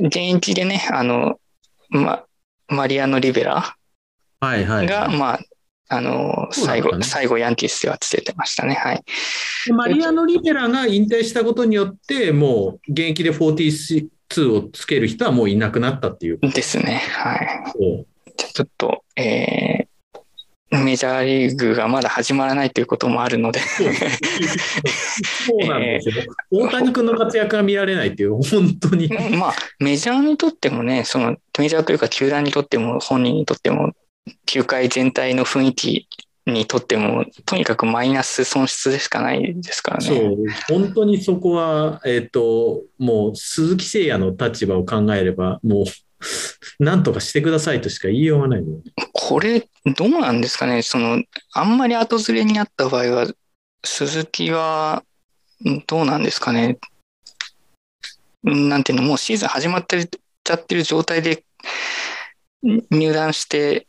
[0.00, 1.40] 現役でね、あの、
[1.90, 2.24] ま、
[2.68, 3.76] マリアノ・リベラが、
[4.46, 5.40] はいはい、まあ、
[5.88, 8.74] あの、最後、ね、最後ヤンキースではつけてましたね。
[8.74, 9.02] はい。
[9.72, 14.08] マリアノ・リベラが引退したことによって、もう現役で42
[14.52, 16.38] をつける人はもういなくなったっていう。
[16.40, 17.02] ですね。
[17.12, 18.06] はい。
[18.36, 23.60] ちょっと、えー、メジャーリーグがまだ始まらないということもあるので
[25.46, 26.14] そうなんですよ。
[26.50, 29.08] 大谷君の活躍が見られないっていう、本当に。
[29.38, 33.92] まあ、メジャーにとってもね、そのメジャーというか球団にとっても本人にとっても
[34.46, 36.08] 球界全体の雰囲気
[36.46, 40.06] にとっても、とにかくマイナス損失でしかないですからね。
[40.06, 40.36] そう、
[40.68, 45.84] 本当にそこは、えっ、ー、と、もう鈴木誠也の立場を考えれば、もう、
[46.82, 48.64] なんとかしてくださいとしか言いようがない、
[49.12, 51.22] これ、どうなんですかね、その、
[51.52, 53.26] あんまり後ずれになった場合は、
[53.84, 55.04] 鈴木は、
[55.86, 56.78] どうなんですかね。
[58.42, 60.08] なんていうの、もうシーズン始まって
[60.44, 61.44] ちゃってる状態で
[62.62, 63.86] 入団して、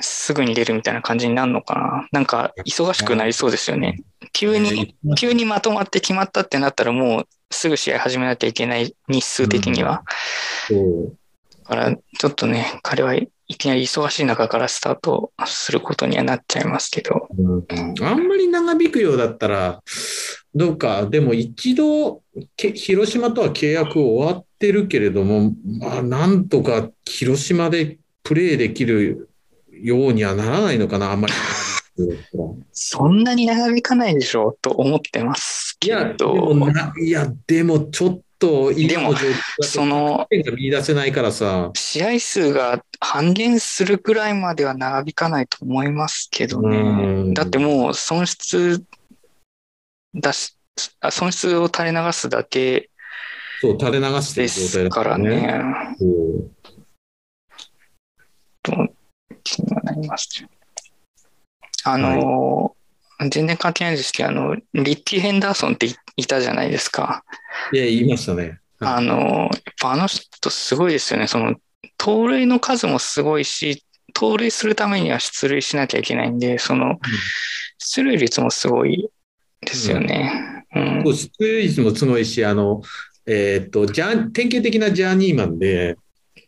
[0.00, 2.08] すぐに出るみたいな感じになるのかな。
[2.12, 4.02] なんか忙しくなりそうですよね。
[4.32, 10.02] 急に、急にまとまって決まったってなったらもうすぐ試合始めなきゃいけない日数的には。
[10.70, 11.14] うん、だ
[11.66, 17.28] からちょっとね、彼はいきなり忙しい中からスタートすることにはなっちゃいますけど。
[17.38, 19.82] うん、あんまり長引くようだったら、
[20.54, 22.22] どうか、でも一度、
[22.56, 29.28] 広島とは契約終わってるけれども、まあ、なんとか広島でプレーできる
[29.84, 31.34] ようにはならないのかな、あんまり。
[32.72, 36.56] そんなに長引かないでしょうと思ってますけど。
[36.98, 39.14] いや、でもちょっと、でも、
[39.60, 41.70] その、見出せないからさ。
[41.74, 47.34] 試合数が半減するくらいまでは長引かないと思いますけどね。
[47.34, 48.82] だってもう損失
[50.14, 50.56] だし、
[51.10, 52.88] 損失を垂れ流すだけ
[53.60, 55.96] そう、垂れ流してる状態だからね。
[58.62, 59.03] と気
[59.58, 60.44] にはなります。
[61.84, 62.74] あの、
[63.18, 64.62] はい、全然関係ないですけど、あの、リ
[64.96, 67.24] ッキー・ヘンダーソンっていたじゃないですか。
[67.72, 68.58] いや、言いましたね。
[68.80, 69.50] あの、やっ
[69.80, 71.26] ぱあの人すごいですよね。
[71.26, 71.56] その、
[71.96, 73.84] 盗塁の数もすごいし、
[74.14, 76.98] 盗塁するためには出塁しなきゃいけないんで、その、
[77.78, 79.08] 出塁率もすごい
[79.60, 80.64] ですよね。
[80.74, 80.98] うん。
[80.98, 82.82] うん、出塁率もすごいし、あの、
[83.26, 85.96] えー、っと、じゃ典型的なジャーニーマンで、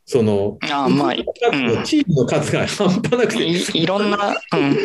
[0.09, 4.77] その、あまあ、うん、チームの数が半端なくて、いいろんな、うん、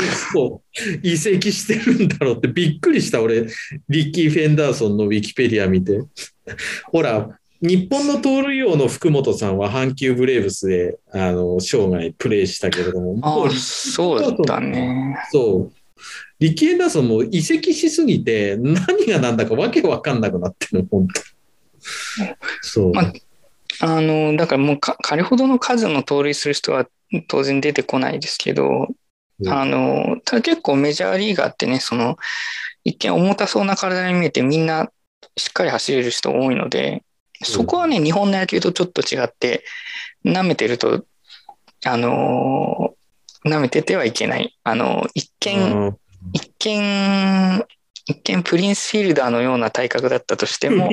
[1.04, 3.46] 移籍してるんだろうってびっくりした、俺、
[3.88, 6.02] リッキー・フェンダーソンのウィキペディア見て。
[6.86, 7.30] ほら、
[7.62, 15.16] 日本の盗塁王の福本さんは阪急ブレーブスであの生涯プレーしたけれども、もうそうだね。
[15.32, 15.74] そう。
[16.40, 21.22] リッキー・フェンダーソンも移籍しすぎて、何が何だかわけわかんなくなってる、本当。
[22.64, 22.92] そう。
[22.92, 23.14] まあ、
[23.82, 26.88] あの、だからもうか、彼ほどの数の盗塁する人は
[27.28, 28.88] 当然出てこないですけど、
[29.40, 32.18] うん、あの、ただ結構メジャーリーガーってね、その、
[32.84, 34.92] 一見重たそうな体に見えてみんな
[35.38, 37.04] しっかり走れる人多いので、
[37.44, 39.64] そこはね、日本の野球とちょっと違って、
[40.24, 41.04] 舐めてると、
[41.84, 42.94] あの
[43.44, 44.56] 舐めててはいけない。
[44.64, 45.98] あの、一見、
[46.34, 47.66] 一見、
[48.12, 50.90] 一見プリンスフィールダーのような体格だったとしても、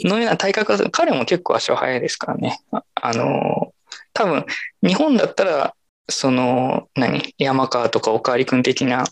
[0.00, 2.60] のような体格彼も結構足は速いですからね。
[2.94, 3.72] あの、
[4.12, 4.44] 多分、
[4.82, 5.74] 日本だったら、
[6.08, 9.04] その、何、山川とかおかわり君的な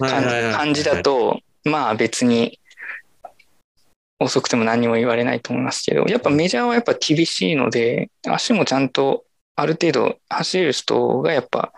[0.00, 2.60] 感じだと、まあ別に
[4.18, 9.24] 遅くても何にも言われないと思いますけど、やっぱメジャーはやっぱ厳しいので、足もちゃんと
[9.56, 11.72] ある程度走れる人がやっぱ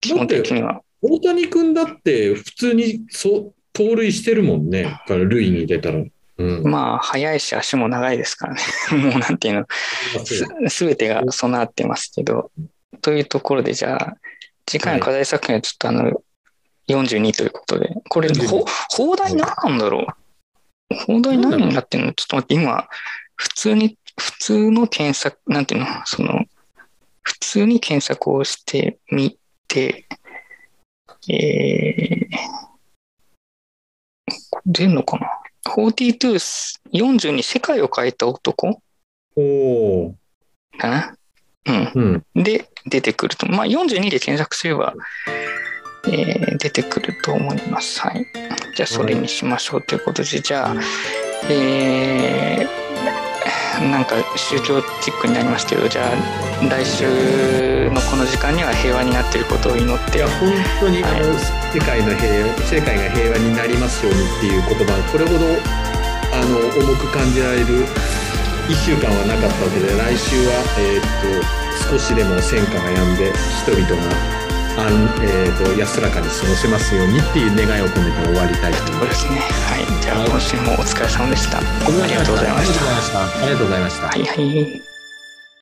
[0.00, 0.82] 基本的には。
[1.02, 6.02] 大谷君だって普通にそ盗塁してるもんね、から塁に出たら。
[6.38, 8.60] うん、まあ、速いし足も長いですからね。
[8.96, 9.66] もうなんていう
[10.62, 12.50] の、すべてが備わってますけど。
[13.02, 14.16] というところで、じゃあ、
[14.66, 16.22] 次回の課題作品はちょっとあの、
[16.88, 20.06] 42ということで、これ、ほ放題何なんだろ
[20.90, 20.94] う？
[21.06, 22.12] 放題何になってんの？
[22.12, 22.88] ちょっと待って、今、
[23.36, 25.86] 普通に、普通の検索、なんていうの？
[26.04, 26.44] その、
[27.22, 30.06] 普通に検索をしてみて、
[31.28, 32.28] えー、
[34.64, 35.28] 出んのかな
[35.66, 36.34] ?42、
[36.92, 38.80] 42世界を変えた男？
[39.36, 40.14] お
[40.78, 41.14] かな？
[41.66, 42.24] うん。
[42.34, 43.46] うん、で、出てくると。
[43.46, 44.94] まあ、42で検索すれば、
[46.06, 48.00] えー、出てくると思います。
[48.00, 48.26] はい。
[48.74, 50.74] じゃあ、それにしましょうということで、じゃあ、
[51.50, 52.79] えー、
[53.88, 61.32] なんか宗教チックになりますけどじゃあ来週のこの時間には平和になっていることを祈っていや本当に、はい、あの
[61.72, 65.48] 世界の平世界が平和になりますようにっていう言葉これほど
[66.36, 67.86] あの重く感じられる
[68.68, 73.32] 1週間はなかったわけで来週は、えー、っと少しでも戦火が止んで
[73.64, 74.39] 人々が
[74.76, 74.88] あ
[75.22, 79.22] えーと、安らかに過ごせますようにっていう願いを込めて終わりたいと思います。
[79.22, 79.40] そうですね。
[79.40, 80.02] はい。
[80.02, 81.58] じゃあ、今週もお疲れ様でした。
[81.58, 81.62] あ
[82.06, 83.24] りがとうございました。
[83.24, 84.06] ありがとうございました。
[84.08, 84.89] はいはい。